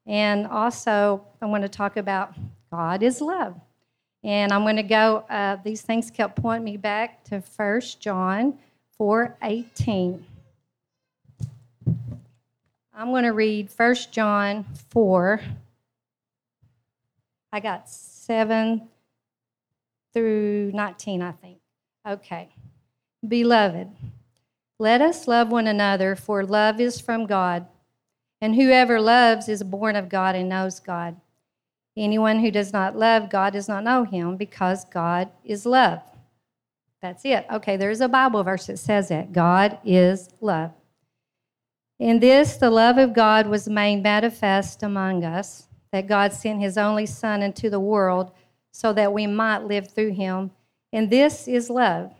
And 0.05 0.45
also, 0.45 1.25
I 1.41 1.47
want 1.47 1.63
to 1.63 1.69
talk 1.69 1.97
about 1.97 2.35
God 2.69 3.01
is 3.01 3.19
love. 3.19 3.59
And 4.23 4.51
I'm 4.51 4.61
going 4.61 4.75
to 4.75 4.83
go, 4.83 5.25
uh, 5.27 5.57
these 5.63 5.81
things 5.81 6.11
kept 6.11 6.39
pointing 6.39 6.65
me 6.65 6.77
back 6.77 7.23
to 7.23 7.41
1 7.57 7.81
John 7.99 8.59
4 8.95 9.37
18. 9.41 10.23
I'm 12.97 13.09
going 13.09 13.25
to 13.25 13.33
read 13.33 13.69
1 13.75 13.95
John 14.11 14.65
4. 14.89 15.41
I 17.51 17.59
got 17.59 17.89
7 17.89 18.87
through 20.13 20.71
19, 20.73 21.21
I 21.21 21.31
think. 21.33 21.57
Okay. 22.07 22.49
Beloved, 23.27 23.89
let 24.79 25.01
us 25.01 25.27
love 25.27 25.49
one 25.49 25.67
another, 25.67 26.15
for 26.15 26.45
love 26.45 26.79
is 26.79 27.01
from 27.01 27.25
God. 27.25 27.67
And 28.39 28.55
whoever 28.55 29.01
loves 29.01 29.49
is 29.49 29.61
born 29.61 29.97
of 29.97 30.07
God 30.07 30.35
and 30.35 30.47
knows 30.47 30.79
God. 30.79 31.17
Anyone 31.97 32.39
who 32.39 32.51
does 32.51 32.71
not 32.71 32.95
love 32.95 33.29
God 33.29 33.51
does 33.53 33.67
not 33.67 33.83
know 33.83 34.05
him 34.05 34.37
because 34.37 34.85
God 34.85 35.29
is 35.43 35.65
love. 35.65 36.01
That's 37.01 37.25
it. 37.25 37.45
Okay, 37.51 37.75
there's 37.75 38.01
a 38.01 38.07
Bible 38.07 38.43
verse 38.43 38.67
that 38.67 38.79
says 38.79 39.09
that. 39.09 39.33
God 39.33 39.79
is 39.83 40.29
love. 40.39 40.71
In 41.99 42.19
this, 42.19 42.57
the 42.57 42.69
love 42.69 42.97
of 42.97 43.13
God 43.13 43.47
was 43.47 43.67
made 43.67 44.03
manifest 44.03 44.83
among 44.83 45.23
us, 45.23 45.67
that 45.91 46.07
God 46.07 46.33
sent 46.33 46.61
his 46.61 46.77
only 46.77 47.05
Son 47.05 47.41
into 47.41 47.69
the 47.69 47.79
world 47.79 48.31
so 48.71 48.91
that 48.93 49.13
we 49.13 49.27
might 49.27 49.63
live 49.63 49.89
through 49.89 50.13
him. 50.13 50.51
And 50.91 51.09
this 51.09 51.47
is 51.47 51.69
love 51.69 52.13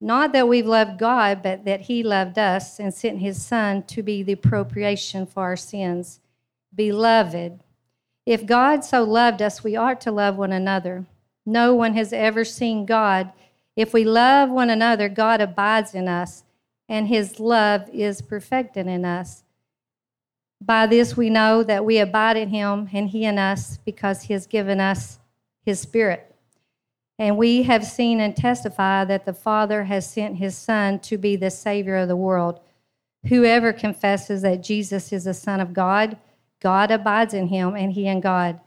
not 0.00 0.32
that 0.32 0.48
we've 0.48 0.66
loved 0.66 0.98
God, 0.98 1.42
but 1.42 1.64
that 1.66 1.82
He 1.82 2.02
loved 2.02 2.38
us 2.38 2.80
and 2.80 2.92
sent 2.92 3.18
His 3.18 3.44
Son 3.44 3.82
to 3.84 4.02
be 4.02 4.22
the 4.22 4.32
appropriation 4.32 5.26
for 5.26 5.42
our 5.42 5.56
sins. 5.56 6.20
Beloved, 6.74 7.60
if 8.24 8.46
God 8.46 8.84
so 8.84 9.02
loved 9.02 9.42
us, 9.42 9.62
we 9.62 9.76
ought 9.76 10.00
to 10.02 10.12
love 10.12 10.36
one 10.36 10.52
another. 10.52 11.04
No 11.44 11.74
one 11.74 11.94
has 11.94 12.12
ever 12.12 12.44
seen 12.44 12.86
God. 12.86 13.32
If 13.76 13.92
we 13.92 14.04
love 14.04 14.50
one 14.50 14.70
another, 14.70 15.08
God 15.08 15.40
abides 15.40 15.94
in 15.94 16.08
us, 16.08 16.44
and 16.90 17.08
His 17.08 17.40
love 17.40 17.88
is 17.90 18.20
perfected 18.20 18.86
in 18.86 19.06
us. 19.06 19.44
By 20.60 20.86
this 20.86 21.16
we 21.16 21.30
know 21.30 21.62
that 21.62 21.86
we 21.86 21.98
abide 21.98 22.36
in 22.36 22.50
Him 22.50 22.90
and 22.92 23.08
He 23.08 23.24
in 23.24 23.38
us, 23.38 23.78
because 23.78 24.24
He 24.24 24.34
has 24.34 24.46
given 24.46 24.78
us 24.78 25.18
His 25.64 25.80
Spirit. 25.80 26.30
And 27.20 27.36
we 27.36 27.64
have 27.64 27.84
seen 27.84 28.18
and 28.18 28.34
testify 28.34 29.04
that 29.04 29.26
the 29.26 29.34
Father 29.34 29.84
has 29.84 30.10
sent 30.10 30.38
his 30.38 30.56
Son 30.56 30.98
to 31.00 31.18
be 31.18 31.36
the 31.36 31.50
Savior 31.50 31.96
of 31.96 32.08
the 32.08 32.16
world. 32.16 32.60
Whoever 33.26 33.74
confesses 33.74 34.40
that 34.40 34.62
Jesus 34.62 35.12
is 35.12 35.24
the 35.24 35.34
Son 35.34 35.60
of 35.60 35.74
God, 35.74 36.16
God 36.60 36.90
abides 36.90 37.34
in 37.34 37.48
him 37.48 37.76
and 37.76 37.92
he 37.92 38.06
in 38.06 38.20
God. 38.22 38.58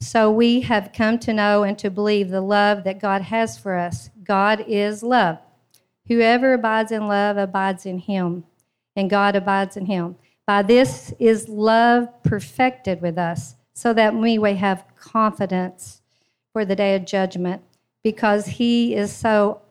So 0.00 0.30
we 0.30 0.60
have 0.60 0.92
come 0.92 1.18
to 1.18 1.32
know 1.32 1.64
and 1.64 1.76
to 1.80 1.90
believe 1.90 2.30
the 2.30 2.40
love 2.40 2.84
that 2.84 3.00
God 3.00 3.22
has 3.22 3.58
for 3.58 3.74
us. 3.74 4.10
God 4.22 4.64
is 4.68 5.02
love. 5.02 5.38
Whoever 6.08 6.54
abides 6.54 6.92
in 6.92 7.06
love 7.06 7.36
abides 7.36 7.86
in 7.86 7.98
him, 7.98 8.44
and 8.96 9.08
God 9.08 9.36
abides 9.36 9.76
in 9.76 9.86
him. 9.86 10.16
By 10.46 10.62
this 10.62 11.14
is 11.18 11.48
love 11.48 12.08
perfected 12.24 13.00
with 13.00 13.16
us, 13.16 13.54
so 13.74 13.92
that 13.94 14.14
we 14.14 14.38
may 14.38 14.54
have 14.54 14.84
confidence 14.96 16.02
for 16.52 16.64
the 16.64 16.76
day 16.76 16.94
of 16.94 17.06
judgment 17.06 17.62
because 18.02 18.46
he 18.46 18.94
is 18.94 19.12
so, 19.12 19.62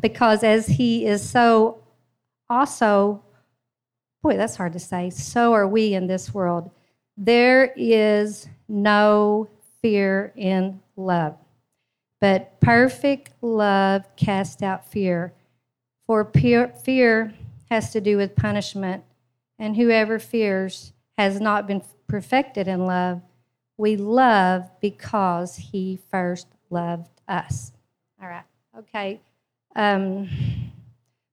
because 0.00 0.42
as 0.44 0.66
he 0.66 1.04
is 1.04 1.28
so 1.28 1.82
also, 2.48 3.22
boy, 4.22 4.36
that's 4.36 4.56
hard 4.56 4.72
to 4.72 4.78
say, 4.78 5.10
so 5.10 5.52
are 5.52 5.68
we 5.68 5.94
in 5.94 6.06
this 6.06 6.32
world. 6.32 6.70
There 7.16 7.72
is 7.76 8.48
no 8.68 9.48
fear 9.82 10.32
in 10.36 10.80
love, 10.96 11.36
but 12.20 12.60
perfect 12.60 13.32
love 13.42 14.04
casts 14.16 14.62
out 14.62 14.90
fear. 14.90 15.34
For 16.10 16.24
fear 16.24 17.34
has 17.70 17.92
to 17.92 18.00
do 18.00 18.16
with 18.16 18.34
punishment, 18.34 19.04
and 19.60 19.76
whoever 19.76 20.18
fears 20.18 20.92
has 21.16 21.40
not 21.40 21.68
been 21.68 21.84
perfected 22.08 22.66
in 22.66 22.84
love. 22.84 23.22
We 23.76 23.94
love 23.94 24.68
because 24.80 25.54
he 25.54 26.00
first 26.10 26.48
loved 26.68 27.20
us. 27.28 27.70
All 28.20 28.28
right. 28.28 28.42
Okay. 28.76 29.20
Um, 29.76 30.28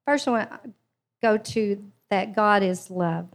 first, 0.06 0.28
I 0.28 0.30
want 0.30 0.48
to 0.48 0.70
go 1.20 1.38
to 1.38 1.84
that 2.10 2.36
God 2.36 2.62
is 2.62 2.88
love. 2.88 3.26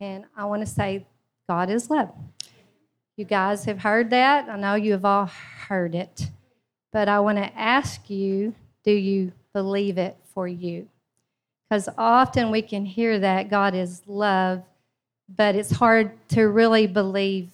And 0.00 0.26
I 0.36 0.44
want 0.44 0.60
to 0.60 0.70
say, 0.70 1.06
God 1.48 1.70
is 1.70 1.88
love. 1.88 2.12
You 3.16 3.24
guys 3.24 3.64
have 3.64 3.78
heard 3.78 4.10
that. 4.10 4.50
I 4.50 4.58
know 4.58 4.74
you 4.74 4.92
have 4.92 5.06
all 5.06 5.30
heard 5.66 5.94
it. 5.94 6.28
But 6.92 7.08
I 7.08 7.20
want 7.20 7.38
to 7.38 7.58
ask 7.58 8.10
you 8.10 8.54
do 8.84 8.92
you 8.92 9.32
believe 9.54 9.96
it 9.96 10.18
for 10.34 10.46
you? 10.48 10.88
Because 11.68 11.88
often 11.96 12.50
we 12.50 12.62
can 12.62 12.84
hear 12.84 13.18
that 13.18 13.50
God 13.50 13.74
is 13.74 14.02
love, 14.06 14.62
but 15.28 15.54
it's 15.54 15.70
hard 15.70 16.12
to 16.28 16.44
really 16.44 16.86
believe 16.86 17.50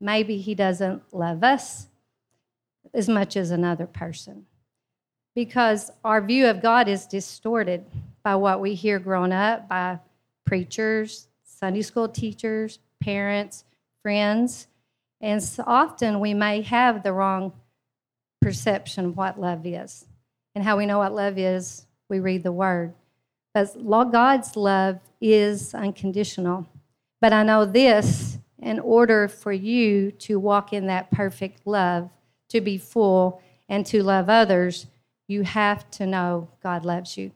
maybe 0.00 0.38
He 0.38 0.54
doesn't 0.54 1.02
love 1.12 1.44
us 1.44 1.88
as 2.92 3.08
much 3.08 3.36
as 3.36 3.50
another 3.50 3.86
person 3.86 4.46
because 5.34 5.90
our 6.04 6.20
view 6.20 6.46
of 6.46 6.62
God 6.62 6.88
is 6.88 7.06
distorted 7.06 7.84
by 8.22 8.36
what 8.36 8.60
we 8.60 8.74
hear 8.74 8.98
growing 8.98 9.32
up 9.32 9.68
by 9.68 9.98
preachers, 10.46 11.28
Sunday 11.44 11.82
school 11.82 12.08
teachers, 12.08 12.78
parents, 13.00 13.64
friends. 14.02 14.68
And 15.20 15.42
so 15.42 15.64
often 15.66 16.20
we 16.20 16.34
may 16.34 16.62
have 16.62 17.02
the 17.02 17.12
wrong 17.12 17.52
perception 18.40 19.06
of 19.06 19.16
what 19.16 19.40
love 19.40 19.66
is. 19.66 20.06
And 20.54 20.62
how 20.62 20.76
we 20.76 20.86
know 20.86 20.98
what 20.98 21.12
love 21.12 21.36
is, 21.36 21.83
we 22.08 22.20
read 22.20 22.42
the 22.42 22.52
word. 22.52 22.94
But 23.52 23.76
God's 24.10 24.56
love 24.56 24.98
is 25.20 25.74
unconditional. 25.74 26.66
But 27.20 27.32
I 27.32 27.42
know 27.42 27.64
this 27.64 28.38
in 28.60 28.80
order 28.80 29.28
for 29.28 29.52
you 29.52 30.10
to 30.10 30.38
walk 30.38 30.72
in 30.72 30.86
that 30.86 31.10
perfect 31.10 31.66
love, 31.66 32.10
to 32.48 32.60
be 32.60 32.78
full, 32.78 33.40
and 33.68 33.86
to 33.86 34.02
love 34.02 34.28
others, 34.28 34.86
you 35.28 35.42
have 35.42 35.90
to 35.92 36.06
know 36.06 36.48
God 36.62 36.84
loves 36.84 37.16
you. 37.16 37.30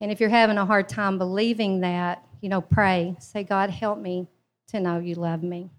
And 0.00 0.10
if 0.10 0.20
you're 0.20 0.28
having 0.28 0.58
a 0.58 0.66
hard 0.66 0.88
time 0.88 1.18
believing 1.18 1.80
that, 1.80 2.24
you 2.40 2.48
know, 2.48 2.60
pray. 2.60 3.16
Say, 3.20 3.42
God, 3.42 3.70
help 3.70 3.98
me 3.98 4.28
to 4.68 4.78
know 4.78 4.98
you 4.98 5.14
love 5.14 5.42
me. 5.42 5.70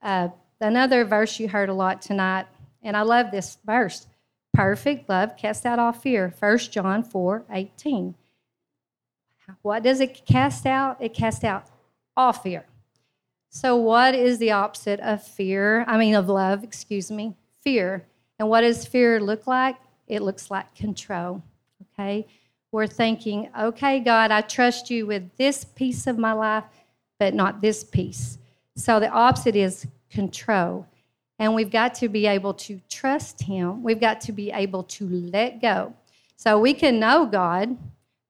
Uh, 0.00 0.28
another 0.60 1.04
verse 1.04 1.40
you 1.40 1.48
heard 1.48 1.68
a 1.68 1.74
lot 1.74 2.00
tonight, 2.00 2.46
and 2.82 2.96
I 2.96 3.02
love 3.02 3.30
this 3.30 3.58
verse 3.64 4.06
perfect 4.54 5.08
love 5.08 5.36
cast 5.36 5.66
out 5.66 5.78
all 5.78 5.92
fear. 5.92 6.32
1 6.38 6.58
John 6.58 7.02
4 7.02 7.44
18. 7.52 8.14
What 9.62 9.82
does 9.82 10.00
it 10.00 10.24
cast 10.24 10.64
out? 10.64 10.96
It 11.02 11.12
casts 11.12 11.44
out 11.44 11.66
all 12.16 12.32
fear. 12.32 12.64
So, 13.50 13.76
what 13.76 14.14
is 14.14 14.38
the 14.38 14.52
opposite 14.52 15.00
of 15.00 15.22
fear? 15.22 15.84
I 15.86 15.98
mean, 15.98 16.14
of 16.14 16.28
love, 16.28 16.64
excuse 16.64 17.10
me, 17.10 17.36
fear. 17.62 18.06
And 18.38 18.48
what 18.48 18.62
does 18.62 18.86
fear 18.86 19.20
look 19.20 19.46
like? 19.46 19.76
It 20.08 20.22
looks 20.22 20.50
like 20.50 20.74
control. 20.74 21.42
Okay? 21.92 22.26
We're 22.72 22.86
thinking, 22.88 23.50
okay, 23.56 24.00
God, 24.00 24.32
I 24.32 24.40
trust 24.40 24.90
you 24.90 25.06
with 25.06 25.36
this 25.36 25.64
piece 25.64 26.06
of 26.06 26.18
my 26.18 26.32
life, 26.32 26.64
but 27.20 27.34
not 27.34 27.60
this 27.60 27.84
piece. 27.84 28.38
So 28.76 28.98
the 28.98 29.08
opposite 29.08 29.54
is 29.54 29.86
control. 30.10 30.86
And 31.38 31.54
we've 31.54 31.70
got 31.70 31.94
to 31.96 32.08
be 32.08 32.26
able 32.26 32.54
to 32.54 32.80
trust 32.88 33.42
Him. 33.42 33.82
We've 33.82 34.00
got 34.00 34.20
to 34.22 34.32
be 34.32 34.50
able 34.52 34.84
to 34.84 35.08
let 35.08 35.60
go. 35.60 35.94
So 36.36 36.58
we 36.58 36.74
can 36.74 37.00
know 37.00 37.26
God, 37.26 37.76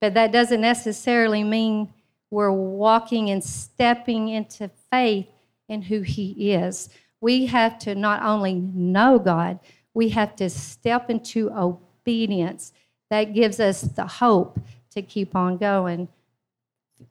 but 0.01 0.15
that 0.15 0.33
doesn't 0.33 0.61
necessarily 0.61 1.45
mean 1.45 1.93
we're 2.31 2.53
walking 2.53 3.31
and 3.31 3.43
stepping 3.43 4.29
into 4.29 4.71
faith 4.91 5.27
in 5.69 5.83
who 5.83 6.01
He 6.01 6.53
is. 6.53 6.89
We 7.21 7.47
have 7.47 7.79
to 7.81 7.95
not 7.95 8.23
only 8.23 8.55
know 8.55 9.19
God, 9.19 9.61
we 9.95 10.09
have 10.11 10.37
to 10.37 10.51
step 10.51 11.11
into 11.11 11.51
obedience. 11.51 12.73
That 13.11 13.35
gives 13.35 13.61
us 13.61 13.83
the 13.83 14.07
hope 14.07 14.59
to 14.91 15.03
keep 15.03 15.37
on 15.37 15.57
going. 15.57 16.09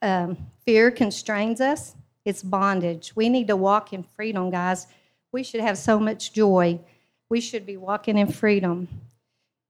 Um, 0.02 0.38
fear 0.66 0.91
constrains 0.91 1.62
us, 1.62 1.96
it's 2.26 2.44
bondage. 2.44 3.14
We 3.16 3.30
need 3.30 3.48
to 3.48 3.56
walk 3.56 3.94
in 3.94 4.04
freedom, 4.04 4.50
guys. 4.50 4.88
We 5.34 5.44
should 5.44 5.62
have 5.62 5.78
so 5.78 6.00
much 6.00 6.32
joy. 6.32 6.80
We 7.28 7.42
should 7.42 7.66
be 7.66 7.76
walking 7.76 8.18
in 8.18 8.32
freedom. 8.32 8.88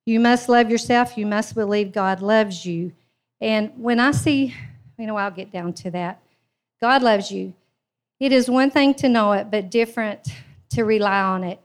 You 0.06 0.20
must 0.20 0.50
love 0.50 0.70
yourself. 0.70 1.18
You 1.18 1.26
must 1.26 1.56
believe 1.56 1.94
God 1.94 2.22
loves 2.22 2.66
you. 2.66 2.92
And 3.40 3.72
when 3.78 4.00
I 4.00 4.12
see, 4.12 4.54
you 5.00 5.08
know, 5.08 5.16
I'll 5.16 5.32
get 5.32 5.52
down 5.52 5.74
to 5.74 5.92
that. 5.92 6.22
God 6.82 7.02
loves 7.02 7.32
you. 7.32 7.54
It 8.20 8.32
is 8.32 8.50
one 8.50 8.70
thing 8.70 8.94
to 8.96 9.10
know 9.10 9.32
it, 9.32 9.50
but 9.50 9.72
different 9.72 10.28
to 10.72 10.84
rely 10.84 11.22
on 11.22 11.44
it 11.44 11.60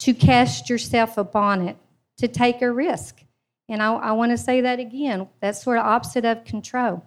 to 0.00 0.12
cast 0.12 0.68
yourself 0.68 1.16
upon 1.16 1.68
it, 1.68 1.76
to 2.18 2.28
take 2.28 2.60
a 2.60 2.70
risk. 2.70 3.22
And 3.68 3.82
I, 3.82 3.94
I 3.94 4.12
want 4.12 4.32
to 4.32 4.36
say 4.38 4.60
that 4.62 4.80
again. 4.80 5.28
That's 5.40 5.62
sort 5.62 5.78
of 5.78 5.86
opposite 5.86 6.24
of 6.24 6.44
control. 6.44 7.02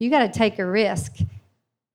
You 0.00 0.10
got 0.10 0.20
to 0.20 0.38
take 0.38 0.58
a 0.58 0.66
risk. 0.66 1.18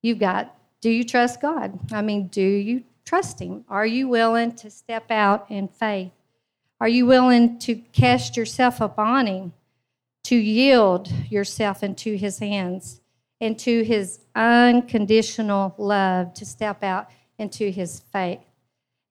You've 0.02 0.18
got, 0.18 0.56
do 0.80 0.90
you 0.90 1.04
trust 1.04 1.40
God? 1.40 1.78
I 1.92 2.02
mean, 2.02 2.28
do 2.28 2.40
you 2.40 2.84
trust 3.04 3.40
Him? 3.40 3.64
Are 3.68 3.86
you 3.86 4.08
willing 4.08 4.52
to 4.56 4.70
step 4.70 5.10
out 5.10 5.50
in 5.50 5.68
faith? 5.68 6.12
Are 6.80 6.88
you 6.88 7.06
willing 7.06 7.58
to 7.60 7.76
cast 7.76 8.36
yourself 8.36 8.80
upon 8.80 9.26
Him, 9.26 9.52
to 10.24 10.36
yield 10.36 11.10
yourself 11.30 11.82
into 11.82 12.16
His 12.16 12.38
hands, 12.38 13.00
into 13.40 13.82
His 13.82 14.20
unconditional 14.34 15.74
love, 15.78 16.34
to 16.34 16.44
step 16.44 16.82
out 16.82 17.10
into 17.38 17.70
His 17.70 18.00
faith? 18.12 18.40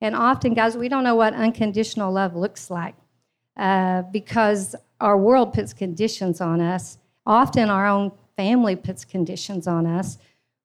And 0.02 0.16
often, 0.16 0.54
guys, 0.54 0.76
we 0.76 0.90
don't 0.90 1.06
know 1.06 1.16
what 1.16 1.34
unconditional 1.34 2.12
love 2.12 2.36
looks 2.36 2.70
like 2.70 2.96
uh, 3.56 4.02
because 4.12 4.76
our 5.00 5.18
world 5.18 5.54
puts 5.54 5.74
conditions 5.74 6.42
on 6.42 6.60
us. 6.60 6.98
Often, 7.26 7.70
our 7.70 7.88
own 7.88 8.12
family 8.36 8.76
puts 8.76 9.06
conditions 9.06 9.66
on 9.66 9.86
us. 9.86 10.18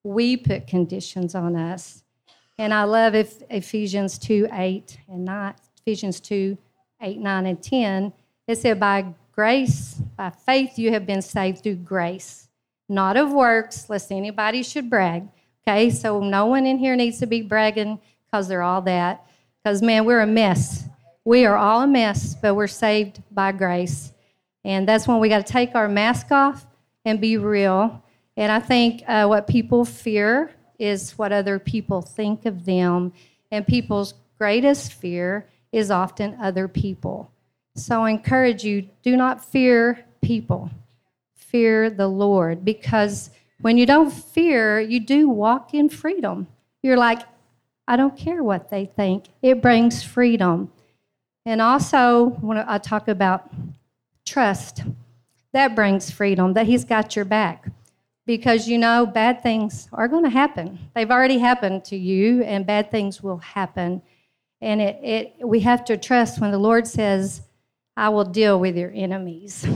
We 0.03 0.37
put 0.37 0.66
conditions 0.66 1.35
on 1.35 1.55
us. 1.55 2.03
And 2.59 2.75
I 2.75 2.83
love 2.85 3.15
Ephesians 3.15 4.19
2 4.19 4.49
8 4.53 4.99
and 5.09 5.25
9, 5.25 5.55
Ephesians 5.81 6.19
2 6.21 6.59
8, 7.01 7.19
9, 7.19 7.47
and 7.47 7.63
10. 7.63 8.13
It 8.49 8.59
said, 8.59 8.81
By 8.81 9.15
grace, 9.33 9.95
by 10.17 10.31
faith, 10.31 10.77
you 10.79 10.91
have 10.91 11.07
been 11.07 11.23
saved 11.23 11.63
through 11.63 11.77
grace, 11.77 12.49
not 12.89 13.17
of 13.17 13.33
works, 13.33 13.89
lest 13.89 14.11
anybody 14.11 14.65
should 14.65 14.91
brag. 14.91 15.29
Okay, 15.67 15.91
so 15.91 16.21
no 16.21 16.47
one 16.47 16.67
in 16.67 16.79
here 16.79 16.97
needs 16.97 17.19
to 17.21 17.27
be 17.27 17.43
bragging 17.43 18.01
because 18.25 18.49
they're 18.49 18.63
all 18.63 18.83
that. 18.83 19.25
Because, 19.63 19.81
man, 19.81 20.05
we're 20.05 20.23
a 20.23 20.27
mess. 20.27 20.85
We 21.25 21.45
are 21.45 21.57
all 21.57 21.83
a 21.83 21.87
mess, 21.87 22.35
but 22.35 22.55
we're 22.55 22.67
saved 22.67 23.23
by 23.31 23.53
grace. 23.53 24.13
And 24.65 24.89
that's 24.89 25.07
when 25.07 25.21
we 25.21 25.29
got 25.29 25.47
to 25.47 25.53
take 25.53 25.75
our 25.75 25.89
mask 25.89 26.33
off 26.33 26.67
and 27.05 27.21
be 27.21 27.37
real. 27.37 28.03
And 28.37 28.51
I 28.51 28.61
think 28.61 29.03
uh, 29.07 29.27
what 29.27 29.47
people 29.47 29.85
fear 29.85 30.51
is 30.79 31.18
what 31.18 31.33
other 31.33 31.59
people 31.59 32.03
think 32.03 32.47
of 32.47 32.64
them. 32.64 33.12
And 33.51 33.66
people's 33.66 34.14
greatest 34.39 34.93
fear 34.93 35.47
is 35.72 35.91
often 35.91 36.37
other 36.41 36.68
people. 36.68 37.31
So 37.74 38.03
I 38.03 38.11
encourage 38.11 38.64
you 38.64 38.89
do 39.03 39.16
not 39.16 39.45
fear 39.45 40.05
people, 40.22 40.70
fear 41.35 41.91
the 41.91 42.09
Lord. 42.09 42.64
Because 42.64 43.31
when 43.61 43.79
you 43.79 43.87
don't 43.87 44.11
fear, 44.11 44.81
you 44.81 45.01
do 45.01 45.29
walk 45.29 45.74
in 45.74 45.89
freedom. 45.89 46.47
You're 46.83 46.97
like, 46.97 47.22
I 47.87 47.97
don't 47.97 48.16
care 48.16 48.43
what 48.43 48.70
they 48.70 48.87
think. 48.87 49.24
It 49.43 49.62
brings 49.62 50.03
freedom. 50.03 50.70
And 51.47 51.62
also, 51.62 52.37
when 52.41 52.59
I 52.59 52.79
talk 52.79 53.09
about 53.09 53.51
trust, 54.26 54.83
that 55.53 55.74
brings 55.74 56.11
freedom, 56.11 56.53
that 56.53 56.66
He's 56.66 56.85
got 56.85 57.16
your 57.16 57.24
back. 57.24 57.68
Because 58.29 58.68
you 58.68 58.76
know, 58.76 59.07
bad 59.07 59.43
things 59.43 59.89
are 59.91 60.07
going 60.07 60.24
to 60.24 60.29
happen. 60.29 60.79
They've 60.95 61.11
already 61.11 61.39
happened 61.39 61.87
to 61.87 61.97
you, 61.97 62.43
and 62.43 62.66
bad 62.66 62.91
things 62.91 63.22
will 63.22 63.39
happen. 63.39 64.03
And 64.61 64.83
it, 64.83 65.03
it, 65.03 65.35
we 65.43 65.61
have 65.61 65.83
to 65.87 65.97
trust 65.97 66.39
when 66.39 66.51
the 66.51 66.59
Lord 66.59 66.87
says, 66.87 67.41
I 67.97 68.11
will 68.11 68.26
deal 68.26 68.61
with 68.61 68.76
your 68.76 68.93
enemies. 68.95 69.66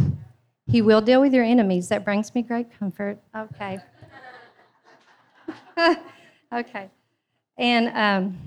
He 0.67 0.83
will 0.83 1.01
deal 1.01 1.23
with 1.23 1.33
your 1.33 1.45
enemies. 1.45 1.89
That 1.89 2.05
brings 2.05 2.35
me 2.35 2.43
great 2.43 2.67
comfort. 2.79 3.19
Okay. 3.35 3.79
okay. 6.53 6.91
And 7.57 7.89
um, 7.97 8.39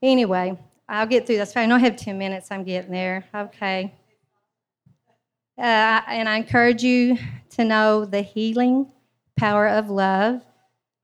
anyway, 0.00 0.56
I'll 0.88 1.08
get 1.08 1.26
through 1.26 1.38
this. 1.38 1.56
I 1.56 1.66
don't 1.66 1.80
have 1.80 1.96
10 1.96 2.16
minutes. 2.16 2.52
I'm 2.52 2.62
getting 2.62 2.92
there. 2.92 3.26
Okay. 3.34 3.92
Uh, 5.58 6.02
and 6.08 6.28
I 6.28 6.36
encourage 6.36 6.82
you 6.82 7.16
to 7.50 7.64
know 7.64 8.04
the 8.04 8.20
healing 8.20 8.90
power 9.36 9.68
of 9.68 9.88
love. 9.88 10.42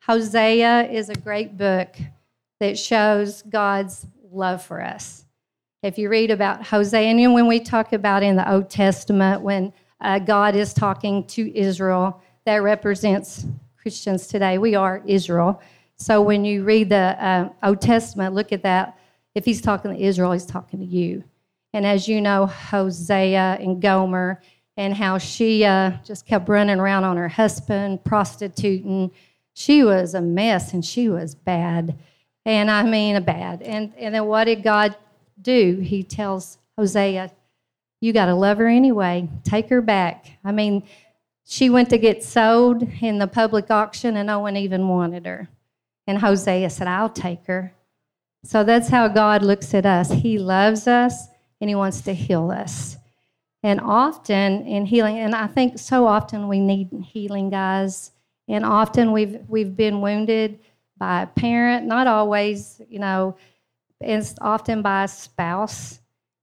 Hosea 0.02 0.90
is 0.90 1.08
a 1.08 1.14
great 1.14 1.56
book 1.56 1.96
that 2.60 2.78
shows 2.78 3.42
God's 3.42 4.06
love 4.30 4.62
for 4.62 4.82
us. 4.82 5.24
If 5.82 5.98
you 5.98 6.08
read 6.08 6.30
about 6.30 6.66
Hosea, 6.66 7.08
and 7.08 7.34
when 7.34 7.46
we 7.46 7.60
talk 7.60 7.92
about 7.92 8.22
in 8.22 8.36
the 8.36 8.50
Old 8.50 8.68
Testament, 8.68 9.42
when 9.42 9.72
uh, 10.00 10.18
God 10.18 10.54
is 10.54 10.74
talking 10.74 11.24
to 11.28 11.56
Israel, 11.56 12.22
that 12.44 12.56
represents 12.56 13.46
Christians 13.76 14.26
today. 14.26 14.58
We 14.58 14.74
are 14.74 15.02
Israel. 15.06 15.60
So 15.96 16.20
when 16.20 16.44
you 16.44 16.62
read 16.64 16.88
the 16.90 17.16
uh, 17.24 17.48
Old 17.62 17.80
Testament, 17.80 18.34
look 18.34 18.52
at 18.52 18.62
that. 18.64 18.98
If 19.34 19.44
he's 19.44 19.60
talking 19.60 19.94
to 19.94 20.00
Israel, 20.00 20.32
he's 20.32 20.46
talking 20.46 20.80
to 20.80 20.84
you. 20.84 21.24
And 21.72 21.86
as 21.86 22.06
you 22.06 22.20
know, 22.20 22.46
Hosea 22.46 23.58
and 23.60 23.80
Gomer, 23.80 24.40
and 24.76 24.94
how 24.94 25.18
she 25.18 25.64
uh, 25.64 25.92
just 26.04 26.26
kept 26.26 26.48
running 26.48 26.80
around 26.80 27.04
on 27.04 27.16
her 27.16 27.28
husband, 27.28 28.04
prostituting. 28.04 29.10
She 29.54 29.84
was 29.84 30.14
a 30.14 30.20
mess 30.20 30.72
and 30.72 30.84
she 30.84 31.08
was 31.08 31.34
bad. 31.34 31.98
And 32.44 32.70
I 32.70 32.82
mean, 32.82 33.16
a 33.16 33.20
bad. 33.20 33.62
And, 33.62 33.92
and 33.98 34.14
then 34.14 34.26
what 34.26 34.44
did 34.44 34.62
God 34.62 34.96
do? 35.40 35.78
He 35.82 36.02
tells 36.02 36.58
Hosea, 36.78 37.30
You 38.00 38.12
got 38.12 38.26
to 38.26 38.34
love 38.34 38.58
her 38.58 38.66
anyway. 38.66 39.28
Take 39.44 39.68
her 39.68 39.82
back. 39.82 40.38
I 40.42 40.52
mean, 40.52 40.82
she 41.44 41.68
went 41.68 41.90
to 41.90 41.98
get 41.98 42.24
sold 42.24 42.82
in 43.00 43.18
the 43.18 43.26
public 43.26 43.70
auction 43.70 44.16
and 44.16 44.26
no 44.26 44.40
one 44.40 44.56
even 44.56 44.88
wanted 44.88 45.26
her. 45.26 45.48
And 46.06 46.18
Hosea 46.18 46.70
said, 46.70 46.88
I'll 46.88 47.10
take 47.10 47.44
her. 47.46 47.72
So 48.44 48.64
that's 48.64 48.88
how 48.88 49.06
God 49.06 49.42
looks 49.42 49.74
at 49.74 49.86
us. 49.86 50.10
He 50.10 50.38
loves 50.38 50.88
us 50.88 51.28
and 51.62 51.70
He 51.70 51.74
wants 51.74 52.02
to 52.02 52.12
heal 52.12 52.50
us. 52.50 52.98
And 53.62 53.80
often 53.80 54.66
in 54.66 54.84
healing, 54.84 55.18
and 55.18 55.34
I 55.34 55.46
think 55.46 55.78
so 55.78 56.06
often 56.06 56.48
we 56.48 56.58
need 56.58 56.90
healing, 57.04 57.48
guys. 57.48 58.10
And 58.48 58.66
often 58.66 59.12
we've 59.12 59.38
we've 59.48 59.74
been 59.74 60.00
wounded 60.00 60.58
by 60.98 61.22
a 61.22 61.26
parent, 61.28 61.86
not 61.86 62.08
always, 62.08 62.82
you 62.88 62.98
know, 62.98 63.36
it's 64.00 64.34
often 64.40 64.82
by 64.82 65.04
a 65.04 65.08
spouse. 65.08 66.00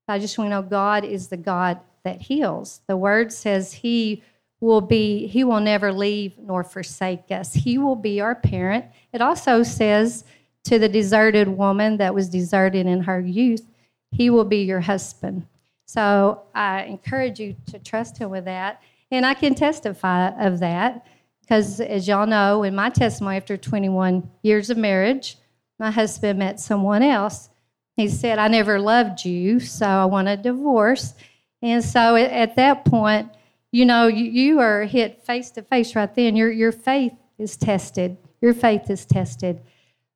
I 0.08 0.18
just 0.18 0.38
want 0.38 0.48
to 0.48 0.52
know 0.52 0.62
God 0.62 1.04
is 1.04 1.28
the 1.28 1.38
God 1.38 1.80
that 2.04 2.22
heals. 2.22 2.82
The 2.88 2.98
word 2.98 3.32
says 3.32 3.74
He 3.74 4.24
will 4.62 4.82
be, 4.82 5.28
He 5.28 5.44
will 5.44 5.60
never 5.60 5.92
leave 5.92 6.38
nor 6.38 6.64
forsake 6.64 7.30
us. 7.30 7.54
He 7.54 7.78
will 7.78 7.96
be 7.96 8.22
our 8.22 8.36
parent. 8.36 8.86
It 9.14 9.22
also 9.22 9.64
says 9.64 10.24
to 10.64 10.80
the 10.80 10.90
deserted 10.90 11.50
woman 11.50 11.98
that 11.98 12.16
was 12.16 12.30
deserted 12.30 12.86
in 12.86 13.02
her 13.02 13.20
youth, 13.20 13.69
He 14.12 14.30
will 14.30 14.46
be 14.46 14.64
your 14.64 14.80
husband. 14.80 15.46
So 15.86 16.44
I 16.54 16.84
encourage 16.84 17.40
you 17.40 17.56
to 17.72 17.80
trust 17.80 18.18
Him 18.18 18.30
with 18.30 18.46
that. 18.46 18.82
And 19.12 19.26
I 19.26 19.34
can 19.34 19.56
testify 19.56 20.30
of 20.40 20.60
that 20.60 21.08
because, 21.42 21.82
as 21.82 22.08
y'all 22.08 22.28
know, 22.28 22.64
in 22.64 22.76
my 22.76 22.90
testimony, 22.92 23.38
after 23.38 23.58
21 23.58 24.30
years 24.44 24.70
of 24.70 24.78
marriage, 24.78 25.38
my 25.80 25.90
husband 25.90 26.38
met 26.38 26.60
someone 26.60 27.02
else. 27.02 27.50
He 27.96 28.08
said, 28.08 28.38
I 28.38 28.48
never 28.48 28.80
loved 28.80 29.26
you, 29.26 29.60
so 29.60 29.86
I 29.86 30.06
want 30.06 30.28
a 30.28 30.38
divorce. 30.38 31.16
And 31.62 31.84
so 31.84 32.16
at 32.16 32.56
that 32.56 32.86
point, 32.86 33.32
you 33.72 33.86
know, 33.86 34.08
you, 34.08 34.60
are 34.60 34.84
hit 34.84 35.24
face 35.24 35.52
to 35.52 35.62
face 35.62 35.96
right 35.96 36.14
then. 36.14 36.36
Your, 36.36 36.52
your 36.52 36.72
faith 36.72 37.14
is 37.38 37.58
tested. 37.58 38.18
Your 38.42 38.54
faith 38.54 38.90
is 38.90 39.06
tested. 39.06 39.62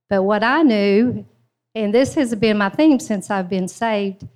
But 0.09 0.23
what 0.23 0.43
I 0.43 0.63
knew, 0.63 1.25
and 1.75 1.93
this 1.93 2.15
has 2.15 2.35
been 2.35 2.57
my 2.57 2.69
theme 2.69 2.99
since 2.99 3.29
I've 3.29 3.49
been 3.49 3.67
saved, 3.67 4.27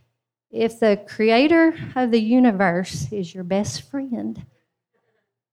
if 0.51 0.79
the 0.79 1.01
creator 1.07 1.75
of 1.95 2.11
the 2.11 2.21
universe 2.21 3.11
is 3.11 3.33
your 3.33 3.43
best 3.43 3.83
friend, 3.83 4.43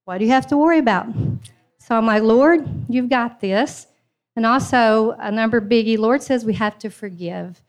what 0.05 0.19
do 0.19 0.25
you 0.25 0.31
have 0.31 0.47
to 0.49 0.57
worry 0.57 0.79
about? 0.79 1.07
So 1.79 1.95
I'm 1.95 2.07
like, 2.07 2.23
Lord, 2.23 2.67
you've 2.89 3.11
got 3.11 3.41
this. 3.41 3.87
And 4.37 4.47
also, 4.47 5.13
a 5.21 5.31
number 5.31 5.61
biggie, 5.61 5.99
Lord 5.99 6.23
says 6.23 6.45
we 6.45 6.55
have 6.55 6.79
to 6.79 6.91
forgive. 6.91 7.63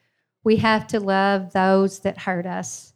We 0.44 0.56
have 0.58 0.88
to 0.88 1.00
love 1.00 1.54
those 1.54 2.00
that 2.00 2.20
hurt 2.20 2.46
us. 2.46 2.94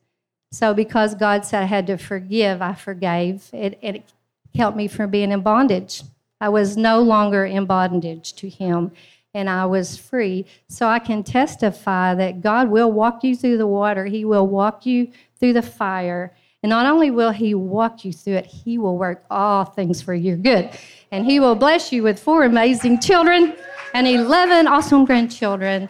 So, 0.51 0.73
because 0.73 1.13
God 1.13 1.45
said 1.45 1.63
I 1.63 1.65
had 1.65 1.85
to 1.87 1.97
forgive, 1.97 2.61
I 2.61 2.73
forgave. 2.73 3.49
It, 3.53 3.77
it 3.81 4.03
helped 4.55 4.77
me 4.77 4.87
from 4.87 5.11
being 5.11 5.31
in 5.31 5.41
bondage. 5.41 6.03
I 6.41 6.49
was 6.49 6.77
no 6.77 7.01
longer 7.01 7.45
in 7.45 7.65
bondage 7.65 8.33
to 8.35 8.49
Him 8.49 8.91
and 9.33 9.49
I 9.49 9.65
was 9.65 9.97
free. 9.97 10.45
So, 10.67 10.87
I 10.87 10.99
can 10.99 11.23
testify 11.23 12.15
that 12.15 12.41
God 12.41 12.69
will 12.69 12.91
walk 12.91 13.23
you 13.23 13.35
through 13.35 13.57
the 13.57 13.67
water, 13.67 14.05
He 14.05 14.25
will 14.25 14.47
walk 14.47 14.85
you 14.85 15.11
through 15.39 15.53
the 15.53 15.61
fire. 15.61 16.35
And 16.61 16.69
not 16.69 16.85
only 16.85 17.09
will 17.11 17.31
He 17.31 17.53
walk 17.53 18.03
you 18.03 18.11
through 18.11 18.35
it, 18.35 18.45
He 18.45 18.77
will 18.77 18.97
work 18.97 19.23
all 19.29 19.65
things 19.65 20.01
for 20.01 20.13
your 20.13 20.37
good. 20.37 20.69
And 21.11 21.25
He 21.25 21.39
will 21.39 21.55
bless 21.55 21.91
you 21.91 22.03
with 22.03 22.19
four 22.19 22.43
amazing 22.43 22.99
children 22.99 23.55
and 23.93 24.07
11 24.07 24.67
awesome 24.67 25.05
grandchildren. 25.05 25.89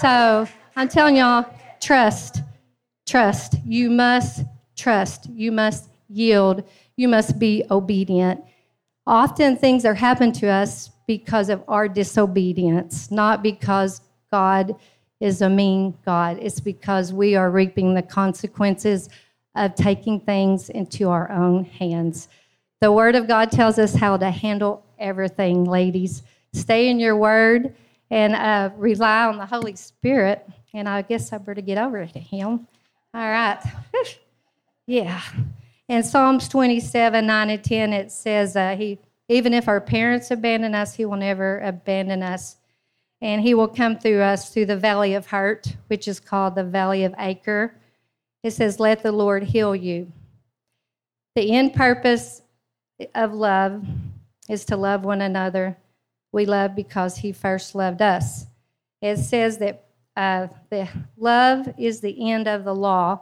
So, 0.00 0.46
I'm 0.76 0.88
telling 0.88 1.16
y'all, 1.16 1.46
trust 1.80 2.42
Trust. 3.08 3.54
You 3.64 3.88
must 3.88 4.44
trust. 4.76 5.30
You 5.30 5.50
must 5.50 5.88
yield. 6.10 6.62
You 6.96 7.08
must 7.08 7.38
be 7.38 7.64
obedient. 7.70 8.44
Often 9.06 9.56
things 9.56 9.86
are 9.86 9.94
happening 9.94 10.32
to 10.32 10.48
us 10.48 10.90
because 11.08 11.48
of 11.48 11.64
our 11.66 11.88
disobedience, 11.88 13.10
not 13.10 13.42
because 13.42 14.02
God 14.30 14.76
is 15.18 15.40
a 15.40 15.48
mean 15.48 15.96
God. 16.04 16.38
It's 16.40 16.60
because 16.60 17.12
we 17.12 17.34
are 17.34 17.50
reaping 17.50 17.94
the 17.94 18.02
consequences 18.02 19.08
of 19.56 19.74
taking 19.74 20.20
things 20.20 20.68
into 20.68 21.08
our 21.08 21.32
own 21.32 21.64
hands. 21.64 22.28
The 22.80 22.92
Word 22.92 23.16
of 23.16 23.26
God 23.26 23.50
tells 23.50 23.78
us 23.78 23.94
how 23.94 24.18
to 24.18 24.30
handle 24.30 24.84
everything, 24.98 25.64
ladies. 25.64 26.22
Stay 26.52 26.88
in 26.88 27.00
your 27.00 27.16
Word 27.16 27.74
and 28.10 28.34
uh, 28.34 28.70
rely 28.76 29.24
on 29.24 29.38
the 29.38 29.46
Holy 29.46 29.74
Spirit. 29.74 30.46
And 30.74 30.86
I 30.88 31.02
guess 31.02 31.32
I 31.32 31.38
better 31.38 31.62
get 31.62 31.78
over 31.78 32.06
to 32.06 32.18
Him. 32.18 32.68
All 33.14 33.28
right. 33.28 33.58
yeah. 34.86 35.22
In 35.88 36.02
Psalms 36.02 36.48
27, 36.48 37.26
9 37.26 37.50
and 37.50 37.64
10, 37.64 37.92
it 37.94 38.12
says, 38.12 38.54
uh, 38.54 38.76
he, 38.76 38.98
even 39.28 39.52
if 39.52 39.68
our 39.68 39.80
parents 39.80 40.30
abandon 40.30 40.74
us, 40.74 40.94
He 40.94 41.04
will 41.04 41.16
never 41.16 41.58
abandon 41.60 42.22
us. 42.22 42.56
And 43.20 43.42
He 43.42 43.54
will 43.54 43.68
come 43.68 43.98
through 43.98 44.22
us 44.22 44.52
through 44.52 44.66
the 44.66 44.76
valley 44.76 45.14
of 45.14 45.26
hurt, 45.26 45.76
which 45.88 46.08
is 46.08 46.20
called 46.20 46.54
the 46.54 46.64
valley 46.64 47.04
of 47.04 47.14
Achor. 47.18 47.74
It 48.42 48.52
says, 48.52 48.80
Let 48.80 49.02
the 49.02 49.12
Lord 49.12 49.42
heal 49.42 49.76
you. 49.76 50.12
The 51.34 51.52
end 51.52 51.74
purpose 51.74 52.42
of 53.14 53.34
love 53.34 53.84
is 54.48 54.64
to 54.66 54.76
love 54.76 55.04
one 55.04 55.20
another. 55.20 55.76
We 56.32 56.46
love 56.46 56.74
because 56.74 57.18
He 57.18 57.32
first 57.32 57.74
loved 57.74 58.00
us. 58.00 58.46
It 59.02 59.18
says 59.18 59.58
that 59.58 59.84
uh, 60.16 60.48
the 60.70 60.88
love 61.16 61.68
is 61.78 62.00
the 62.00 62.30
end 62.30 62.48
of 62.48 62.64
the 62.64 62.74
law. 62.74 63.20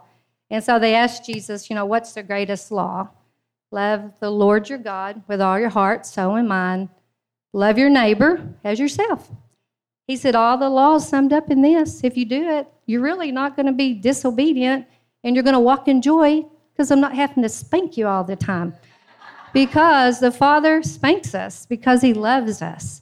And 0.49 0.63
so 0.63 0.79
they 0.79 0.95
asked 0.95 1.25
Jesus, 1.25 1.69
you 1.69 1.75
know, 1.75 1.85
what's 1.85 2.13
the 2.13 2.23
greatest 2.23 2.71
law? 2.71 3.09
Love 3.71 4.13
the 4.19 4.29
Lord 4.29 4.69
your 4.69 4.77
God 4.77 5.21
with 5.27 5.41
all 5.41 5.59
your 5.59 5.69
heart, 5.69 6.05
soul, 6.05 6.35
and 6.35 6.47
mind. 6.47 6.89
Love 7.53 7.77
your 7.77 7.89
neighbor 7.89 8.53
as 8.63 8.79
yourself. 8.79 9.29
He 10.07 10.15
said, 10.15 10.35
all 10.35 10.57
the 10.57 10.69
laws 10.69 11.07
summed 11.07 11.33
up 11.33 11.51
in 11.51 11.61
this. 11.61 12.03
If 12.03 12.15
you 12.15 12.25
do 12.25 12.49
it, 12.49 12.67
you're 12.85 13.01
really 13.01 13.31
not 13.31 13.55
going 13.55 13.65
to 13.65 13.73
be 13.73 13.93
disobedient 13.93 14.85
and 15.23 15.35
you're 15.35 15.43
going 15.43 15.53
to 15.53 15.59
walk 15.59 15.87
in 15.87 16.01
joy 16.01 16.45
because 16.71 16.91
I'm 16.91 17.01
not 17.01 17.15
having 17.15 17.43
to 17.43 17.49
spank 17.49 17.97
you 17.97 18.07
all 18.07 18.23
the 18.23 18.35
time. 18.35 18.73
Because 19.53 20.19
the 20.19 20.31
Father 20.31 20.83
spanks 20.83 21.33
us 21.35 21.65
because 21.65 22.01
He 22.01 22.13
loves 22.13 22.61
us. 22.61 23.01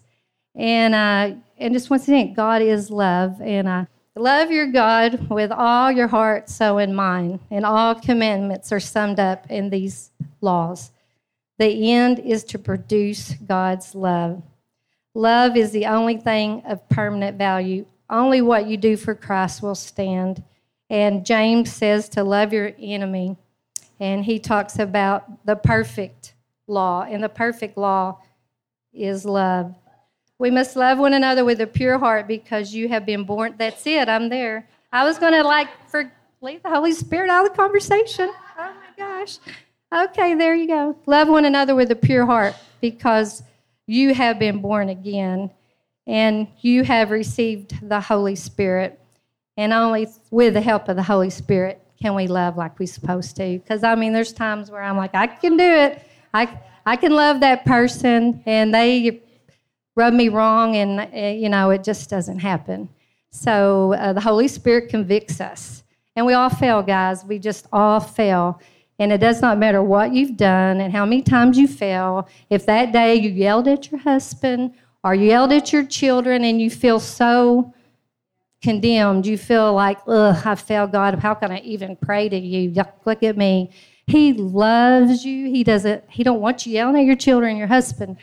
And 0.55 0.95
uh, 0.95 1.36
and 1.57 1.74
just 1.74 1.89
once 1.89 2.07
again, 2.07 2.34
God 2.34 2.61
is 2.61 2.89
love, 2.89 3.41
and 3.41 3.68
uh, 3.68 3.86
love 4.16 4.51
your 4.51 4.68
God 4.68 5.30
with 5.30 5.51
all 5.51 5.91
your 5.91 6.07
heart, 6.07 6.49
so 6.49 6.78
in 6.78 6.93
mind. 6.95 7.39
And 7.51 7.66
all 7.66 7.95
commandments 7.95 8.72
are 8.72 8.80
summed 8.80 9.20
up 9.20 9.49
in 9.49 9.70
these 9.70 10.11
laws. 10.41 10.91
The 11.57 11.91
end 11.91 12.20
is 12.20 12.43
to 12.45 12.59
produce 12.59 13.34
God's 13.34 13.95
love. 13.95 14.41
Love 15.13 15.55
is 15.55 15.72
the 15.72 15.86
only 15.86 16.18
thing 16.18 16.61
of 16.66 16.88
permanent 16.89 17.38
value. 17.38 17.86
Only 18.09 18.41
what 18.41 18.68
you 18.68 18.78
do 18.78 18.97
for 18.97 19.16
Christ 19.16 19.61
will 19.61 19.76
stand. 19.76 20.43
And 20.89 21.26
James 21.26 21.72
says 21.72 22.09
to 22.09 22.24
love 22.24 22.53
your 22.53 22.74
enemy. 22.80 23.38
And 23.99 24.26
he 24.26 24.39
talks 24.39 24.78
about 24.78 25.45
the 25.45 25.55
perfect 25.55 26.34
law. 26.68 27.03
And 27.03 27.24
the 27.24 27.30
perfect 27.30 27.78
law 27.78 28.22
is 28.93 29.26
love. 29.26 29.74
We 30.38 30.51
must 30.51 30.75
love 30.75 30.97
one 30.97 31.13
another 31.13 31.45
with 31.45 31.61
a 31.61 31.67
pure 31.67 31.97
heart 31.97 32.27
because 32.27 32.73
you 32.73 32.89
have 32.89 33.05
been 33.05 33.23
born. 33.23 33.55
That's 33.57 33.86
it. 33.88 34.09
I'm 34.09 34.29
there. 34.29 34.67
I 34.91 35.03
was 35.03 35.17
going 35.17 35.33
to 35.33 35.43
like 35.43 35.69
for 35.89 36.11
leave 36.41 36.61
the 36.63 36.69
Holy 36.69 36.91
Spirit 36.91 37.29
out 37.29 37.45
of 37.45 37.51
the 37.51 37.57
conversation. 37.57 38.29
Oh 38.57 38.73
my 38.73 38.88
gosh. 38.97 39.38
Okay, 39.93 40.36
there 40.36 40.55
you 40.55 40.67
go. 40.67 40.97
Love 41.05 41.29
one 41.29 41.45
another 41.45 41.73
with 41.73 41.91
a 41.91 41.95
pure 41.95 42.25
heart 42.25 42.55
because 42.81 43.43
you 43.88 44.13
have 44.13 44.38
been 44.39 44.61
born 44.61 44.89
again 44.89 45.49
and 46.07 46.47
you 46.61 46.83
have 46.83 47.11
received 47.11 47.88
the 47.88 47.99
Holy 48.01 48.36
Spirit. 48.36 48.99
And 49.57 49.71
only 49.71 50.07
with 50.31 50.53
the 50.53 50.61
help 50.61 50.89
of 50.89 50.97
the 50.97 51.03
Holy 51.03 51.29
Spirit 51.29 51.81
can 52.01 52.13
we 52.13 52.27
love 52.27 52.57
like 52.57 52.77
we're 52.77 52.88
supposed 52.88 53.38
to. 53.38 53.57
Because 53.57 53.83
I 53.83 53.95
mean, 53.95 54.11
there's 54.11 54.33
times 54.33 54.69
where 54.69 54.83
I'm 54.83 54.97
like, 54.97 55.15
I 55.15 55.27
can 55.27 55.55
do 55.55 55.63
it. 55.63 56.01
I 56.33 56.59
I 56.86 56.97
can 56.97 57.13
love 57.13 57.39
that 57.39 57.65
person, 57.65 58.43
and 58.45 58.73
they 58.73 59.21
rub 59.95 60.13
me 60.13 60.29
wrong, 60.29 60.75
and 60.75 60.99
uh, 60.99 61.37
you 61.37 61.49
know 61.49 61.69
it 61.69 61.83
just 61.83 62.09
doesn't 62.09 62.39
happen. 62.39 62.89
So 63.31 63.93
uh, 63.93 64.13
the 64.13 64.21
Holy 64.21 64.47
Spirit 64.47 64.89
convicts 64.89 65.41
us, 65.41 65.83
and 66.15 66.25
we 66.25 66.33
all 66.33 66.49
fail, 66.49 66.81
guys. 66.81 67.25
We 67.25 67.39
just 67.39 67.67
all 67.73 67.99
fail. 67.99 68.61
And 68.97 69.11
it 69.11 69.17
does 69.17 69.41
not 69.41 69.57
matter 69.57 69.83
what 69.83 70.13
you've 70.13 70.37
done 70.37 70.79
and 70.79 70.93
how 70.93 71.05
many 71.05 71.21
times 71.21 71.57
you 71.57 71.67
fail. 71.67 72.29
If 72.49 72.65
that 72.65 72.93
day 72.93 73.15
you 73.15 73.29
yelled 73.29 73.67
at 73.67 73.91
your 73.91 73.99
husband 73.99 74.73
or 75.03 75.13
you 75.13 75.27
yelled 75.27 75.51
at 75.51 75.73
your 75.73 75.85
children 75.85 76.45
and 76.45 76.61
you 76.61 76.69
feel 76.69 77.01
so 77.01 77.73
condemned, 78.61 79.25
you 79.25 79.37
feel 79.37 79.73
like, 79.73 79.99
ugh, 80.07 80.41
I 80.45 80.55
failed 80.55 80.93
God. 80.93 81.19
How 81.19 81.33
can 81.33 81.51
I 81.51 81.59
even 81.59 81.97
pray 81.97 82.29
to 82.29 82.37
you? 82.37 82.73
Look 83.05 83.21
at 83.21 83.35
me. 83.35 83.71
He 84.07 84.31
loves 84.31 85.25
you. 85.25 85.49
He 85.49 85.65
doesn't, 85.65 86.03
he 86.09 86.23
don't 86.23 86.39
want 86.39 86.65
you 86.65 86.71
yelling 86.71 86.95
at 87.01 87.05
your 87.05 87.15
children, 87.17 87.57
your 87.57 87.67
husband 87.67 88.15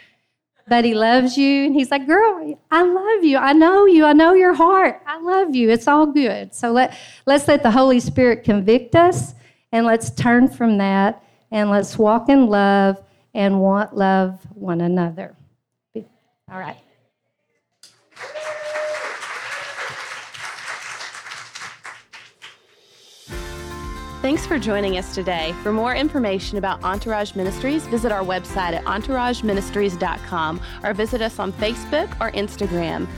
but 0.73 0.87
he 0.87 0.95
loves 0.95 1.37
you. 1.37 1.67
And 1.67 1.75
he's 1.75 1.91
like, 1.91 2.07
girl, 2.07 2.59
I 2.71 2.83
love 2.83 3.25
you. 3.25 3.37
I 3.37 3.53
know 3.53 3.85
you. 3.85 4.07
I 4.07 4.15
know 4.15 4.33
your 4.33 4.55
heart. 4.55 5.03
I 5.07 5.21
love 5.21 5.55
you. 5.55 5.69
It's 5.69 5.87
all 5.87 6.07
good. 6.07 6.55
So 6.55 6.73
let, 6.73 6.97
let's 7.27 7.47
let 7.47 7.63
the 7.63 7.71
Holy 7.71 8.01
Spirit 8.01 8.43
convict 8.43 8.97
us 8.97 9.35
and 9.71 9.85
let's 9.85 10.09
turn 10.09 10.49
from 10.49 10.79
that 10.79 11.23
and 11.51 11.69
let's 11.69 11.99
walk 11.99 12.31
in 12.31 12.47
love 12.47 12.97
and 13.35 13.61
want 13.61 13.95
love 13.95 14.41
one 14.55 14.81
another. 14.81 15.37
All 15.95 16.59
right. 16.59 16.79
Thanks 24.23 24.47
for 24.47 24.57
joining 24.57 24.99
us 24.99 25.17
today. 25.17 25.53
For 25.65 25.73
more 25.73 25.97
information 25.97 26.57
about 26.57 26.81
Entourage 26.85 27.35
Ministries, 27.35 27.89
visit 27.89 28.13
our 28.13 28.23
website 28.23 28.73
at 28.73 28.85
entourageministries.com 28.85 30.61
or 30.85 30.95
visit 30.95 31.21
us 31.21 31.41
on 31.41 31.53
Facebook 31.55 32.09
or 32.21 32.31
Instagram. 32.31 33.09